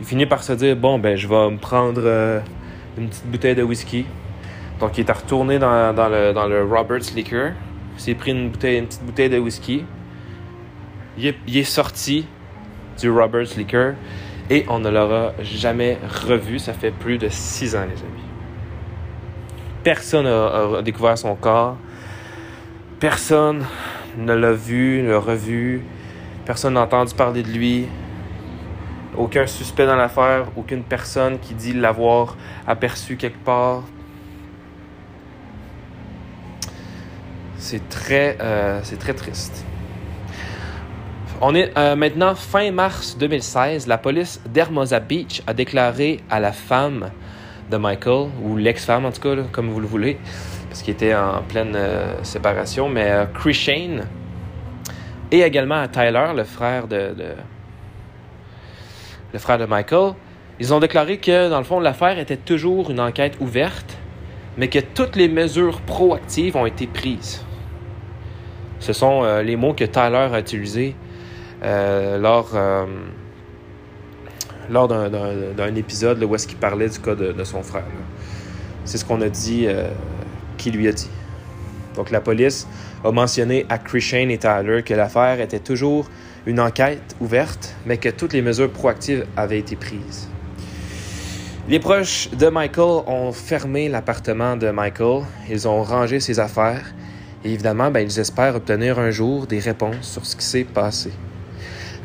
Il 0.00 0.06
finit 0.06 0.26
par 0.26 0.42
se 0.42 0.54
dire 0.54 0.76
Bon, 0.76 0.98
ben, 0.98 1.16
je 1.16 1.28
vais 1.28 1.50
me 1.50 1.58
prendre 1.58 2.00
euh, 2.02 2.40
une 2.96 3.08
petite 3.08 3.26
bouteille 3.26 3.54
de 3.54 3.62
whisky. 3.62 4.06
Donc, 4.78 4.96
il 4.96 5.06
est 5.06 5.12
retourné 5.12 5.58
dans, 5.58 5.94
dans, 5.94 6.32
dans 6.32 6.46
le 6.46 6.64
Roberts 6.64 7.14
Liquor. 7.14 7.50
Il 7.96 8.00
s'est 8.00 8.14
pris 8.14 8.30
une, 8.30 8.50
bouteille, 8.50 8.78
une 8.78 8.86
petite 8.86 9.04
bouteille 9.04 9.30
de 9.30 9.38
whisky. 9.38 9.84
Il 11.18 11.26
est, 11.26 11.36
il 11.46 11.56
est 11.56 11.64
sorti 11.64 12.26
du 12.98 13.10
Roberts 13.10 13.56
Liquor 13.56 13.92
et 14.48 14.64
on 14.68 14.78
ne 14.78 14.88
l'aura 14.88 15.32
jamais 15.42 15.98
revu. 16.26 16.58
Ça 16.58 16.72
fait 16.72 16.90
plus 16.90 17.18
de 17.18 17.28
six 17.28 17.74
ans, 17.76 17.84
les 17.84 18.00
amis. 18.00 18.20
Personne 19.82 20.24
n'a 20.24 20.82
découvert 20.82 21.16
son 21.16 21.34
corps. 21.34 21.76
Personne 22.98 23.64
ne 24.18 24.34
l'a 24.34 24.52
vu, 24.52 25.02
ne 25.02 25.10
l'a 25.10 25.18
revu. 25.18 25.82
Personne 26.44 26.74
n'a 26.74 26.82
entendu 26.82 27.14
parler 27.14 27.42
de 27.42 27.50
lui. 27.50 27.86
Aucun 29.16 29.46
suspect 29.46 29.86
dans 29.86 29.96
l'affaire, 29.96 30.46
aucune 30.56 30.82
personne 30.82 31.38
qui 31.38 31.54
dit 31.54 31.72
l'avoir 31.72 32.36
aperçu 32.66 33.16
quelque 33.16 33.42
part. 33.44 33.82
C'est 37.60 37.88
très, 37.90 38.38
euh, 38.40 38.80
très 38.98 39.12
triste. 39.12 39.66
On 41.42 41.54
est 41.54 41.76
euh, 41.78 41.94
maintenant 41.94 42.34
fin 42.34 42.70
mars 42.70 43.16
2016. 43.18 43.86
La 43.86 43.98
police 43.98 44.40
d'Hermosa 44.46 44.98
Beach 44.98 45.42
a 45.46 45.52
déclaré 45.52 46.20
à 46.30 46.40
la 46.40 46.52
femme 46.52 47.10
de 47.70 47.76
Michael, 47.76 48.28
ou 48.42 48.56
l'ex-femme 48.56 49.04
en 49.04 49.12
tout 49.12 49.20
cas, 49.20 49.36
comme 49.52 49.68
vous 49.68 49.80
le 49.80 49.86
voulez, 49.86 50.18
parce 50.68 50.82
qu'il 50.82 50.94
était 50.94 51.14
en 51.14 51.42
pleine 51.42 51.74
euh, 51.76 52.22
séparation, 52.24 52.88
mais 52.88 53.10
euh, 53.10 53.24
Chris 53.26 53.54
Shane, 53.54 54.06
et 55.30 55.42
également 55.42 55.80
à 55.80 55.86
Tyler, 55.86 56.32
le 56.34 56.44
frère 56.44 56.88
de, 56.88 57.14
de, 57.14 57.34
le 59.34 59.38
frère 59.38 59.58
de 59.58 59.66
Michael, 59.66 60.14
ils 60.58 60.74
ont 60.74 60.80
déclaré 60.80 61.18
que, 61.18 61.50
dans 61.50 61.58
le 61.58 61.64
fond, 61.64 61.78
l'affaire 61.78 62.18
était 62.18 62.38
toujours 62.38 62.90
une 62.90 63.00
enquête 63.00 63.36
ouverte, 63.38 63.98
mais 64.56 64.68
que 64.68 64.80
toutes 64.80 65.14
les 65.14 65.28
mesures 65.28 65.80
proactives 65.82 66.56
ont 66.56 66.66
été 66.66 66.86
prises. 66.86 67.44
Ce 68.80 68.94
sont 68.94 69.22
euh, 69.22 69.42
les 69.42 69.56
mots 69.56 69.74
que 69.74 69.84
Tyler 69.84 70.28
a 70.32 70.40
utilisés 70.40 70.96
euh, 71.62 72.18
lors, 72.18 72.50
euh, 72.54 72.86
lors 74.70 74.88
d'un 74.88 75.74
épisode 75.74 76.22
où 76.24 76.34
est-ce 76.34 76.46
qu'il 76.46 76.56
parlait 76.56 76.88
du 76.88 76.98
cas 76.98 77.14
de, 77.14 77.32
de 77.32 77.44
son 77.44 77.62
frère. 77.62 77.84
C'est 78.86 78.96
ce 78.96 79.04
qu'on 79.04 79.20
a 79.20 79.28
dit, 79.28 79.68
qui 80.56 80.70
lui 80.70 80.88
a 80.88 80.92
dit. 80.92 81.10
Donc 81.94 82.10
la 82.10 82.20
police 82.20 82.66
a 83.04 83.12
mentionné 83.12 83.66
à 83.68 83.78
Chris 83.78 84.00
Shane 84.00 84.30
et 84.30 84.38
Tyler 84.38 84.82
que 84.82 84.94
l'affaire 84.94 85.40
était 85.40 85.58
toujours 85.58 86.08
une 86.46 86.58
enquête 86.58 87.14
ouverte, 87.20 87.74
mais 87.84 87.98
que 87.98 88.08
toutes 88.08 88.32
les 88.32 88.40
mesures 88.40 88.70
proactives 88.70 89.26
avaient 89.36 89.58
été 89.58 89.76
prises. 89.76 90.28
Les 91.68 91.78
proches 91.78 92.30
de 92.30 92.48
Michael 92.48 93.04
ont 93.06 93.32
fermé 93.32 93.88
l'appartement 93.90 94.56
de 94.56 94.70
Michael, 94.70 95.24
ils 95.48 95.68
ont 95.68 95.82
rangé 95.82 96.18
ses 96.18 96.40
affaires 96.40 96.94
évidemment, 97.44 97.90
ben, 97.90 98.00
ils 98.00 98.18
espèrent 98.18 98.56
obtenir 98.56 98.98
un 98.98 99.10
jour 99.10 99.46
des 99.46 99.58
réponses 99.58 100.02
sur 100.02 100.26
ce 100.26 100.36
qui 100.36 100.44
s'est 100.44 100.64
passé. 100.64 101.12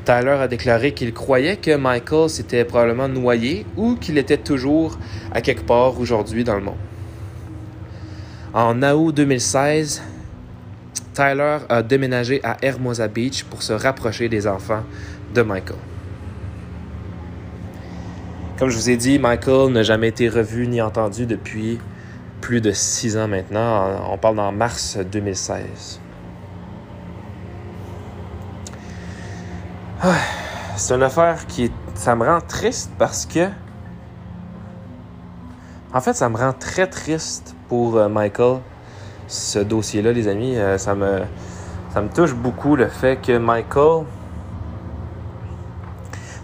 Tyler 0.05 0.37
a 0.39 0.47
déclaré 0.47 0.93
qu'il 0.93 1.13
croyait 1.13 1.57
que 1.57 1.75
Michael 1.75 2.29
s'était 2.29 2.63
probablement 2.63 3.07
noyé 3.07 3.65
ou 3.75 3.95
qu'il 3.95 4.17
était 4.17 4.37
toujours 4.37 4.97
à 5.31 5.41
quelque 5.41 5.63
part 5.63 5.99
aujourd'hui 5.99 6.43
dans 6.43 6.55
le 6.55 6.61
monde. 6.61 6.75
En 8.53 8.81
août 8.83 9.11
2016, 9.15 10.03
Tyler 11.13 11.57
a 11.69 11.81
déménagé 11.81 12.39
à 12.43 12.57
Hermosa 12.61 13.07
Beach 13.07 13.43
pour 13.45 13.63
se 13.63 13.73
rapprocher 13.73 14.29
des 14.29 14.47
enfants 14.47 14.83
de 15.33 15.41
Michael. 15.41 15.77
Comme 18.57 18.69
je 18.69 18.77
vous 18.77 18.89
ai 18.89 18.95
dit, 18.95 19.19
Michael 19.19 19.73
n'a 19.73 19.83
jamais 19.83 20.09
été 20.09 20.29
revu 20.29 20.67
ni 20.67 20.81
entendu 20.81 21.25
depuis 21.25 21.79
plus 22.45 22.61
de 22.61 22.71
six 22.71 23.17
ans 23.17 23.27
maintenant. 23.27 24.11
On 24.11 24.19
parle 24.19 24.39
en 24.39 24.51
mars 24.51 24.99
2016. 24.99 25.99
C'est 30.77 30.93
une 30.93 31.01
affaire 31.01 31.47
qui 31.47 31.71
ça 31.95 32.15
me 32.15 32.23
rend 32.23 32.41
triste 32.41 32.91
parce 32.99 33.25
que 33.25 33.47
en 35.91 35.99
fait 36.01 36.13
ça 36.13 36.29
me 36.29 36.37
rend 36.37 36.53
très 36.53 36.85
triste 36.85 37.55
pour 37.67 37.97
euh, 37.97 38.09
Michael 38.09 38.59
ce 39.27 39.57
dossier 39.57 40.03
là 40.03 40.11
les 40.11 40.27
amis 40.27 40.55
euh, 40.55 40.77
ça 40.77 40.93
me 40.93 41.23
touche 42.13 42.35
beaucoup 42.35 42.75
le 42.75 42.89
fait 42.89 43.19
que 43.19 43.39
Michael 43.39 44.05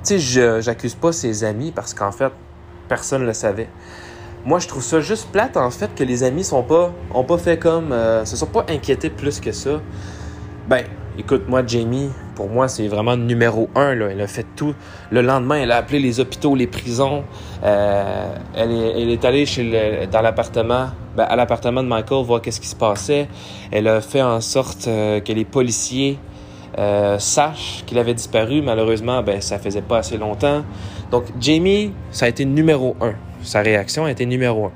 tu 0.03 0.19
sais 0.19 0.61
j'accuse 0.61 0.95
pas 0.95 1.11
ses 1.11 1.43
amis 1.43 1.71
parce 1.71 1.93
qu'en 1.93 2.11
fait 2.11 2.31
personne 2.87 3.23
le 3.23 3.33
savait 3.33 3.69
moi 4.45 4.59
je 4.59 4.67
trouve 4.67 4.83
ça 4.83 4.99
juste 4.99 5.31
plate 5.31 5.57
en 5.57 5.69
fait 5.69 5.93
que 5.95 6.03
les 6.03 6.23
amis 6.23 6.43
sont 6.43 6.63
pas 6.63 6.91
ont 7.13 7.23
pas 7.23 7.37
fait 7.37 7.57
comme 7.57 7.91
euh, 7.91 8.25
se 8.25 8.35
sont 8.35 8.47
pas 8.47 8.65
inquiétés 8.69 9.09
plus 9.09 9.39
que 9.39 9.51
ça 9.51 9.81
ben 10.67 10.83
Écoute, 11.17 11.43
moi, 11.49 11.61
Jamie, 11.67 12.09
pour 12.35 12.47
moi, 12.47 12.69
c'est 12.69 12.87
vraiment 12.87 13.17
numéro 13.17 13.69
un. 13.75 13.93
Là. 13.95 14.07
Elle 14.11 14.21
a 14.21 14.27
fait 14.27 14.45
tout. 14.55 14.73
Le 15.09 15.21
lendemain, 15.21 15.55
elle 15.55 15.71
a 15.71 15.75
appelé 15.75 15.99
les 15.99 16.21
hôpitaux, 16.21 16.55
les 16.55 16.67
prisons. 16.67 17.25
Euh, 17.65 18.33
elle, 18.55 18.71
est, 18.71 19.01
elle, 19.01 19.09
est, 19.09 19.25
allée 19.25 19.45
chez 19.45 19.63
le, 19.63 20.07
dans 20.07 20.21
l'appartement, 20.21 20.87
ben, 21.17 21.25
à 21.25 21.35
l'appartement 21.35 21.83
de 21.83 21.89
Michael, 21.89 22.25
voir 22.25 22.41
qu'est-ce 22.41 22.61
qui 22.61 22.67
se 22.67 22.77
passait. 22.77 23.27
Elle 23.71 23.89
a 23.89 23.99
fait 23.99 24.21
en 24.21 24.39
sorte 24.39 24.87
euh, 24.87 25.19
que 25.19 25.33
les 25.33 25.45
policiers 25.45 26.17
sachent 27.19 27.83
qu'il 27.85 27.99
avait 27.99 28.13
disparu. 28.13 28.61
Malheureusement, 28.61 29.21
ben, 29.21 29.41
ça 29.41 29.59
faisait 29.59 29.81
pas 29.81 29.97
assez 29.97 30.17
longtemps. 30.17 30.63
Donc, 31.11 31.25
Jamie, 31.41 31.91
ça 32.11 32.25
a 32.25 32.29
été 32.29 32.45
numéro 32.45 32.95
un. 33.01 33.15
Sa 33.43 33.61
réaction 33.61 34.05
a 34.05 34.11
été 34.11 34.25
numéro 34.25 34.65
un. 34.65 34.71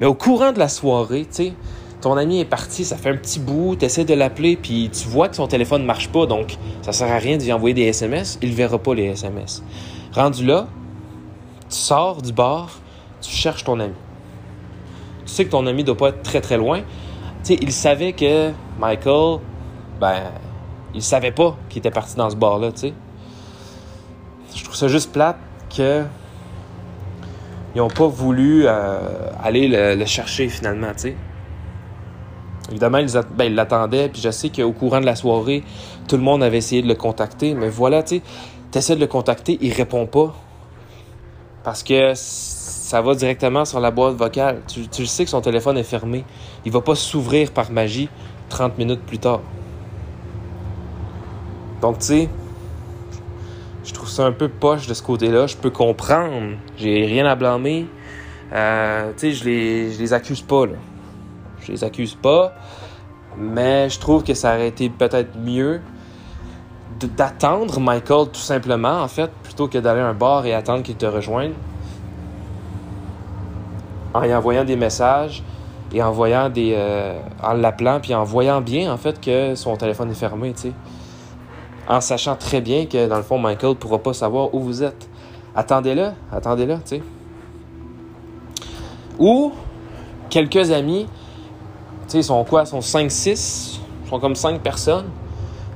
Mais 0.00 0.06
au 0.06 0.14
courant 0.14 0.52
de 0.52 0.58
la 0.58 0.68
soirée, 0.68 1.22
tu 1.22 1.34
sais, 1.34 1.52
ton 2.00 2.16
ami 2.16 2.40
est 2.40 2.44
parti, 2.44 2.84
ça 2.84 2.96
fait 2.96 3.08
un 3.08 3.16
petit 3.16 3.40
bout, 3.40 3.76
tu 3.76 3.86
essaies 3.86 4.04
de 4.04 4.14
l'appeler, 4.14 4.56
puis 4.56 4.90
tu 4.92 5.08
vois 5.08 5.28
que 5.28 5.36
son 5.36 5.46
téléphone 5.46 5.82
ne 5.82 5.86
marche 5.86 6.10
pas, 6.10 6.26
donc 6.26 6.56
ça 6.82 6.92
sert 6.92 7.10
à 7.10 7.16
rien 7.16 7.38
de 7.38 7.42
lui 7.42 7.52
envoyer 7.52 7.74
des 7.74 7.84
SMS, 7.84 8.38
il 8.42 8.50
ne 8.50 8.54
verra 8.54 8.78
pas 8.78 8.94
les 8.94 9.04
SMS. 9.04 9.62
Rendu 10.12 10.44
là, 10.44 10.66
tu 11.70 11.76
sors 11.76 12.20
du 12.20 12.32
bar, 12.32 12.78
tu 13.22 13.30
cherches 13.30 13.64
ton 13.64 13.80
ami. 13.80 13.94
Tu 15.24 15.32
sais 15.32 15.44
que 15.46 15.50
ton 15.50 15.66
ami 15.66 15.82
doit 15.82 15.96
pas 15.96 16.10
être 16.10 16.22
très 16.22 16.42
très 16.42 16.58
loin. 16.58 16.80
Tu 17.42 17.54
sais, 17.54 17.58
il 17.62 17.72
savait 17.72 18.12
que 18.12 18.50
Michael, 18.78 19.38
ben, 19.98 20.24
il 20.94 21.02
savait 21.02 21.32
pas 21.32 21.56
qu'il 21.70 21.78
était 21.78 21.90
parti 21.90 22.16
dans 22.16 22.28
ce 22.28 22.36
bar-là, 22.36 22.70
tu 22.72 22.80
sais. 22.80 22.94
Je 24.54 24.62
trouve 24.62 24.76
ça 24.76 24.88
juste 24.88 25.10
plate 25.10 25.38
que 25.74 26.04
ils 27.74 27.78
n'ont 27.78 27.88
pas 27.88 28.06
voulu 28.06 28.64
euh, 28.66 28.98
aller 29.42 29.68
le, 29.68 30.04
chercher 30.04 30.48
finalement, 30.48 30.92
tu 30.92 31.00
sais. 31.00 31.16
Évidemment, 32.70 32.98
ils 32.98 33.20
ben, 33.36 33.54
l'attendaient, 33.54 34.08
puis 34.08 34.22
je 34.22 34.30
sais 34.30 34.48
qu'au 34.48 34.72
courant 34.72 35.00
de 35.00 35.06
la 35.06 35.16
soirée, 35.16 35.62
tout 36.08 36.16
le 36.16 36.22
monde 36.22 36.42
avait 36.42 36.58
essayé 36.58 36.82
de 36.82 36.88
le 36.88 36.94
contacter, 36.94 37.54
mais 37.54 37.68
voilà, 37.68 38.02
tu 38.02 38.22
sais, 38.72 38.94
de 38.94 39.00
le 39.00 39.06
contacter, 39.06 39.58
il 39.60 39.72
répond 39.72 40.06
pas. 40.06 40.34
Parce 41.62 41.82
que 41.82 42.12
ça 42.14 43.00
va 43.00 43.14
directement 43.14 43.64
sur 43.64 43.80
la 43.80 43.90
boîte 43.90 44.16
vocale. 44.16 44.60
Tu, 44.66 44.86
tu 44.88 45.06
sais 45.06 45.24
que 45.24 45.30
son 45.30 45.40
téléphone 45.40 45.78
est 45.78 45.82
fermé. 45.82 46.24
Il 46.66 46.72
va 46.72 46.82
pas 46.82 46.94
s'ouvrir 46.94 47.50
par 47.52 47.70
magie 47.70 48.08
30 48.50 48.76
minutes 48.78 49.00
plus 49.00 49.18
tard. 49.18 49.40
Donc, 51.80 51.98
tu 51.98 52.06
sais, 52.06 52.28
je 53.84 53.92
trouve 53.92 54.08
ça 54.08 54.24
un 54.24 54.32
peu 54.32 54.48
poche 54.48 54.86
de 54.86 54.94
ce 54.94 55.02
côté-là. 55.02 55.46
Je 55.46 55.56
peux 55.56 55.70
comprendre. 55.70 56.56
J'ai 56.76 57.04
rien 57.06 57.26
à 57.26 57.34
blâmer. 57.34 57.86
Euh, 58.52 59.12
sais, 59.16 59.32
je 59.32 59.44
les, 59.44 59.92
je 59.92 59.98
les 59.98 60.12
accuse 60.12 60.42
pas, 60.42 60.66
là. 60.66 60.74
Je 61.60 61.72
les 61.72 61.84
accuse 61.84 62.14
pas, 62.14 62.52
mais 63.38 63.88
je 63.88 63.98
trouve 63.98 64.22
que 64.22 64.34
ça 64.34 64.54
aurait 64.54 64.68
été 64.68 64.90
peut-être 64.90 65.36
mieux 65.38 65.80
d'attendre 67.00 67.80
Michael 67.80 68.28
tout 68.28 68.40
simplement, 68.40 69.02
en 69.02 69.08
fait, 69.08 69.30
plutôt 69.42 69.66
que 69.66 69.78
d'aller 69.78 70.00
à 70.00 70.08
un 70.08 70.14
bar 70.14 70.46
et 70.46 70.54
attendre 70.54 70.82
qu'il 70.82 70.96
te 70.96 71.06
rejoigne. 71.06 71.52
En 74.12 74.22
y 74.22 74.34
envoyant 74.34 74.64
des 74.64 74.76
messages 74.76 75.42
et 75.92 76.02
en 76.02 76.12
voyant 76.12 76.48
des. 76.48 76.74
Euh, 76.76 77.18
en 77.42 77.54
l'appelant 77.54 77.98
puis 78.00 78.14
en 78.14 78.24
voyant 78.24 78.60
bien, 78.60 78.92
en 78.92 78.96
fait, 78.96 79.20
que 79.20 79.54
son 79.54 79.76
téléphone 79.76 80.10
est 80.10 80.14
fermé. 80.14 80.54
En 81.88 82.00
sachant 82.00 82.36
très 82.36 82.60
bien 82.60 82.86
que, 82.86 83.08
dans 83.08 83.16
le 83.16 83.22
fond, 83.22 83.38
Michael 83.38 83.70
ne 83.70 83.74
pourra 83.74 83.98
pas 83.98 84.14
savoir 84.14 84.54
où 84.54 84.60
vous 84.60 84.82
êtes. 84.82 85.08
Attendez-le, 85.54 86.10
attendez-le, 86.32 86.76
tu 86.76 86.96
sais. 86.96 87.02
Ou 89.18 89.52
quelques 90.30 90.70
amis 90.70 91.06
tu 92.04 92.10
sais, 92.10 92.18
ils 92.18 92.24
sont 92.24 92.44
quoi? 92.44 92.62
Ils 92.62 92.66
sont 92.66 92.80
5-6? 92.80 93.78
Ils 94.04 94.08
sont 94.08 94.20
comme 94.20 94.34
5 94.34 94.60
personnes? 94.60 95.06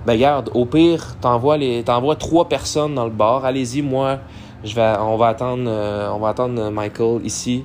Ben, 0.05 0.19
garde, 0.19 0.51
au 0.55 0.67
pire, 0.67 1.17
t'envoies 1.21 1.57
les, 1.57 1.85
trois 2.19 2.49
personnes 2.49 2.95
dans 2.95 3.05
le 3.05 3.11
bar. 3.11 3.45
Allez-y, 3.45 3.83
moi, 3.83 4.19
je 4.63 4.75
vais, 4.75 4.95
on 5.01 5.17
va 5.17 5.29
attendre, 5.29 5.65
euh, 5.67 6.11
on 6.11 6.19
va 6.19 6.31
attendre 6.31 6.71
Michael 6.71 7.25
ici 7.25 7.65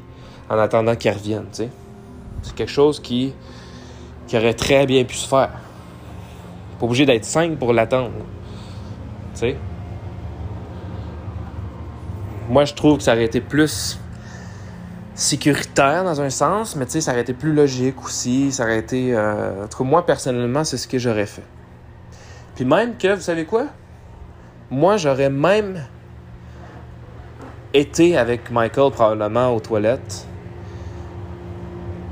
en 0.49 0.58
attendant 0.58 0.95
qu'il 0.95 1.12
revienne, 1.12 1.45
tu 1.51 1.63
sais. 1.63 1.69
C'est 2.41 2.56
quelque 2.56 2.71
chose 2.71 2.99
qui, 2.99 3.34
qui 4.27 4.38
aurait 4.38 4.53
très 4.53 4.86
bien 4.86 5.03
pu 5.03 5.15
se 5.15 5.27
faire. 5.27 5.51
Obligé 6.83 7.05
d'être 7.05 7.23
cinq 7.23 7.57
pour 7.57 7.71
l'attendre. 7.71 8.11
Tu 9.33 9.39
sais? 9.39 9.57
Moi, 12.49 12.65
je 12.65 12.73
trouve 12.73 12.97
que 12.97 13.03
ça 13.03 13.13
aurait 13.13 13.23
été 13.23 13.39
plus 13.39 13.97
sécuritaire 15.15 16.03
dans 16.03 16.19
un 16.19 16.29
sens, 16.29 16.75
mais 16.75 16.85
tu 16.85 16.91
sais, 16.91 17.01
ça 17.01 17.11
aurait 17.11 17.21
été 17.21 17.31
plus 17.31 17.53
logique 17.53 18.03
aussi. 18.03 18.51
Ça 18.51 18.63
aurait 18.63 18.79
été. 18.79 19.15
Euh... 19.15 19.63
En 19.63 19.67
tout 19.69 19.77
cas, 19.77 19.83
moi, 19.85 20.05
personnellement, 20.05 20.65
c'est 20.65 20.75
ce 20.75 20.89
que 20.89 20.99
j'aurais 20.99 21.25
fait. 21.25 21.45
Puis 22.55 22.65
même 22.65 22.97
que, 22.97 23.15
vous 23.15 23.21
savez 23.21 23.45
quoi? 23.45 23.67
Moi, 24.69 24.97
j'aurais 24.97 25.29
même 25.29 25.85
été 27.73 28.17
avec 28.17 28.51
Michael 28.51 28.91
probablement 28.91 29.55
aux 29.55 29.61
toilettes. 29.61 30.27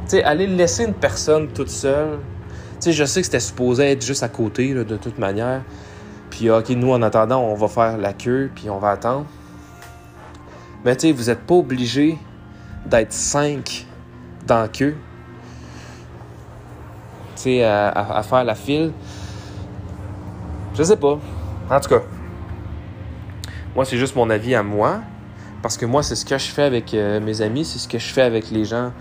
Tu 0.05 0.11
sais, 0.11 0.23
aller 0.23 0.47
laisser 0.47 0.85
une 0.85 0.93
personne 0.93 1.49
toute 1.49 1.69
seule. 1.69 2.19
Sais, 2.81 2.93
je 2.93 3.05
sais 3.05 3.21
que 3.21 3.25
c'était 3.25 3.39
supposé 3.39 3.91
être 3.91 4.03
juste 4.03 4.23
à 4.23 4.27
côté, 4.27 4.73
de 4.73 4.97
toute 4.97 5.19
manière. 5.19 5.61
Puis, 6.31 6.49
OK, 6.49 6.69
nous, 6.71 6.91
en 6.91 7.03
attendant, 7.03 7.41
on 7.41 7.53
va 7.53 7.67
faire 7.67 7.95
la 7.95 8.11
queue, 8.11 8.49
puis 8.55 8.71
on 8.71 8.79
va 8.79 8.89
attendre. 8.89 9.27
Mais 10.83 10.95
tu 10.95 11.07
sais, 11.07 11.11
vous 11.13 11.25
n'êtes 11.25 11.41
pas 11.41 11.53
obligé 11.53 12.17
d'être 12.87 13.13
cinq 13.13 13.85
dans 14.47 14.61
la 14.61 14.67
queue. 14.67 14.95
Tu 17.35 17.43
sais, 17.43 17.63
à, 17.63 18.23
faire 18.27 18.43
la 18.43 18.55
file. 18.55 18.93
Je 20.73 20.81
sais 20.81 20.97
pas. 20.97 21.19
En 21.69 21.79
tout 21.79 21.89
cas, 21.89 22.01
moi, 23.75 23.85
c'est 23.85 23.97
juste 23.97 24.15
mon 24.15 24.27
avis 24.31 24.55
à 24.55 24.63
moi. 24.63 25.01
Parce 25.61 25.77
que 25.77 25.85
moi, 25.85 26.01
c'est 26.01 26.15
ce 26.15 26.25
que 26.25 26.35
je 26.35 26.47
fais 26.47 26.63
avec 26.63 26.95
euh, 26.95 27.19
mes 27.19 27.43
amis, 27.43 27.63
c'est 27.63 27.77
ce 27.77 27.87
que 27.87 27.99
je 27.99 28.11
fais 28.11 28.23
avec 28.23 28.49
les 28.49 28.65
gens 28.65 28.91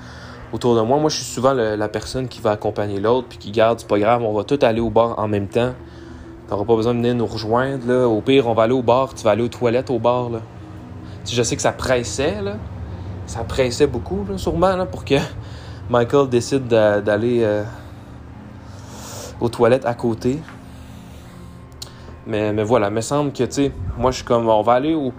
autour 0.52 0.76
de 0.76 0.80
moi. 0.80 0.98
Moi, 0.98 1.10
je 1.10 1.16
suis 1.16 1.24
souvent 1.24 1.52
la 1.52 1.88
personne 1.88 2.28
qui 2.28 2.40
va 2.40 2.52
accompagner 2.52 3.00
l'autre, 3.00 3.28
puis 3.28 3.38
qui 3.38 3.50
garde, 3.50 3.80
c'est 3.80 3.88
pas 3.88 3.98
grave, 3.98 4.22
on 4.22 4.32
va 4.32 4.44
tous 4.44 4.64
aller 4.64 4.80
au 4.80 4.90
bar 4.90 5.18
en 5.18 5.28
même 5.28 5.48
temps. 5.48 5.72
T'auras 6.48 6.64
pas 6.64 6.76
besoin 6.76 6.94
de 6.94 6.98
venir 6.98 7.14
nous 7.14 7.26
rejoindre. 7.26 7.86
Là. 7.86 8.08
Au 8.08 8.20
pire, 8.20 8.48
on 8.48 8.54
va 8.54 8.64
aller 8.64 8.72
au 8.72 8.82
bar, 8.82 9.14
tu 9.14 9.22
vas 9.24 9.30
aller 9.30 9.42
aux 9.42 9.48
toilettes 9.48 9.90
au 9.90 9.98
bar. 9.98 10.30
Là. 10.30 10.40
Je 11.30 11.42
sais 11.42 11.56
que 11.56 11.62
ça 11.62 11.72
pressait, 11.72 12.42
là. 12.42 12.56
ça 13.26 13.44
pressait 13.44 13.86
beaucoup, 13.86 14.24
là, 14.28 14.36
sûrement, 14.38 14.74
là, 14.76 14.86
pour 14.86 15.04
que 15.04 15.14
Michael 15.90 16.28
décide 16.28 16.66
d'aller 16.66 17.40
euh, 17.42 17.62
aux 19.40 19.48
toilettes 19.48 19.86
à 19.86 19.94
côté. 19.94 20.38
Mais, 22.26 22.52
mais 22.52 22.64
voilà, 22.64 22.88
il 22.88 22.94
me 22.94 23.00
semble 23.00 23.32
que, 23.32 23.44
tu 23.44 23.52
sais, 23.52 23.72
moi, 23.96 24.10
je 24.10 24.16
suis 24.16 24.24
comme, 24.24 24.48
on 24.48 24.62
va 24.62 24.74
aller 24.74 24.94
au 24.94 25.12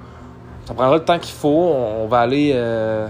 ça 0.65 0.75
prendra 0.75 0.95
le 0.95 1.03
temps 1.03 1.19
qu'il 1.19 1.33
faut. 1.33 1.49
On, 1.49 2.07
va 2.07 2.19
aller. 2.19 2.51
Euh, 2.53 3.07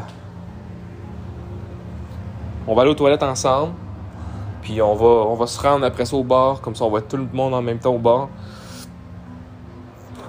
on 2.67 2.76
va 2.76 2.82
aller 2.84 2.91
aux 2.91 2.95
toilettes 2.95 3.24
ensemble. 3.24 3.74
Puis 4.62 4.82
on 4.82 4.93
va, 4.93 5.06
on 5.06 5.36
va 5.36 5.47
se 5.47 5.60
rendre 5.60 5.86
après 5.86 6.06
ça 6.06 6.15
au 6.15 6.24
bar. 6.24 6.62
Comme 6.62 6.76
ça, 6.76 6.86
on 6.86 6.91
va 6.91 7.00
être 7.00 7.08
tout 7.08 7.17
le 7.17 7.28
monde 7.34 7.54
en 7.54 7.62
même 7.62 7.80
temps 7.80 7.93
au 7.93 8.00
bar. 8.00 8.30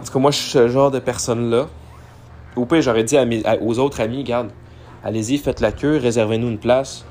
En 0.00 0.04
tout 0.04 0.12
cas, 0.12 0.18
moi, 0.18 0.30
je 0.30 0.38
suis 0.38 0.50
ce 0.50 0.68
genre 0.68 0.90
de 0.90 0.98
personne-là. 0.98 1.66
Au 2.56 2.66
pire, 2.66 2.82
j'aurais 2.82 3.04
dit 3.04 3.16
aux 3.62 3.78
autres 3.78 4.00
amis, 4.00 4.18
regarde, 4.22 4.50
allez-y, 5.04 5.38
faites 5.38 5.60
la 5.60 5.72
queue, 5.72 5.96
réservez-nous 5.96 6.48
une 6.48 6.58
place. 6.58 7.04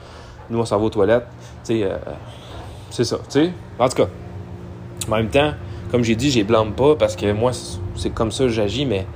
Nous, 0.50 0.60
on 0.60 0.66
s'en 0.66 0.78
va 0.78 0.86
aux 0.86 0.90
toilettes. 0.90 1.28
Euh, 1.70 1.98
c'est 2.90 3.04
ça, 3.04 3.18
tu 3.18 3.24
sais. 3.30 3.54
En 3.80 3.88
tout 3.88 3.96
cas, 3.96 4.08
en 5.08 5.16
même 5.16 5.30
temps, 5.30 5.54
comme 5.90 6.04
j'ai 6.04 6.16
dit, 6.16 6.32
je 6.32 6.44
blâme 6.44 6.74
pas 6.74 6.96
parce 6.96 7.16
que 7.16 7.32
moi, 7.32 7.52
c'est 7.96 8.10
comme 8.12 8.32
ça 8.32 8.44
que 8.44 8.50
j'agis, 8.50 8.86
mais 8.86 9.08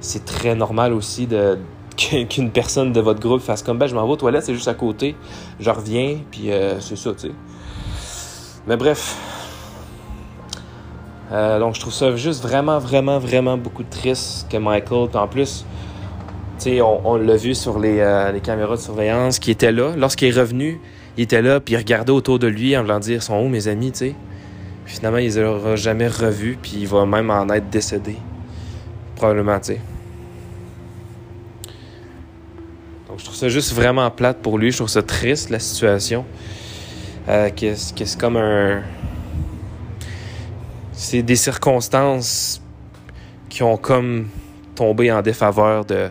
c'est 0.00 0.24
très 0.24 0.54
normal 0.54 0.92
aussi 0.92 1.26
de 1.26 1.58
qu'une 1.96 2.50
personne 2.50 2.92
de 2.92 3.00
votre 3.00 3.20
groupe 3.20 3.40
fasse 3.40 3.62
comme 3.62 3.78
ben 3.78 3.86
je 3.86 3.94
m'en 3.94 4.06
vais 4.06 4.12
aux 4.12 4.16
toilettes, 4.16 4.44
c'est 4.44 4.54
juste 4.54 4.68
à 4.68 4.74
côté, 4.74 5.14
je 5.60 5.70
reviens, 5.70 6.18
puis 6.30 6.50
euh, 6.50 6.80
c'est 6.80 6.96
ça, 6.96 7.12
tu 7.12 7.28
sais. 7.28 7.32
Mais 8.66 8.76
bref. 8.76 9.16
Euh, 11.32 11.58
donc 11.58 11.74
je 11.74 11.80
trouve 11.80 11.92
ça 11.92 12.14
juste 12.16 12.42
vraiment, 12.42 12.78
vraiment, 12.78 13.18
vraiment 13.18 13.56
beaucoup 13.56 13.84
triste 13.84 14.46
que 14.50 14.58
Michael, 14.58 15.08
en 15.14 15.26
plus, 15.26 15.64
tu 16.58 16.64
sais, 16.64 16.80
on, 16.82 17.16
l'a 17.16 17.36
vu 17.36 17.54
sur 17.54 17.78
les, 17.78 18.00
euh, 18.00 18.38
caméras 18.40 18.76
de 18.76 18.80
surveillance 18.80 19.38
qui 19.38 19.50
était 19.50 19.72
là. 19.72 19.92
Lorsqu'il 19.96 20.28
est 20.28 20.38
revenu, 20.38 20.80
il 21.16 21.24
était 21.24 21.42
là, 21.42 21.60
puis 21.60 21.74
il 21.74 21.78
regardait 21.78 22.12
autour 22.12 22.38
de 22.38 22.46
lui 22.46 22.76
en 22.76 22.82
voulant 22.82 23.00
dire 23.00 23.22
sont 23.22 23.38
où 23.38 23.48
mes 23.48 23.68
amis, 23.68 23.92
tu 23.92 23.98
sais. 23.98 24.14
finalement, 24.84 25.18
il 25.18 25.24
les 25.24 25.38
aura 25.38 25.76
jamais 25.76 26.08
revus, 26.08 26.58
puis 26.60 26.76
il 26.80 26.86
va 26.86 27.06
même 27.06 27.30
en 27.30 27.48
être 27.48 27.70
décédé. 27.70 28.16
Probablement, 29.16 29.58
tu 29.58 29.74
sais. 29.74 29.80
Je 33.18 33.24
trouve 33.24 33.36
ça 33.36 33.48
juste 33.48 33.72
vraiment 33.72 34.10
plate 34.10 34.38
pour 34.38 34.58
lui. 34.58 34.70
Je 34.70 34.78
trouve 34.78 34.88
ça 34.88 35.02
triste, 35.02 35.50
la 35.50 35.58
situation. 35.58 36.24
Euh, 37.28 37.50
que, 37.50 37.74
c'est 37.74 38.18
comme 38.18 38.36
un. 38.36 38.82
C'est 40.92 41.22
des 41.22 41.36
circonstances 41.36 42.62
qui 43.48 43.62
ont 43.62 43.76
comme 43.76 44.28
tombé 44.74 45.12
en 45.12 45.20
défaveur 45.20 45.84
de, 45.84 46.08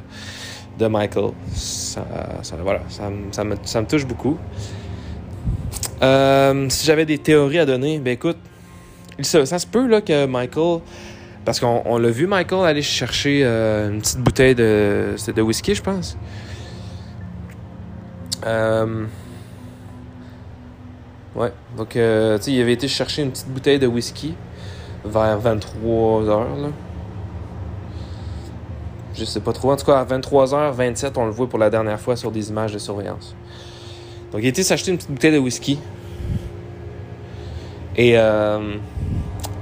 de 0.77 0.87
Michael. 0.87 1.31
Ça, 1.53 2.05
voilà, 2.61 2.81
ça, 2.89 3.09
me, 3.09 3.55
ça, 3.63 3.81
me, 3.81 3.87
touche 3.87 4.05
beaucoup. 4.05 4.37
Euh, 6.01 6.69
si 6.69 6.85
j'avais 6.85 7.05
des 7.05 7.17
théories 7.17 7.59
à 7.59 7.65
donner, 7.65 7.99
ben 7.99 8.11
écoute, 8.11 8.37
ça, 9.21 9.45
ça 9.45 9.59
se 9.59 9.67
peut 9.67 9.87
là, 9.87 10.01
que 10.01 10.25
Michael. 10.25 10.81
Parce 11.45 11.59
qu'on 11.59 11.97
l'a 11.97 12.09
vu, 12.09 12.27
Michael, 12.27 12.65
aller 12.65 12.81
chercher 12.83 13.41
euh, 13.43 13.89
une 13.89 14.01
petite 14.01 14.19
bouteille 14.19 14.53
de, 14.53 15.15
de 15.35 15.41
whisky, 15.41 15.73
je 15.73 15.81
pense. 15.81 16.15
Euh... 18.45 19.05
Ouais, 21.35 21.53
donc, 21.77 21.95
euh, 21.95 22.37
tu 22.37 22.43
sais, 22.43 22.51
il 22.51 22.61
avait 22.61 22.73
été 22.73 22.87
chercher 22.87 23.21
une 23.21 23.31
petite 23.31 23.47
bouteille 23.47 23.79
de 23.79 23.87
whisky 23.87 24.33
vers 25.05 25.39
23h, 25.39 26.27
là. 26.27 26.67
Je 29.13 29.25
sais 29.25 29.39
pas 29.39 29.53
trop. 29.53 29.71
En 29.71 29.77
tout 29.77 29.85
cas, 29.85 29.99
à 29.99 30.05
23h27, 30.05 31.13
on 31.15 31.25
le 31.25 31.31
voit 31.31 31.47
pour 31.47 31.59
la 31.59 31.69
dernière 31.69 31.99
fois 31.99 32.15
sur 32.15 32.31
des 32.31 32.49
images 32.49 32.73
de 32.73 32.79
surveillance. 32.79 33.35
Donc, 34.31 34.41
il 34.41 34.47
été 34.47 34.63
s'acheter 34.63 34.91
une 34.91 34.97
petite 34.97 35.11
bouteille 35.11 35.33
de 35.33 35.37
whisky. 35.37 35.79
Et 37.95 38.17
euh, 38.17 38.75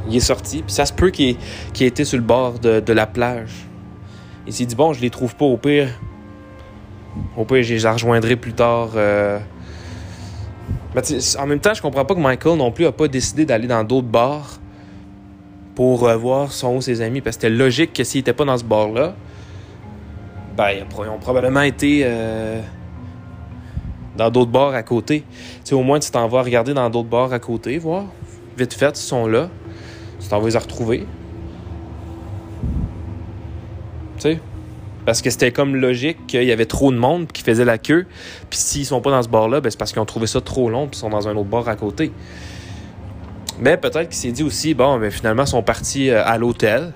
il 0.07 0.15
est 0.15 0.21
sorti. 0.21 0.61
Puis 0.61 0.73
ça 0.73 0.85
se 0.85 0.93
peut 0.93 1.09
qu'il 1.09 1.35
ait, 1.79 1.85
été 1.85 2.05
sur 2.05 2.17
le 2.17 2.23
bord 2.23 2.59
de, 2.59 2.79
de 2.79 2.93
la 2.93 3.07
plage. 3.07 3.67
Il 4.47 4.53
s'est 4.53 4.65
dit, 4.65 4.75
bon, 4.75 4.93
je 4.93 5.01
les 5.01 5.09
trouve 5.09 5.35
pas 5.35 5.45
au 5.45 5.57
pire. 5.57 5.89
Au 7.35 7.45
pire, 7.45 7.63
je 7.63 7.75
les 7.75 7.87
rejoindrai 7.87 8.35
plus 8.35 8.53
tard. 8.53 8.91
Euh. 8.95 9.39
en 11.37 11.47
même 11.47 11.59
temps, 11.59 11.73
je 11.73 11.81
comprends 11.81 12.05
pas 12.05 12.15
que 12.15 12.19
Michael 12.19 12.57
non 12.57 12.71
plus 12.71 12.85
a 12.85 12.91
pas 12.91 13.07
décidé 13.07 13.45
d'aller 13.45 13.67
dans 13.67 13.83
d'autres 13.83 14.07
bars 14.07 14.59
pour 15.75 16.07
euh, 16.07 16.15
voir 16.15 16.51
son 16.51 16.75
ou 16.75 16.81
ses 16.81 17.01
amis. 17.01 17.21
Parce 17.21 17.37
que 17.37 17.43
c'était 17.43 17.55
logique 17.55 17.93
que 17.93 18.03
s'il 18.03 18.21
était 18.21 18.33
pas 18.33 18.45
dans 18.45 18.57
ce 18.57 18.63
bar-là, 18.63 19.15
ben, 20.57 20.71
ils 20.71 21.09
ont 21.09 21.19
probablement 21.19 21.61
été 21.61 22.01
euh, 22.03 22.61
dans 24.17 24.29
d'autres 24.29 24.51
bars 24.51 24.73
à 24.73 24.83
côté. 24.83 25.23
Tu 25.63 25.73
au 25.73 25.83
moins, 25.83 25.99
tu 25.99 26.11
t'en 26.11 26.27
vas 26.27 26.41
regarder 26.41 26.73
dans 26.73 26.89
d'autres 26.89 27.07
bars 27.07 27.31
à 27.31 27.39
côté, 27.39 27.77
voir. 27.77 28.03
Vite 28.57 28.73
fait, 28.73 28.89
ils 28.89 29.01
sont 29.01 29.25
là. 29.25 29.49
Tu 30.19 30.27
t'en 30.27 30.41
vas 30.41 30.49
les 30.49 30.57
retrouver. 30.57 31.05
Tu 34.17 34.21
sais? 34.21 34.39
Parce 35.09 35.23
que 35.23 35.31
c'était 35.31 35.51
comme 35.51 35.75
logique 35.75 36.27
qu'il 36.27 36.43
y 36.43 36.51
avait 36.51 36.67
trop 36.67 36.91
de 36.91 36.97
monde 36.97 37.31
qui 37.31 37.41
faisait 37.41 37.65
la 37.65 37.79
queue. 37.79 38.05
Puis 38.51 38.59
s'ils 38.59 38.85
sont 38.85 39.01
pas 39.01 39.09
dans 39.09 39.23
ce 39.23 39.27
bar-là, 39.27 39.59
ben 39.59 39.71
c'est 39.71 39.79
parce 39.79 39.91
qu'ils 39.91 39.99
ont 40.03 40.05
trouvé 40.05 40.27
ça 40.27 40.39
trop 40.39 40.69
long 40.69 40.85
puis 40.85 40.97
ils 40.97 40.99
sont 40.99 41.09
dans 41.09 41.27
un 41.27 41.35
autre 41.35 41.49
bar 41.49 41.67
à 41.67 41.75
côté. 41.75 42.11
Mais 43.59 43.75
peut-être 43.75 44.09
qu'il 44.09 44.17
s'est 44.17 44.31
dit 44.31 44.43
aussi, 44.43 44.75
bon, 44.75 44.99
ben 44.99 45.09
finalement, 45.09 45.45
ils 45.45 45.47
sont 45.47 45.63
partis 45.63 46.11
euh, 46.11 46.23
à 46.23 46.37
l'hôtel. 46.37 46.93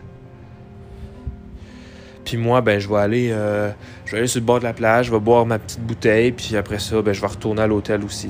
Puis 2.23 2.37
moi, 2.37 2.61
ben 2.61 2.77
je 2.77 2.87
vais 2.87 2.99
aller, 2.99 3.29
euh, 3.31 3.71
je 4.05 4.11
vais 4.11 4.19
aller 4.19 4.27
sur 4.27 4.41
le 4.41 4.45
bord 4.45 4.59
de 4.59 4.65
la 4.65 4.73
plage, 4.73 5.07
je 5.07 5.11
vais 5.11 5.19
boire 5.19 5.47
ma 5.47 5.57
petite 5.57 5.81
bouteille, 5.81 6.33
puis 6.33 6.55
après 6.55 6.77
ça, 6.77 7.01
ben 7.01 7.15
je 7.15 7.19
vais 7.19 7.25
retourner 7.25 7.63
à 7.63 7.67
l'hôtel 7.67 8.03
aussi. 8.03 8.29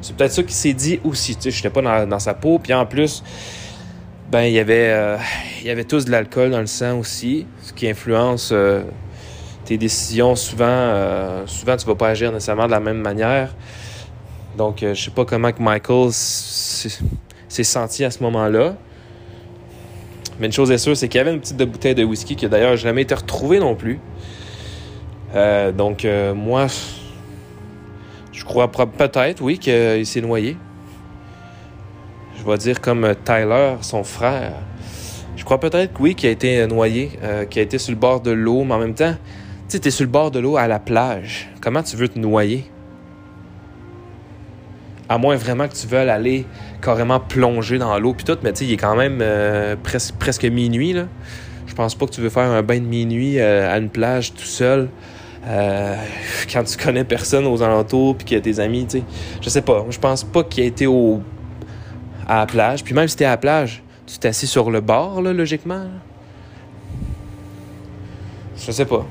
C'est 0.00 0.16
peut-être 0.16 0.32
ça 0.32 0.42
qu'il 0.42 0.54
s'est 0.54 0.72
dit 0.72 0.98
aussi. 1.04 1.38
Je 1.40 1.48
n'étais 1.50 1.70
pas 1.70 1.82
dans, 1.82 2.04
dans, 2.04 2.18
sa 2.18 2.34
peau. 2.34 2.58
Puis 2.58 2.74
en 2.74 2.84
plus, 2.84 3.22
ben 4.30 4.42
il 4.42 4.52
y 4.52 4.60
avait 4.60 4.90
euh, 4.90 5.16
il 5.60 5.66
y 5.66 5.70
avait 5.70 5.84
tous 5.84 6.04
de 6.04 6.10
l'alcool 6.12 6.50
dans 6.50 6.60
le 6.60 6.66
sang 6.66 6.98
aussi, 6.98 7.46
ce 7.62 7.72
qui 7.72 7.88
influence 7.88 8.50
euh, 8.52 8.82
tes 9.64 9.76
décisions. 9.76 10.36
Souvent, 10.36 10.66
euh, 10.68 11.46
souvent 11.46 11.76
tu 11.76 11.84
vas 11.86 11.96
pas 11.96 12.08
agir 12.08 12.30
nécessairement 12.30 12.66
de 12.66 12.70
la 12.70 12.80
même 12.80 13.00
manière. 13.00 13.54
Donc, 14.56 14.78
je 14.80 14.94
sais 14.94 15.10
pas 15.10 15.24
comment 15.24 15.52
que 15.52 15.62
Michael 15.62 16.12
s'est 16.12 17.64
senti 17.64 18.04
à 18.04 18.10
ce 18.10 18.22
moment-là. 18.24 18.74
Mais 20.38 20.46
une 20.46 20.52
chose 20.52 20.70
est 20.70 20.78
sûre, 20.78 20.96
c'est 20.96 21.08
qu'il 21.08 21.18
y 21.18 21.20
avait 21.20 21.32
une 21.32 21.40
petite 21.40 21.56
bouteille 21.56 21.94
de 21.94 22.04
whisky 22.04 22.34
qui 22.34 22.48
d'ailleurs 22.48 22.76
jamais 22.76 23.02
été 23.02 23.14
retrouvée 23.14 23.60
non 23.60 23.74
plus. 23.74 24.00
donc, 25.76 26.06
moi, 26.34 26.66
je 28.32 28.44
crois 28.44 28.70
peut-être, 28.70 29.40
oui, 29.40 29.58
qu'il 29.58 30.04
s'est 30.04 30.20
noyé 30.20 30.56
je 32.40 32.50
vais 32.50 32.58
dire 32.58 32.80
comme 32.80 33.04
euh, 33.04 33.14
Tyler, 33.24 33.76
son 33.82 34.04
frère. 34.04 34.52
Je 35.36 35.44
crois 35.44 35.58
peut-être 35.58 35.94
que 35.94 36.02
oui, 36.02 36.14
qui 36.14 36.26
a 36.26 36.30
été 36.30 36.66
noyé, 36.66 37.12
euh, 37.22 37.44
qui 37.44 37.58
a 37.58 37.62
été 37.62 37.78
sur 37.78 37.92
le 37.92 37.98
bord 37.98 38.20
de 38.20 38.30
l'eau, 38.30 38.64
mais 38.64 38.74
en 38.74 38.78
même 38.78 38.94
temps, 38.94 39.14
tu 39.68 39.78
sais, 39.78 39.88
es 39.88 39.90
sur 39.90 40.04
le 40.04 40.10
bord 40.10 40.30
de 40.30 40.38
l'eau 40.38 40.56
à 40.56 40.68
la 40.68 40.78
plage. 40.78 41.50
Comment 41.60 41.82
tu 41.82 41.96
veux 41.96 42.08
te 42.08 42.18
noyer? 42.18 42.64
À 45.08 45.18
moins 45.18 45.36
vraiment 45.36 45.66
que 45.66 45.74
tu 45.74 45.86
veuilles 45.86 46.08
aller 46.08 46.46
carrément 46.82 47.20
plonger 47.20 47.78
dans 47.78 47.98
l'eau 47.98 48.14
puis 48.14 48.24
tout, 48.24 48.36
mais 48.42 48.52
tu 48.52 48.60
sais, 48.60 48.64
il 48.66 48.72
est 48.72 48.76
quand 48.76 48.96
même 48.96 49.18
euh, 49.22 49.76
presque, 49.82 50.44
minuit, 50.44 50.92
là. 50.92 51.06
Je 51.66 51.74
pense 51.74 51.94
pas 51.94 52.06
que 52.06 52.12
tu 52.12 52.20
veux 52.20 52.30
faire 52.30 52.50
un 52.50 52.62
bain 52.62 52.78
de 52.78 52.84
minuit 52.84 53.38
euh, 53.38 53.72
à 53.72 53.78
une 53.78 53.90
plage 53.90 54.34
tout 54.34 54.42
seul. 54.42 54.88
Quand 56.52 56.64
tu 56.64 56.76
connais 56.76 57.04
personne 57.04 57.46
aux 57.46 57.62
alentours 57.62 58.14
puis 58.14 58.26
qu'il 58.26 58.36
y 58.36 58.38
a 58.38 58.42
tes 58.42 58.60
amis, 58.60 58.84
tu 58.84 58.98
sais. 58.98 59.04
Je 59.40 59.48
sais 59.48 59.62
pas. 59.62 59.86
Je 59.88 59.98
pense 59.98 60.22
pas 60.22 60.44
qu'il 60.44 60.64
ait 60.64 60.66
été 60.66 60.86
au, 60.86 61.22
à 62.30 62.38
la 62.38 62.46
plage. 62.46 62.84
Puis 62.84 62.94
même 62.94 63.08
si 63.08 63.16
t'es 63.16 63.24
à 63.24 63.30
la 63.30 63.36
plage, 63.36 63.82
tu 64.06 64.16
t'es 64.18 64.28
assis 64.28 64.46
sur 64.46 64.70
le 64.70 64.80
bord, 64.80 65.20
là, 65.20 65.32
logiquement. 65.32 65.86
Je 68.56 68.70
sais 68.70 68.84
pas. 68.84 69.04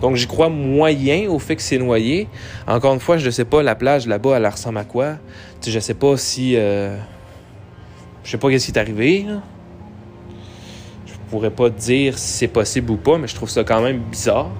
Donc 0.00 0.16
j'y 0.16 0.26
crois 0.26 0.48
moyen 0.48 1.28
au 1.28 1.38
fait 1.38 1.54
que 1.54 1.62
c'est 1.62 1.78
noyé. 1.78 2.28
Encore 2.66 2.92
une 2.94 3.00
fois, 3.00 3.18
je 3.18 3.26
ne 3.26 3.30
sais 3.30 3.44
pas 3.44 3.62
la 3.62 3.76
plage 3.76 4.08
là-bas, 4.08 4.36
elle 4.36 4.46
ressemble 4.46 4.78
à 4.78 4.84
quoi? 4.84 5.16
Sais, 5.60 5.70
je 5.70 5.78
sais 5.78 5.94
pas 5.94 6.16
si. 6.16 6.54
Euh... 6.56 6.98
Je 8.24 8.32
sais 8.32 8.38
pas 8.38 8.50
qu'est-ce 8.50 8.66
qui 8.66 8.72
est 8.72 8.78
arrivé. 8.78 9.24
Là. 9.26 9.40
Je 11.06 11.12
pourrais 11.30 11.50
pas 11.50 11.70
dire 11.70 12.18
si 12.18 12.38
c'est 12.38 12.48
possible 12.48 12.90
ou 12.90 12.96
pas, 12.96 13.16
mais 13.16 13.28
je 13.28 13.34
trouve 13.34 13.48
ça 13.48 13.62
quand 13.62 13.80
même 13.80 13.98
bizarre. 13.98 14.50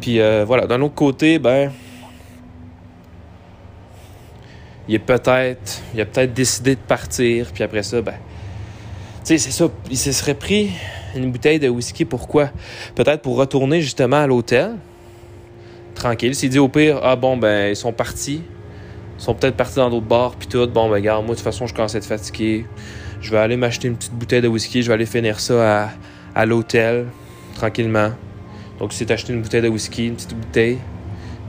Puis 0.00 0.20
euh, 0.20 0.44
voilà, 0.44 0.66
d'un 0.66 0.80
autre 0.82 0.94
côté, 0.94 1.38
ben. 1.38 1.70
Il 4.88 4.94
est 4.94 5.00
peut-être. 5.00 5.82
Il 5.94 6.00
a 6.00 6.04
peut-être 6.04 6.32
décidé 6.32 6.74
de 6.74 6.80
partir, 6.80 7.48
puis 7.52 7.62
après 7.64 7.82
ça, 7.82 8.00
ben. 8.02 8.12
Tu 8.12 8.18
sais, 9.24 9.38
c'est 9.38 9.50
ça. 9.50 9.68
Il 9.90 9.98
se 9.98 10.12
serait 10.12 10.34
pris 10.34 10.70
une 11.16 11.32
bouteille 11.32 11.58
de 11.58 11.68
whisky. 11.68 12.04
Pourquoi? 12.04 12.50
Peut-être 12.94 13.22
pour 13.22 13.36
retourner 13.36 13.80
justement 13.80 14.22
à 14.22 14.26
l'hôtel. 14.26 14.76
Tranquille. 15.94 16.34
S'il 16.34 16.50
dit 16.50 16.58
au 16.58 16.68
pire, 16.68 17.00
ah 17.02 17.16
bon, 17.16 17.36
ben, 17.36 17.70
ils 17.70 17.76
sont 17.76 17.92
partis. 17.92 18.42
Ils 19.18 19.22
sont 19.22 19.34
peut-être 19.34 19.56
partis 19.56 19.76
dans 19.76 19.90
d'autres 19.90 20.06
bars, 20.06 20.36
puis 20.36 20.46
tout. 20.46 20.64
Bon, 20.68 20.88
ben, 20.88 20.94
regarde, 20.94 21.24
moi, 21.24 21.34
de 21.34 21.40
toute 21.40 21.44
façon, 21.44 21.66
je 21.66 21.74
commence 21.74 21.94
à 21.94 21.98
être 21.98 22.06
fatigué. 22.06 22.66
Je 23.20 23.30
vais 23.30 23.38
aller 23.38 23.56
m'acheter 23.56 23.88
une 23.88 23.96
petite 23.96 24.12
bouteille 24.12 24.42
de 24.42 24.48
whisky. 24.48 24.82
Je 24.82 24.88
vais 24.88 24.94
aller 24.94 25.06
finir 25.06 25.40
ça 25.40 25.84
à, 25.84 25.90
à 26.34 26.46
l'hôtel, 26.46 27.06
tranquillement. 27.56 28.10
Donc, 28.78 28.92
il 28.92 28.96
s'est 28.96 29.10
acheté 29.10 29.32
une 29.32 29.42
bouteille 29.42 29.62
de 29.62 29.68
whisky, 29.68 30.06
une 30.06 30.14
petite 30.14 30.34
bouteille. 30.34 30.78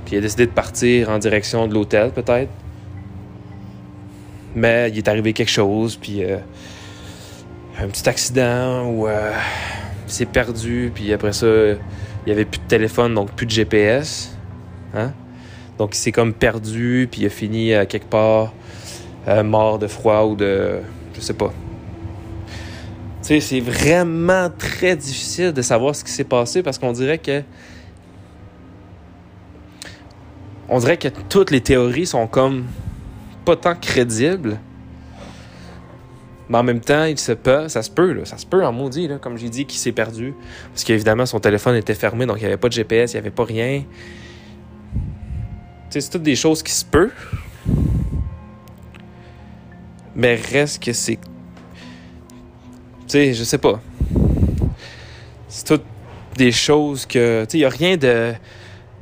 Puis 0.05 0.15
il 0.15 0.19
a 0.19 0.21
décidé 0.21 0.45
de 0.45 0.51
partir 0.51 1.09
en 1.09 1.19
direction 1.19 1.67
de 1.67 1.73
l'hôtel, 1.73 2.11
peut-être. 2.11 2.49
Mais 4.58 4.89
il 4.89 4.97
est 4.97 5.08
arrivé 5.08 5.34
quelque 5.34 5.51
chose, 5.51 5.97
puis 5.97 6.24
euh, 6.24 6.39
un 7.80 7.88
petit 7.89 8.10
accident 8.10 8.88
ou 8.88 9.08
euh, 9.08 9.32
il 10.08 10.12
s'est 10.12 10.26
perdu, 10.26 10.91
puis 10.95 11.14
après 11.14 11.32
ça, 11.32 11.45
il 11.45 11.78
n'y 12.26 12.32
avait 12.32 12.45
plus 12.45 12.60
de 12.60 12.66
téléphone, 12.68 13.14
donc 13.14 13.32
plus 13.34 13.45
de 13.45 13.51
GPS. 13.51 14.36
Hein? 14.95 15.14
Donc 15.78 15.95
il 15.95 15.99
s'est 15.99 16.12
comme 16.12 16.34
perdu, 16.34 17.08
puis 17.12 17.22
il 17.22 17.28
a 17.28 17.30
fini 17.30 17.76
à 17.76 17.86
quelque 17.86 18.08
part 18.08 18.51
euh, 19.28 19.43
mort 19.43 19.78
de 19.78 19.86
froid 19.86 20.24
ou 20.24 20.36
de. 20.36 20.80
Je 21.14 21.22
sais 21.22 21.36
pas. 21.36 21.53
Tu 23.22 23.28
sais, 23.28 23.39
c'est 23.39 23.60
vraiment 23.60 24.49
très 24.58 24.95
difficile 24.95 25.53
de 25.53 25.62
savoir 25.62 25.95
ce 25.95 26.03
qui 26.03 26.12
s'est 26.12 26.24
passé 26.24 26.64
parce 26.64 26.80
qu'on 26.80 26.93
dirait 26.93 27.20
que. 27.20 27.43
On 30.68 30.80
dirait 30.80 30.97
que 30.97 31.10
toutes 31.30 31.51
les 31.51 31.62
théories 31.62 32.08
sont 32.08 32.26
comme 32.26 32.66
pas 33.48 33.56
tant 33.56 33.76
crédibles. 33.76 34.60
Mais 36.50 36.58
en 36.58 36.64
même 36.64 36.82
temps, 36.82 37.06
il 37.06 37.18
se 37.18 37.32
peut, 37.32 37.70
ça 37.70 37.82
se 37.82 37.89
peut, 37.89 38.26
ça 38.26 38.38
se 38.38 38.45
peut 38.45 38.66
en 38.66 38.74
maudit, 38.74 39.08
là, 39.08 39.20
comme 39.20 39.38
j'ai 39.38 39.48
dit, 39.48 39.66
qu'il 39.66 39.80
s'est 39.80 39.93
perdu. 39.93 40.34
Parce 40.70 40.84
qu'évidemment, 40.84 41.26
son 41.26 41.39
téléphone 41.39 41.76
était 41.78 41.95
fermé, 41.95 42.26
donc 42.26 42.38
il 42.38 42.41
n'y 42.41 42.48
avait 42.48 42.58
pas 42.58 42.68
de 42.68 42.74
GPS, 42.74 43.14
il 43.14 43.16
n'y 43.16 43.20
avait 43.20 43.32
pas 43.32 43.45
rien. 43.45 43.84
C'est 45.89 46.10
toutes 46.10 46.24
des 46.24 46.36
choses 46.36 46.62
qui 46.62 46.74
se 46.74 46.84
peuvent. 46.84 47.14
Mais 50.14 50.36
reste 50.36 50.84
que 50.84 50.91
c'est. 50.91 51.16
Tu 51.16 51.22
sais, 53.08 53.34
je 53.34 53.45
sais 53.45 53.60
pas. 53.60 53.80
C'est 55.48 55.68
toutes 55.68 55.86
des 56.36 56.52
choses 56.52 57.06
que. 57.06 57.45
Tu 57.45 57.52
sais, 57.52 57.58
il 57.60 57.62
n'y 57.62 57.66
a 57.66 57.70
rien 57.70 57.95
de. 57.95 58.34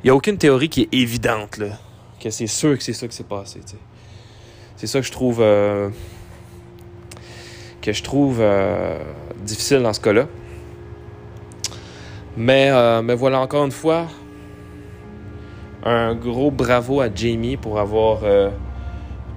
Il 0.04 0.06
n'y 0.06 0.10
a 0.10 0.14
aucune 0.14 0.38
théorie 0.38 0.68
qui 0.68 0.82
est 0.82 0.94
évidente, 0.94 1.58
là. 1.58 1.78
Que 2.20 2.30
c'est 2.30 2.46
sûr 2.46 2.78
que 2.78 2.84
c'est 2.84 2.92
ça 2.92 3.08
qui 3.08 3.16
s'est 3.16 3.24
passé, 3.24 3.60
tu 3.60 3.72
sais. 3.72 3.95
C'est 4.76 4.86
ça 4.86 5.00
que 5.00 5.06
je 5.06 5.12
trouve. 5.12 5.38
Euh, 5.40 5.88
que 7.80 7.92
je 7.92 8.02
trouve 8.02 8.38
euh, 8.40 8.98
difficile 9.42 9.78
dans 9.78 9.92
ce 9.92 10.00
cas-là. 10.00 10.26
Mais, 12.36 12.68
euh, 12.70 13.00
mais 13.00 13.14
voilà, 13.14 13.40
encore 13.40 13.64
une 13.64 13.72
fois, 13.72 14.06
un 15.84 16.14
gros 16.14 16.50
bravo 16.50 17.00
à 17.00 17.08
Jamie 17.14 17.56
pour 17.56 17.78
avoir 17.78 18.20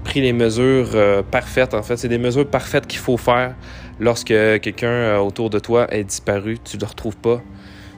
pris 0.04 0.20
les 0.20 0.34
mesures 0.34 0.90
parfaites. 1.30 1.74
En 1.74 1.84
fait, 1.84 1.96
c'est 1.96 2.08
des 2.08 2.18
mesures 2.18 2.48
parfaites 2.48 2.88
qu'il 2.88 3.00
faut 3.00 3.18
faire 3.18 3.56
lorsque 4.00 4.28
quelqu'un 4.28 5.20
autour 5.20 5.50
de 5.52 5.60
toi 5.60 5.94
est 5.94 6.04
disparu, 6.04 6.58
tu 6.64 6.76
ne 6.78 6.82
le 6.82 6.88
retrouves 6.88 7.18
pas. 7.18 7.42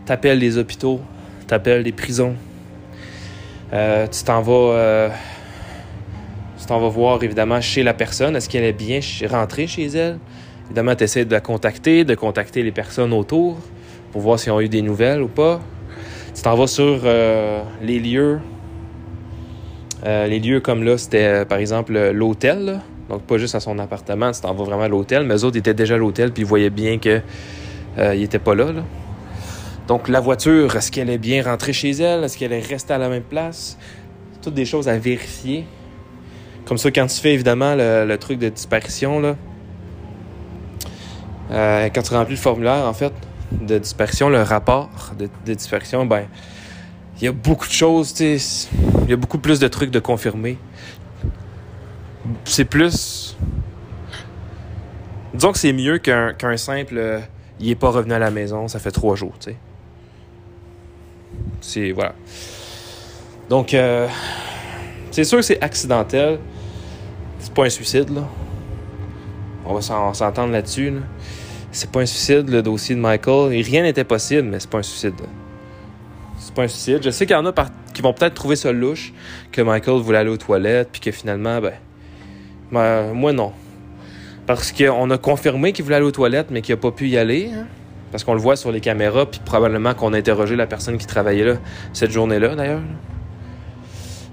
T'appelles 0.05 0.39
les 0.39 0.57
hôpitaux, 0.57 0.99
t'appelles 1.47 1.83
les 1.83 1.93
prisons. 1.93 2.35
tu 3.71 4.23
t'en 4.25 4.41
vas 4.41 5.11
tu 6.61 6.67
t'en 6.67 6.79
vas 6.79 6.89
voir 6.89 7.23
évidemment 7.23 7.59
chez 7.59 7.81
la 7.81 7.95
personne. 7.95 8.35
Est-ce 8.35 8.47
qu'elle 8.47 8.63
est 8.63 8.71
bien 8.71 8.99
rentrée 9.27 9.65
chez 9.65 9.87
elle? 9.87 10.19
Évidemment, 10.65 10.95
tu 10.95 11.05
essaies 11.05 11.25
de 11.25 11.31
la 11.31 11.41
contacter, 11.41 12.05
de 12.05 12.13
contacter 12.13 12.61
les 12.61 12.71
personnes 12.71 13.13
autour 13.13 13.57
pour 14.11 14.21
voir 14.21 14.37
s'ils 14.37 14.51
ont 14.51 14.61
eu 14.61 14.69
des 14.69 14.83
nouvelles 14.83 15.23
ou 15.23 15.27
pas. 15.27 15.59
Tu 16.35 16.43
t'en 16.43 16.53
vas 16.53 16.67
sur 16.67 17.01
euh, 17.03 17.63
les 17.81 17.99
lieux. 17.99 18.39
Euh, 20.05 20.27
les 20.27 20.39
lieux 20.39 20.59
comme 20.59 20.83
là, 20.83 20.99
c'était 20.99 21.25
euh, 21.25 21.45
par 21.45 21.57
exemple 21.57 21.97
l'hôtel. 22.11 22.79
Donc 23.09 23.23
pas 23.23 23.39
juste 23.39 23.55
à 23.55 23.59
son 23.59 23.79
appartement, 23.79 24.31
tu 24.31 24.41
t'en 24.41 24.53
vas 24.53 24.63
vraiment 24.63 24.83
à 24.83 24.87
l'hôtel. 24.87 25.23
Mais 25.23 25.37
eux 25.37 25.43
autres 25.43 25.57
étaient 25.57 25.73
déjà 25.73 25.95
à 25.95 25.97
l'hôtel 25.97 26.31
puis 26.31 26.43
ils 26.43 26.47
voyaient 26.47 26.69
bien 26.69 26.99
qu'ils 26.99 27.23
n'étaient 27.97 28.37
pas 28.37 28.53
là. 28.53 28.67
Donc 29.87 30.07
la 30.07 30.19
voiture, 30.19 30.75
est-ce 30.75 30.91
qu'elle 30.91 31.09
est 31.09 31.17
bien 31.17 31.43
rentrée 31.43 31.73
chez 31.73 31.89
elle? 31.89 32.23
Est-ce 32.23 32.37
qu'elle 32.37 32.53
est 32.53 32.65
restée 32.65 32.93
à 32.93 32.99
la 32.99 33.09
même 33.09 33.23
place? 33.23 33.79
Toutes 34.43 34.53
des 34.53 34.65
choses 34.65 34.87
à 34.87 34.97
vérifier. 34.99 35.65
Comme 36.71 36.77
ça, 36.77 36.89
quand 36.89 37.05
tu 37.07 37.19
fais 37.19 37.33
évidemment 37.33 37.75
le, 37.75 38.15
truc 38.15 38.39
de 38.39 38.47
disparition, 38.47 39.19
là, 39.19 39.35
euh, 41.51 41.89
quand 41.93 42.01
tu 42.01 42.13
remplis 42.13 42.35
le 42.35 42.39
formulaire, 42.39 42.85
en 42.85 42.93
fait, 42.93 43.11
de 43.51 43.77
disparition, 43.77 44.29
le 44.29 44.41
rapport 44.41 44.89
de, 45.19 45.27
de 45.45 45.53
disparition, 45.53 46.05
ben, 46.05 46.27
il 47.17 47.25
y 47.25 47.27
a 47.27 47.33
beaucoup 47.33 47.67
de 47.67 47.73
choses, 47.73 48.13
tu 48.13 48.23
il 48.23 49.09
y 49.09 49.11
a 49.11 49.17
beaucoup 49.17 49.37
plus 49.37 49.59
de 49.59 49.67
trucs 49.67 49.91
de 49.91 49.99
confirmer. 49.99 50.57
C'est 52.45 52.63
plus. 52.63 53.35
Disons 55.33 55.51
que 55.51 55.57
c'est 55.57 55.73
mieux 55.73 55.97
qu'un 55.97 56.31
qu'un 56.31 56.55
simple. 56.55 56.93
Euh, 56.97 57.19
il 57.59 57.69
est 57.69 57.75
pas 57.75 57.89
revenu 57.89 58.13
à 58.13 58.19
la 58.19 58.31
maison, 58.31 58.69
ça 58.69 58.79
fait 58.79 58.91
trois 58.91 59.17
jours, 59.17 59.33
tu 59.41 59.51
sais. 59.51 59.57
C'est. 61.59 61.91
Voilà. 61.91 62.15
Donc, 63.49 63.73
euh, 63.73 64.07
c'est 65.11 65.25
sûr 65.25 65.39
que 65.39 65.43
c'est 65.43 65.61
accidentel. 65.61 66.39
C'est 67.41 67.53
pas 67.53 67.65
un 67.65 67.69
suicide, 67.69 68.09
là. 68.09 68.27
On 69.65 69.73
va 69.73 69.81
s'entendre 69.81 70.51
là-dessus. 70.51 70.93
C'est 71.71 71.89
pas 71.89 72.01
un 72.01 72.05
suicide, 72.05 72.49
le 72.49 72.61
dossier 72.61 72.95
de 72.95 72.99
Michael. 72.99 73.49
Rien 73.63 73.81
n'était 73.83 74.03
possible, 74.03 74.43
mais 74.43 74.59
c'est 74.59 74.69
pas 74.69 74.77
un 74.79 74.83
suicide. 74.83 75.15
C'est 76.37 76.53
pas 76.53 76.63
un 76.63 76.67
suicide. 76.67 76.99
Je 77.03 77.09
sais 77.09 77.25
qu'il 77.25 77.35
y 77.35 77.39
en 77.39 77.45
a 77.45 77.53
qui 77.93 78.01
vont 78.01 78.13
peut-être 78.13 78.35
trouver 78.35 78.55
ça 78.55 78.71
louche, 78.71 79.11
que 79.51 79.61
Michael 79.61 80.01
voulait 80.01 80.19
aller 80.19 80.29
aux 80.29 80.37
toilettes, 80.37 80.89
puis 80.91 81.01
que 81.01 81.11
finalement, 81.11 81.59
ben. 81.59 81.73
ben 82.71 83.13
moi, 83.13 83.33
non. 83.33 83.53
Parce 84.45 84.71
qu'on 84.71 85.09
a 85.09 85.17
confirmé 85.17 85.73
qu'il 85.73 85.83
voulait 85.83 85.97
aller 85.97 86.05
aux 86.05 86.11
toilettes, 86.11 86.51
mais 86.51 86.61
qu'il 86.61 86.75
n'a 86.75 86.81
pas 86.81 86.91
pu 86.91 87.07
y 87.07 87.17
aller. 87.17 87.49
Hein. 87.53 87.65
Parce 88.11 88.23
qu'on 88.23 88.33
le 88.33 88.39
voit 88.39 88.55
sur 88.55 88.71
les 88.71 88.81
caméras, 88.81 89.25
puis 89.25 89.39
probablement 89.43 89.93
qu'on 89.93 90.13
a 90.13 90.17
interrogé 90.17 90.55
la 90.55 90.67
personne 90.67 90.97
qui 90.97 91.07
travaillait 91.07 91.45
là 91.45 91.55
cette 91.93 92.11
journée-là, 92.11 92.55
d'ailleurs. 92.55 92.81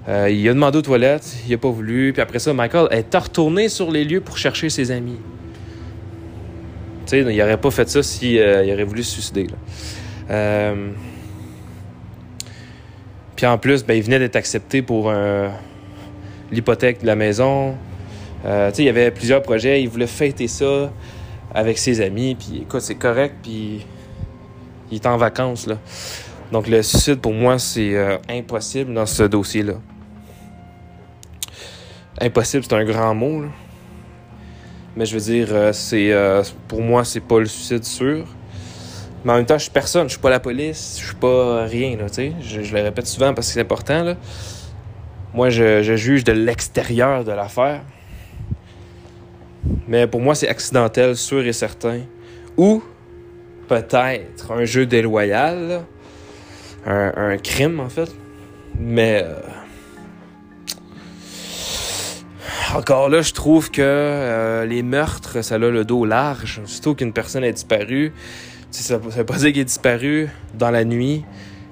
Euh, 0.09 0.27
il 0.31 0.47
a 0.49 0.53
demandé 0.53 0.79
aux 0.79 0.81
toilettes, 0.81 1.37
il 1.45 1.51
n'a 1.51 1.57
pas 1.57 1.69
voulu. 1.69 2.13
Puis 2.13 2.21
après 2.21 2.39
ça, 2.39 2.51
Michael 2.51 2.87
est 2.91 3.15
retourné 3.15 3.69
sur 3.69 3.91
les 3.91 4.03
lieux 4.03 4.21
pour 4.21 4.37
chercher 4.37 4.69
ses 4.69 4.89
amis. 4.89 5.19
Tu 7.05 7.11
sais, 7.11 7.19
il 7.19 7.37
n'aurait 7.37 7.57
pas 7.61 7.69
fait 7.69 7.87
ça 7.87 8.01
s'il 8.01 8.29
si, 8.29 8.39
euh, 8.39 8.73
aurait 8.73 8.83
voulu 8.83 9.03
se 9.03 9.13
suicider. 9.13 9.47
Euh, 10.31 10.89
puis 13.35 13.45
en 13.45 13.57
plus, 13.59 13.85
ben, 13.85 13.93
il 13.93 14.01
venait 14.01 14.19
d'être 14.19 14.35
accepté 14.35 14.81
pour 14.81 15.13
l'hypothèque 16.51 17.01
de 17.01 17.05
la 17.05 17.15
maison. 17.15 17.75
tu 18.43 18.49
sais, 18.49 18.73
il 18.79 18.85
y 18.85 18.89
avait 18.89 19.11
plusieurs 19.11 19.43
projets. 19.43 19.81
Il 19.81 19.89
voulait 19.89 20.07
fêter 20.07 20.47
ça 20.47 20.91
avec 21.53 21.77
ses 21.77 22.01
amis. 22.01 22.35
Puis 22.35 22.63
écoute, 22.63 22.81
c'est 22.81 22.95
correct. 22.95 23.35
Puis 23.43 23.85
il 24.91 24.95
est 24.95 25.05
en 25.05 25.17
vacances. 25.17 25.67
Là. 25.67 25.77
Donc 26.51 26.67
le 26.67 26.81
suicide, 26.81 27.21
pour 27.21 27.33
moi, 27.33 27.59
c'est 27.59 27.95
impossible 28.27 28.93
dans 28.93 29.05
ce 29.05 29.23
dossier-là. 29.23 29.75
Impossible, 32.21 32.63
c'est 32.63 32.73
un 32.73 32.83
grand 32.83 33.15
mot. 33.15 33.43
Mais 34.95 35.05
je 35.05 35.13
veux 35.13 35.21
dire, 35.21 35.47
euh, 35.51 35.71
c'est 35.71 36.11
euh, 36.11 36.43
pour 36.67 36.81
moi, 36.81 37.05
c'est 37.05 37.21
pas 37.21 37.39
le 37.39 37.45
suicide 37.45 37.83
sûr. 37.85 38.25
Mais 39.23 39.31
en 39.31 39.35
même 39.37 39.45
temps, 39.45 39.57
je 39.57 39.63
suis 39.63 39.71
personne, 39.71 40.07
je 40.07 40.13
suis 40.13 40.21
pas 40.21 40.29
la 40.29 40.39
police, 40.39 40.97
je 40.99 41.05
suis 41.07 41.15
pas 41.15 41.63
rien, 41.65 41.95
là, 41.97 42.07
sais. 42.09 42.33
Je, 42.41 42.59
le 42.59 42.81
répète 42.81 43.07
souvent 43.07 43.33
parce 43.33 43.47
que 43.47 43.53
c'est 43.53 43.61
important, 43.61 44.03
là. 44.03 44.15
Moi, 45.33 45.49
je, 45.49 45.83
je 45.83 45.95
juge 45.95 46.23
de 46.23 46.31
l'extérieur 46.31 47.23
de 47.23 47.31
l'affaire. 47.31 47.81
Mais 49.87 50.07
pour 50.07 50.21
moi, 50.21 50.35
c'est 50.35 50.47
accidentel, 50.47 51.15
sûr 51.15 51.45
et 51.45 51.53
certain. 51.53 52.01
Ou 52.57 52.83
peut-être 53.67 54.51
un 54.51 54.65
jeu 54.65 54.85
déloyal, 54.85 55.83
un, 56.85 57.13
un, 57.15 57.37
crime 57.37 57.79
en 57.79 57.89
fait. 57.89 58.09
Mais 58.77 59.23
euh, 59.23 59.35
encore 62.75 63.09
là, 63.09 63.21
je 63.21 63.33
trouve 63.33 63.71
que 63.71 63.81
euh, 63.81 64.65
les 64.65 64.83
meurtres, 64.83 65.41
ça 65.43 65.55
a 65.55 65.57
le 65.57 65.85
dos 65.85 66.05
large. 66.05 66.61
Surtout 66.65 66.95
qu'une 66.95 67.13
personne 67.13 67.43
est 67.43 67.53
disparue, 67.53 68.13
ça 68.71 68.97
ne 68.97 68.99
veut 68.99 69.23
pas 69.23 69.37
dire 69.37 69.47
qu'elle 69.47 69.59
est 69.59 69.65
disparue 69.65 70.29
dans 70.53 70.69
la 70.69 70.85
nuit, 70.85 71.23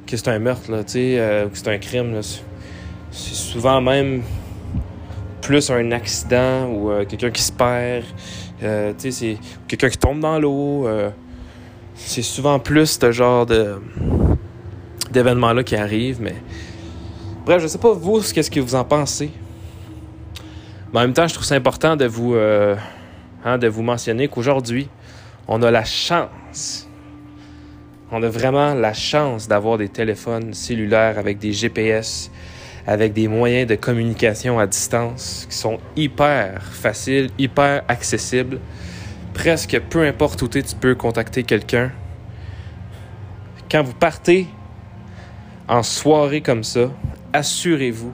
que 0.05 0.17
c'est 0.17 0.29
un 0.29 0.39
meurtre, 0.39 0.71
là, 0.71 0.83
euh, 0.95 1.47
que 1.47 1.57
c'est 1.57 1.67
un 1.67 1.77
crime. 1.77 2.19
C'est 3.11 3.33
souvent 3.35 3.81
même 3.81 4.23
plus 5.41 5.69
un 5.69 5.91
accident 5.91 6.67
ou 6.67 6.91
euh, 6.91 7.05
quelqu'un 7.05 7.31
qui 7.31 7.41
se 7.41 7.51
perd, 7.51 8.05
c'est 8.97 9.37
quelqu'un 9.67 9.89
qui 9.89 9.97
tombe 9.97 10.19
dans 10.19 10.39
l'eau. 10.39 10.87
C'est 11.95 12.21
souvent 12.21 12.59
plus 12.59 12.99
ce 12.99 13.11
genre 13.11 13.45
de 13.45 13.79
d'événements-là 15.11 15.63
qui 15.63 15.75
arrivent, 15.75 16.21
mais 16.21 16.35
bref, 17.45 17.61
je 17.61 17.67
sais 17.67 17.77
pas 17.77 17.93
vous, 17.93 18.21
qu'est-ce 18.21 18.51
que 18.51 18.59
vous 18.59 18.75
en 18.75 18.83
pensez. 18.83 19.31
Mais 20.93 20.99
en 20.99 21.01
même 21.01 21.13
temps, 21.13 21.27
je 21.27 21.33
trouve 21.33 21.45
ça 21.45 21.55
important 21.55 21.95
de 21.95 22.05
vous, 22.05 22.35
hein, 22.35 23.57
de 23.57 23.67
vous 23.67 23.83
mentionner 23.83 24.27
qu'aujourd'hui, 24.27 24.89
on 25.47 25.61
a 25.61 25.71
la 25.71 25.83
chance, 25.83 26.87
on 28.11 28.21
a 28.23 28.29
vraiment 28.29 28.73
la 28.73 28.93
chance 28.93 29.47
d'avoir 29.47 29.77
des 29.77 29.89
téléphones 29.89 30.53
cellulaires 30.53 31.17
avec 31.17 31.39
des 31.39 31.53
GPS, 31.53 32.31
avec 32.85 33.13
des 33.13 33.27
moyens 33.27 33.67
de 33.67 33.75
communication 33.75 34.59
à 34.59 34.67
distance 34.67 35.45
qui 35.49 35.55
sont 35.55 35.79
hyper 35.95 36.63
faciles, 36.63 37.29
hyper 37.37 37.83
accessibles. 37.87 38.59
Presque 39.33 39.79
peu 39.89 40.03
importe 40.05 40.41
où 40.41 40.47
tu 40.47 40.59
es, 40.59 40.63
tu 40.63 40.75
peux 40.75 40.95
contacter 40.95 41.43
quelqu'un. 41.43 41.91
Quand 43.69 43.83
vous 43.83 43.93
partez 43.93 44.47
en 45.67 45.83
soirée 45.83 46.41
comme 46.41 46.63
ça, 46.63 46.89
assurez-vous 47.33 48.13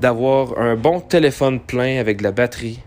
d'avoir 0.00 0.58
un 0.58 0.76
bon 0.76 1.00
téléphone 1.00 1.60
plein 1.60 1.98
avec 1.98 2.18
de 2.18 2.22
la 2.22 2.32
batterie 2.32 2.80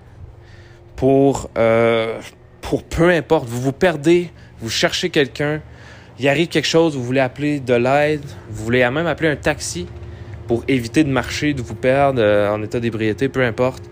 pour, 0.95 1.49
euh, 1.57 2.19
pour 2.61 2.83
peu 2.83 3.09
importe, 3.09 3.47
vous 3.47 3.61
vous 3.61 3.73
perdez, 3.73 4.29
vous 4.59 4.69
cherchez 4.69 5.09
quelqu'un, 5.09 5.61
il 6.19 6.27
arrive 6.27 6.47
quelque 6.47 6.67
chose, 6.67 6.95
vous 6.95 7.03
voulez 7.03 7.19
appeler 7.19 7.59
de 7.59 7.73
l'aide, 7.73 8.23
vous 8.49 8.63
voulez 8.63 8.87
même 8.89 9.07
appeler 9.07 9.29
un 9.29 9.35
taxi, 9.35 9.87
pour 10.51 10.65
éviter 10.67 11.05
de 11.05 11.09
marcher, 11.09 11.53
de 11.53 11.61
vous 11.61 11.75
perdre 11.75 12.21
euh, 12.21 12.51
en 12.51 12.61
état 12.61 12.81
d'ébriété, 12.81 13.29
peu 13.29 13.41
importe. 13.41 13.83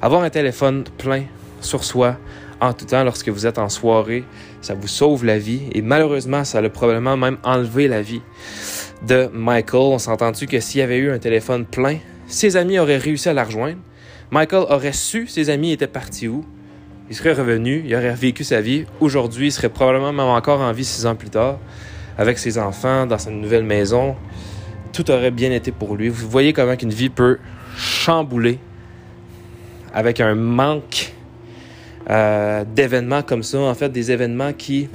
Avoir 0.00 0.22
un 0.22 0.30
téléphone 0.30 0.84
plein 0.96 1.24
sur 1.60 1.84
soi 1.84 2.16
en 2.58 2.72
tout 2.72 2.86
temps 2.86 3.04
lorsque 3.04 3.28
vous 3.28 3.46
êtes 3.46 3.58
en 3.58 3.68
soirée, 3.68 4.24
ça 4.62 4.72
vous 4.72 4.88
sauve 4.88 5.26
la 5.26 5.38
vie. 5.38 5.64
Et 5.72 5.82
malheureusement, 5.82 6.42
ça 6.44 6.60
a 6.60 6.68
probablement 6.70 7.18
même 7.18 7.36
enlevé 7.44 7.86
la 7.86 8.00
vie 8.00 8.22
de 9.06 9.28
Michael. 9.32 9.82
On 9.82 9.98
s'est 9.98 10.10
entendu 10.10 10.46
que 10.46 10.58
s'il 10.58 10.80
y 10.80 10.82
avait 10.82 10.96
eu 10.96 11.10
un 11.10 11.18
téléphone 11.18 11.66
plein, 11.66 11.98
ses 12.26 12.56
amis 12.56 12.78
auraient 12.78 12.98
réussi 12.98 13.28
à 13.28 13.32
la 13.32 13.44
rejoindre. 13.44 13.78
Michael 14.30 14.66
aurait 14.68 14.92
su 14.92 15.26
ses 15.28 15.50
amis 15.50 15.72
étaient 15.72 15.86
partis 15.86 16.28
où. 16.28 16.44
Il 17.08 17.14
serait 17.14 17.34
revenu, 17.34 17.84
il 17.86 17.94
aurait 17.94 18.14
vécu 18.14 18.42
sa 18.42 18.60
vie. 18.60 18.84
Aujourd'hui, 19.00 19.48
il 19.48 19.52
serait 19.52 19.68
probablement 19.68 20.12
même 20.12 20.26
encore 20.26 20.60
en 20.60 20.72
vie 20.72 20.84
six 20.84 21.06
ans 21.06 21.14
plus 21.14 21.30
tard, 21.30 21.58
avec 22.18 22.36
ses 22.38 22.58
enfants, 22.58 23.06
dans 23.06 23.18
sa 23.18 23.30
nouvelle 23.30 23.62
maison 23.62 24.16
tout 24.96 25.10
aurait 25.10 25.30
bien 25.30 25.52
été 25.52 25.72
pour 25.72 25.94
lui. 25.94 26.08
Vous 26.08 26.28
voyez 26.28 26.54
comment 26.54 26.74
une 26.74 26.90
vie 26.90 27.10
peut 27.10 27.38
chambouler 27.76 28.58
avec 29.92 30.20
un 30.20 30.34
manque 30.34 31.12
euh, 32.08 32.64
d'événements 32.64 33.22
comme 33.22 33.42
ça. 33.42 33.58
En 33.58 33.74
fait, 33.74 33.90
des 33.90 34.10
événements 34.10 34.54
qui, 34.54 34.88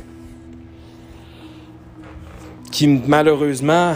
qui 2.71 2.87
malheureusement, 2.87 3.93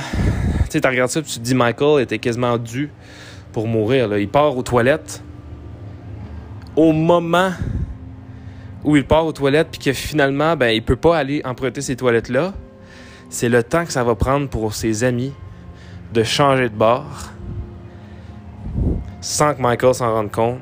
tu 0.66 0.72
sais, 0.72 0.82
tu 0.82 0.88
regardes 0.88 1.10
ça, 1.10 1.24
tu 1.24 1.40
te 1.40 1.40
dis 1.40 1.56
Michael 1.56 2.04
était 2.04 2.20
quasiment 2.20 2.58
dû 2.60 2.92
pour 3.56 3.70
mourir. 3.70 4.10
Là. 4.10 4.20
Il 4.20 4.28
part 4.28 4.58
aux 4.58 4.64
toilettes 4.64 5.24
au 6.76 6.91
moment 6.91 7.53
où 8.84 8.97
il 8.97 9.08
part 9.08 9.26
aux 9.26 9.32
toilettes, 9.32 9.70
puis 9.72 9.80
que 9.80 9.93
finalement, 9.93 10.58
ben, 10.58 10.72
il 10.72 10.84
peut 10.84 10.97
pas 10.97 11.18
aller 11.18 11.41
emprunter 11.45 11.80
ces 11.80 11.95
toilettes-là. 11.95 12.53
C'est 13.30 13.47
le 13.47 13.64
temps 13.64 13.86
que 13.86 13.93
ça 13.93 14.03
va 14.03 14.14
prendre 14.14 14.49
pour 14.49 14.74
ses 14.74 15.06
amis 15.06 15.32
de 16.14 16.22
changer 16.22 16.68
de 16.68 16.76
bord 16.76 17.32
sans 19.22 19.56
que 19.56 19.62
Michael 19.62 19.95
s'en 19.95 20.14
rende 20.14 20.32
compte. 20.32 20.60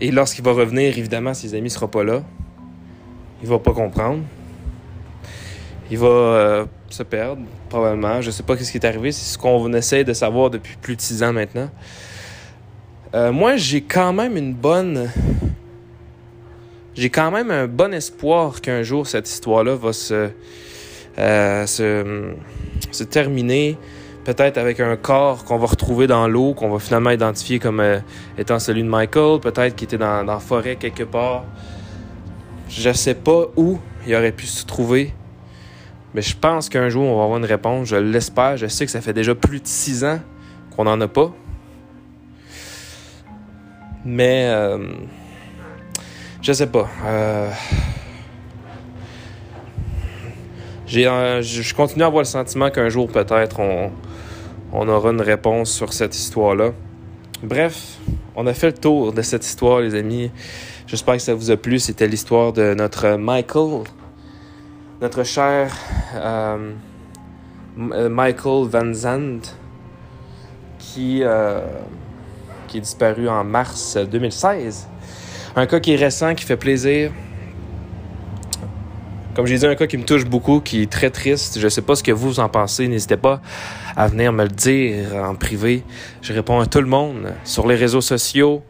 Et 0.00 0.10
lorsqu'il 0.10 0.44
va 0.44 0.54
revenir, 0.54 0.98
évidemment, 0.98 1.34
ses 1.34 1.54
amis 1.54 1.62
ne 1.62 1.68
seront 1.68 1.86
pas 1.86 2.02
là. 2.02 2.24
Il 3.42 3.48
va 3.48 3.60
pas 3.60 3.72
comprendre. 3.72 4.24
Il 5.88 5.98
va 5.98 6.06
euh, 6.08 6.66
se 6.94 7.02
perdre, 7.02 7.42
probablement. 7.68 8.20
Je 8.20 8.30
sais 8.30 8.42
pas 8.42 8.56
ce 8.56 8.70
qui 8.70 8.78
est 8.78 8.86
arrivé. 8.86 9.12
C'est 9.12 9.32
ce 9.32 9.38
qu'on 9.38 9.72
essaie 9.72 10.04
de 10.04 10.12
savoir 10.12 10.50
depuis 10.50 10.76
plus 10.80 10.96
de 10.96 11.00
six 11.00 11.22
ans 11.22 11.32
maintenant. 11.32 11.68
Euh, 13.14 13.32
moi, 13.32 13.56
j'ai 13.56 13.82
quand 13.82 14.12
même 14.12 14.36
une 14.36 14.54
bonne. 14.54 15.10
J'ai 16.94 17.10
quand 17.10 17.30
même 17.30 17.50
un 17.50 17.66
bon 17.66 17.92
espoir 17.92 18.60
qu'un 18.60 18.82
jour 18.82 19.06
cette 19.06 19.28
histoire-là 19.28 19.74
va 19.74 19.92
se, 19.92 20.30
euh, 21.18 21.66
se, 21.66 22.32
se 22.92 23.04
terminer 23.04 23.76
peut-être 24.24 24.58
avec 24.58 24.80
un 24.80 24.96
corps 24.96 25.44
qu'on 25.44 25.58
va 25.58 25.66
retrouver 25.66 26.06
dans 26.06 26.28
l'eau, 26.28 26.54
qu'on 26.54 26.70
va 26.70 26.78
finalement 26.78 27.10
identifier 27.10 27.58
comme 27.58 27.80
euh, 27.80 27.98
étant 28.38 28.58
celui 28.58 28.82
de 28.82 28.88
Michael, 28.88 29.40
peut-être 29.40 29.74
qu'il 29.74 29.86
était 29.86 29.98
dans, 29.98 30.24
dans 30.24 30.34
la 30.34 30.38
forêt 30.38 30.76
quelque 30.76 31.02
part. 31.02 31.44
Je 32.68 32.92
sais 32.92 33.14
pas 33.14 33.46
où 33.56 33.78
il 34.06 34.14
aurait 34.14 34.32
pu 34.32 34.46
se 34.46 34.64
trouver, 34.64 35.12
mais 36.14 36.22
je 36.22 36.36
pense 36.36 36.68
qu'un 36.68 36.88
jour 36.88 37.04
on 37.04 37.18
va 37.18 37.24
avoir 37.24 37.38
une 37.38 37.44
réponse, 37.44 37.88
je 37.88 37.96
l'espère. 37.96 38.56
Je 38.56 38.66
sais 38.66 38.86
que 38.86 38.92
ça 38.92 39.00
fait 39.00 39.12
déjà 39.12 39.34
plus 39.34 39.60
de 39.60 39.66
six 39.66 40.04
ans 40.04 40.20
qu'on 40.74 40.84
n'en 40.84 41.00
a 41.00 41.08
pas. 41.08 41.32
Mais 44.04 44.46
euh, 44.48 44.78
je 46.40 46.52
sais 46.52 46.68
pas. 46.68 46.88
Euh, 47.04 47.50
je 50.86 51.74
continue 51.74 52.04
à 52.04 52.06
avoir 52.06 52.22
le 52.22 52.26
sentiment 52.26 52.70
qu'un 52.70 52.88
jour, 52.88 53.08
peut-être, 53.08 53.58
on, 53.58 53.90
on 54.72 54.88
aura 54.88 55.10
une 55.10 55.22
réponse 55.22 55.70
sur 55.72 55.92
cette 55.92 56.14
histoire-là. 56.14 56.72
Bref, 57.42 57.98
on 58.36 58.46
a 58.46 58.54
fait 58.54 58.68
le 58.68 58.74
tour 58.74 59.12
de 59.12 59.22
cette 59.22 59.44
histoire, 59.44 59.80
les 59.80 59.94
amis. 59.94 60.30
J'espère 60.86 61.16
que 61.16 61.22
ça 61.22 61.34
vous 61.34 61.50
a 61.50 61.56
plu. 61.56 61.78
C'était 61.78 62.06
l'histoire 62.06 62.52
de 62.52 62.74
notre 62.74 63.16
Michael, 63.16 63.84
notre 65.04 65.22
cher 65.22 65.70
euh, 66.14 66.72
euh, 67.78 68.08
Michael 68.08 68.66
Van 68.68 68.94
Zandt, 68.94 69.54
qui, 70.78 71.20
euh, 71.22 71.60
qui 72.66 72.78
est 72.78 72.80
disparu 72.80 73.28
en 73.28 73.44
mars 73.44 73.98
2016. 73.98 74.88
Un 75.56 75.66
cas 75.66 75.78
qui 75.80 75.92
est 75.92 75.96
récent, 75.96 76.34
qui 76.34 76.46
fait 76.46 76.56
plaisir. 76.56 77.12
Comme 79.34 79.44
j'ai 79.44 79.58
dit, 79.58 79.66
un 79.66 79.74
cas 79.74 79.86
qui 79.86 79.98
me 79.98 80.04
touche 80.04 80.24
beaucoup, 80.24 80.60
qui 80.60 80.80
est 80.80 80.90
très 80.90 81.10
triste. 81.10 81.58
Je 81.60 81.68
sais 81.68 81.82
pas 81.82 81.96
ce 81.96 82.02
que 82.02 82.12
vous 82.12 82.40
en 82.40 82.48
pensez. 82.48 82.88
N'hésitez 82.88 83.18
pas 83.18 83.42
à 83.94 84.08
venir 84.08 84.32
me 84.32 84.44
le 84.44 84.48
dire 84.48 85.16
en 85.16 85.34
privé. 85.34 85.84
Je 86.22 86.32
réponds 86.32 86.60
à 86.60 86.66
tout 86.66 86.80
le 86.80 86.86
monde 86.86 87.34
sur 87.44 87.66
les 87.66 87.74
réseaux 87.74 88.00
sociaux. 88.00 88.62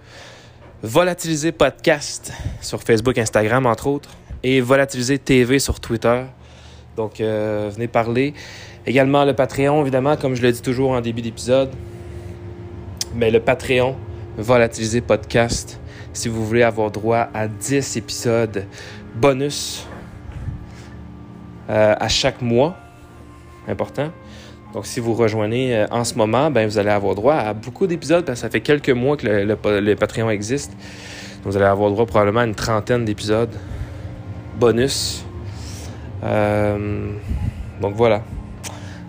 Volatiliser 0.82 1.52
podcast 1.52 2.32
sur 2.60 2.82
Facebook, 2.82 3.18
Instagram, 3.18 3.66
entre 3.66 3.86
autres. 3.86 4.10
Et 4.46 4.60
Volatiliser 4.60 5.18
TV 5.18 5.58
sur 5.58 5.80
Twitter. 5.80 6.22
Donc, 6.98 7.18
euh, 7.18 7.70
venez 7.74 7.88
parler. 7.88 8.34
Également 8.86 9.24
le 9.24 9.32
Patreon, 9.32 9.80
évidemment, 9.80 10.18
comme 10.18 10.34
je 10.34 10.42
le 10.42 10.52
dis 10.52 10.60
toujours 10.60 10.90
en 10.90 11.00
début 11.00 11.22
d'épisode. 11.22 11.70
Mais 13.14 13.30
le 13.30 13.40
Patreon, 13.40 13.96
Volatiliser 14.36 15.00
podcast, 15.00 15.80
si 16.12 16.28
vous 16.28 16.44
voulez 16.44 16.62
avoir 16.62 16.90
droit 16.90 17.28
à 17.32 17.48
10 17.48 17.96
épisodes 17.96 18.66
bonus 19.14 19.86
euh, 21.70 21.94
à 21.98 22.08
chaque 22.08 22.42
mois. 22.42 22.76
Important. 23.66 24.10
Donc, 24.74 24.84
si 24.84 25.00
vous 25.00 25.14
rejoignez 25.14 25.74
euh, 25.74 25.86
en 25.90 26.04
ce 26.04 26.16
moment, 26.16 26.50
ben, 26.50 26.68
vous 26.68 26.76
allez 26.76 26.90
avoir 26.90 27.14
droit 27.14 27.36
à 27.36 27.54
beaucoup 27.54 27.86
d'épisodes 27.86 28.26
parce 28.26 28.40
que 28.40 28.46
ça 28.46 28.50
fait 28.50 28.60
quelques 28.60 28.90
mois 28.90 29.16
que 29.16 29.26
le, 29.26 29.80
le, 29.80 29.96
Patreon 29.96 30.28
existe. 30.28 30.72
vous 31.44 31.56
allez 31.56 31.64
avoir 31.64 31.90
droit 31.90 32.04
probablement 32.04 32.40
à 32.40 32.44
une 32.44 32.54
trentaine 32.54 33.06
d'épisodes 33.06 33.56
bonus. 34.58 35.24
Euh, 36.22 37.12
donc 37.80 37.94
voilà. 37.94 38.22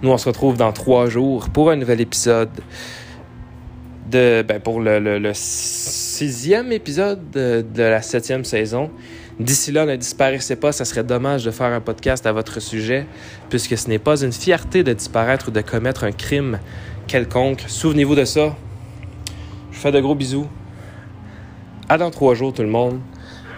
Nous, 0.02 0.10
on 0.10 0.18
se 0.18 0.28
retrouve 0.28 0.58
dans 0.58 0.72
trois 0.72 1.10
jours 1.10 1.50
pour 1.50 1.72
un 1.72 1.76
nouvel 1.76 2.02
épisode 2.02 2.50
de, 4.12 4.44
ben, 4.48 4.60
pour 4.60 4.82
le, 4.82 5.32
sixième 5.34 6.72
épisode 6.72 7.32
de, 7.32 7.64
la 7.76 8.02
septième 8.02 8.44
saison. 8.44 8.92
D'ici 9.40 9.72
là, 9.72 9.86
ne 9.86 9.96
disparaissez 9.96 10.56
pas, 10.56 10.72
ça 10.72 10.86
serait 10.86 11.04
dommage 11.04 11.44
de 11.44 11.52
faire 11.52 11.68
un 11.68 11.82
podcast 11.82 12.26
à 12.26 12.32
votre 12.32 12.62
sujet, 12.62 13.06
puisque 13.50 13.78
ce 13.78 13.90
n'est 13.90 14.00
pas 14.00 14.22
une 14.22 14.32
fierté 14.32 14.84
de 14.84 14.94
disparaître 14.94 15.50
ou 15.50 15.52
de 15.52 15.62
commettre 15.62 16.06
un 16.06 16.12
crime 16.12 16.60
quelconque. 17.08 17.64
Souvenez-vous 17.68 18.16
de 18.16 18.26
ça. 18.26 18.56
Je 19.72 19.78
fais 19.78 19.92
de 19.92 20.00
gros 20.00 20.16
bisous. 20.16 20.48
À 21.90 21.98
dans 21.98 22.12
trois 22.12 22.34
jours, 22.34 22.54
tout 22.54 22.62
le 22.62 22.70
monde. 22.70 23.00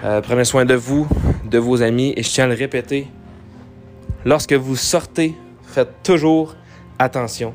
Euh, 0.03 0.21
prenez 0.21 0.43
soin 0.43 0.63
de 0.63 0.75
vous, 0.75 1.07
de 1.43 1.57
vos 1.57 1.81
amis, 1.81 2.13
et 2.15 2.21
je 2.21 2.29
tiens 2.29 2.43
à 2.43 2.47
le 2.47 2.53
répéter. 2.53 3.07
Lorsque 4.25 4.53
vous 4.53 4.75
sortez, 4.75 5.35
faites 5.63 6.03
toujours 6.03 6.55
attention. 6.99 7.53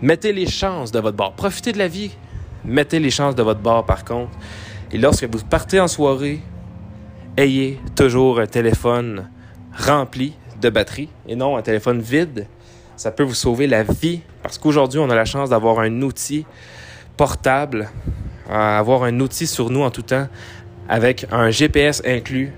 Mettez 0.00 0.32
les 0.32 0.46
chances 0.46 0.92
de 0.92 1.00
votre 1.00 1.16
bord. 1.16 1.32
Profitez 1.32 1.72
de 1.72 1.78
la 1.78 1.88
vie. 1.88 2.12
Mettez 2.64 3.00
les 3.00 3.10
chances 3.10 3.34
de 3.34 3.42
votre 3.42 3.60
bord, 3.60 3.84
par 3.84 4.04
contre. 4.04 4.30
Et 4.92 4.98
lorsque 4.98 5.24
vous 5.24 5.44
partez 5.44 5.80
en 5.80 5.88
soirée, 5.88 6.40
ayez 7.36 7.80
toujours 7.96 8.38
un 8.38 8.46
téléphone 8.46 9.28
rempli 9.76 10.34
de 10.60 10.70
batterie 10.70 11.08
et 11.26 11.34
non 11.34 11.56
un 11.56 11.62
téléphone 11.62 12.00
vide. 12.00 12.46
Ça 12.96 13.10
peut 13.10 13.24
vous 13.24 13.34
sauver 13.34 13.66
la 13.66 13.82
vie 13.82 14.20
parce 14.44 14.58
qu'aujourd'hui, 14.58 15.00
on 15.00 15.10
a 15.10 15.16
la 15.16 15.24
chance 15.24 15.50
d'avoir 15.50 15.80
un 15.80 16.02
outil 16.02 16.46
portable, 17.16 17.90
avoir 18.48 19.02
un 19.02 19.18
outil 19.18 19.48
sur 19.48 19.70
nous 19.70 19.82
en 19.82 19.90
tout 19.90 20.02
temps 20.02 20.28
avec 20.88 21.26
un 21.30 21.50
GPS 21.50 22.02
inclus, 22.04 22.52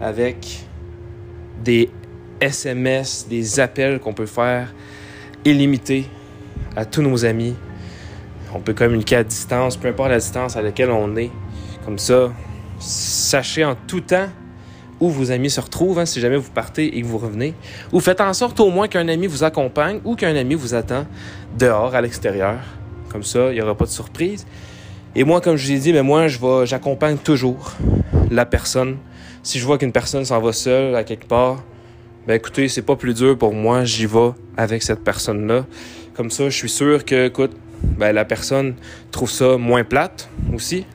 avec 0.00 0.64
des 1.62 1.90
SMS, 2.40 3.26
des 3.28 3.60
appels 3.60 4.00
qu'on 4.00 4.14
peut 4.14 4.26
faire 4.26 4.72
illimités 5.44 6.06
à 6.76 6.84
tous 6.84 7.02
nos 7.02 7.24
amis. 7.24 7.54
On 8.54 8.60
peut 8.60 8.74
communiquer 8.74 9.16
à 9.16 9.24
distance, 9.24 9.76
peu 9.76 9.88
importe 9.88 10.10
la 10.10 10.18
distance 10.18 10.56
à 10.56 10.62
laquelle 10.62 10.90
on 10.90 11.16
est. 11.16 11.30
Comme 11.84 11.98
ça, 11.98 12.32
sachez 12.78 13.64
en 13.64 13.74
tout 13.86 14.00
temps 14.00 14.28
où 15.00 15.08
vos 15.08 15.32
amis 15.32 15.50
se 15.50 15.60
retrouvent, 15.60 15.98
hein, 15.98 16.06
si 16.06 16.20
jamais 16.20 16.36
vous 16.36 16.50
partez 16.50 16.96
et 16.96 17.02
que 17.02 17.06
vous 17.06 17.18
revenez. 17.18 17.54
Ou 17.92 18.00
faites 18.00 18.20
en 18.20 18.32
sorte 18.32 18.60
au 18.60 18.70
moins 18.70 18.86
qu'un 18.86 19.08
ami 19.08 19.26
vous 19.26 19.42
accompagne 19.42 20.00
ou 20.04 20.14
qu'un 20.14 20.36
ami 20.36 20.54
vous 20.54 20.74
attend 20.74 21.06
dehors, 21.58 21.94
à 21.94 22.00
l'extérieur. 22.00 22.58
Comme 23.08 23.24
ça, 23.24 23.50
il 23.50 23.54
n'y 23.54 23.60
aura 23.60 23.74
pas 23.74 23.84
de 23.84 23.90
surprise. 23.90 24.46
Et 25.14 25.24
moi, 25.24 25.42
comme 25.42 25.56
je 25.56 25.66
vous 25.66 25.72
ai 25.72 25.78
dit, 25.78 25.92
moi, 26.00 26.28
je 26.28 26.38
j'accompagne 26.64 27.18
toujours 27.18 27.72
la 28.30 28.46
personne. 28.46 28.96
Si 29.42 29.58
je 29.58 29.66
vois 29.66 29.76
qu'une 29.76 29.92
personne 29.92 30.24
s'en 30.24 30.40
va 30.40 30.52
seule 30.52 30.94
à 30.94 31.04
quelque 31.04 31.26
part, 31.26 31.62
ben 32.26 32.34
écoutez, 32.34 32.68
c'est 32.68 32.82
pas 32.82 32.96
plus 32.96 33.12
dur 33.12 33.36
pour 33.36 33.52
moi, 33.52 33.84
j'y 33.84 34.06
vais 34.06 34.30
avec 34.56 34.82
cette 34.82 35.04
personne-là. 35.04 35.66
Comme 36.14 36.30
ça, 36.30 36.44
je 36.44 36.56
suis 36.56 36.68
sûr 36.70 37.04
que, 37.04 37.26
écoute, 37.26 37.50
ben, 37.82 38.12
la 38.12 38.24
personne 38.24 38.74
trouve 39.10 39.30
ça 39.30 39.58
moins 39.58 39.84
plate 39.84 40.30
aussi. 40.54 40.86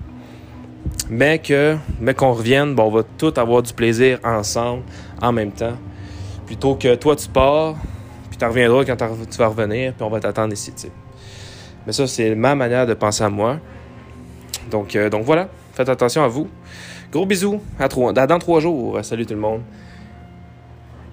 Mais 1.09 1.37
que, 1.39 1.75
mais 1.99 2.13
qu'on 2.13 2.31
revienne, 2.31 2.73
bon, 2.73 2.85
on 2.85 2.91
va 2.91 3.03
tous 3.17 3.37
avoir 3.37 3.61
du 3.61 3.73
plaisir 3.73 4.19
ensemble, 4.23 4.83
en 5.21 5.31
même 5.31 5.51
temps. 5.51 5.77
Plutôt 6.45 6.75
que 6.75 6.95
toi, 6.95 7.15
tu 7.15 7.27
pars, 7.29 7.75
puis 8.29 8.37
tu 8.37 8.45
reviendras 8.45 8.83
quand 8.83 8.95
tu 8.95 9.37
vas 9.37 9.47
revenir, 9.47 9.93
puis 9.93 10.03
on 10.03 10.09
va 10.09 10.19
t'attendre 10.19 10.53
ici. 10.53 10.73
Mais 11.85 11.93
ça, 11.93 12.07
c'est 12.07 12.33
ma 12.35 12.55
manière 12.55 12.87
de 12.87 12.93
penser 12.93 13.23
à 13.23 13.29
moi. 13.29 13.59
Donc, 14.69 14.95
euh, 14.95 15.09
donc 15.09 15.23
voilà, 15.23 15.49
faites 15.73 15.89
attention 15.89 16.23
à 16.23 16.27
vous. 16.27 16.49
Gros 17.11 17.25
bisous, 17.25 17.61
à, 17.79 17.87
dans 17.87 18.39
trois 18.39 18.59
jours. 18.59 18.99
Salut 19.03 19.25
tout 19.25 19.33
le 19.33 19.39
monde. 19.39 19.61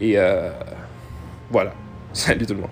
Et 0.00 0.18
euh, 0.18 0.50
voilà, 1.50 1.72
salut 2.12 2.46
tout 2.46 2.54
le 2.54 2.60
monde. 2.60 2.70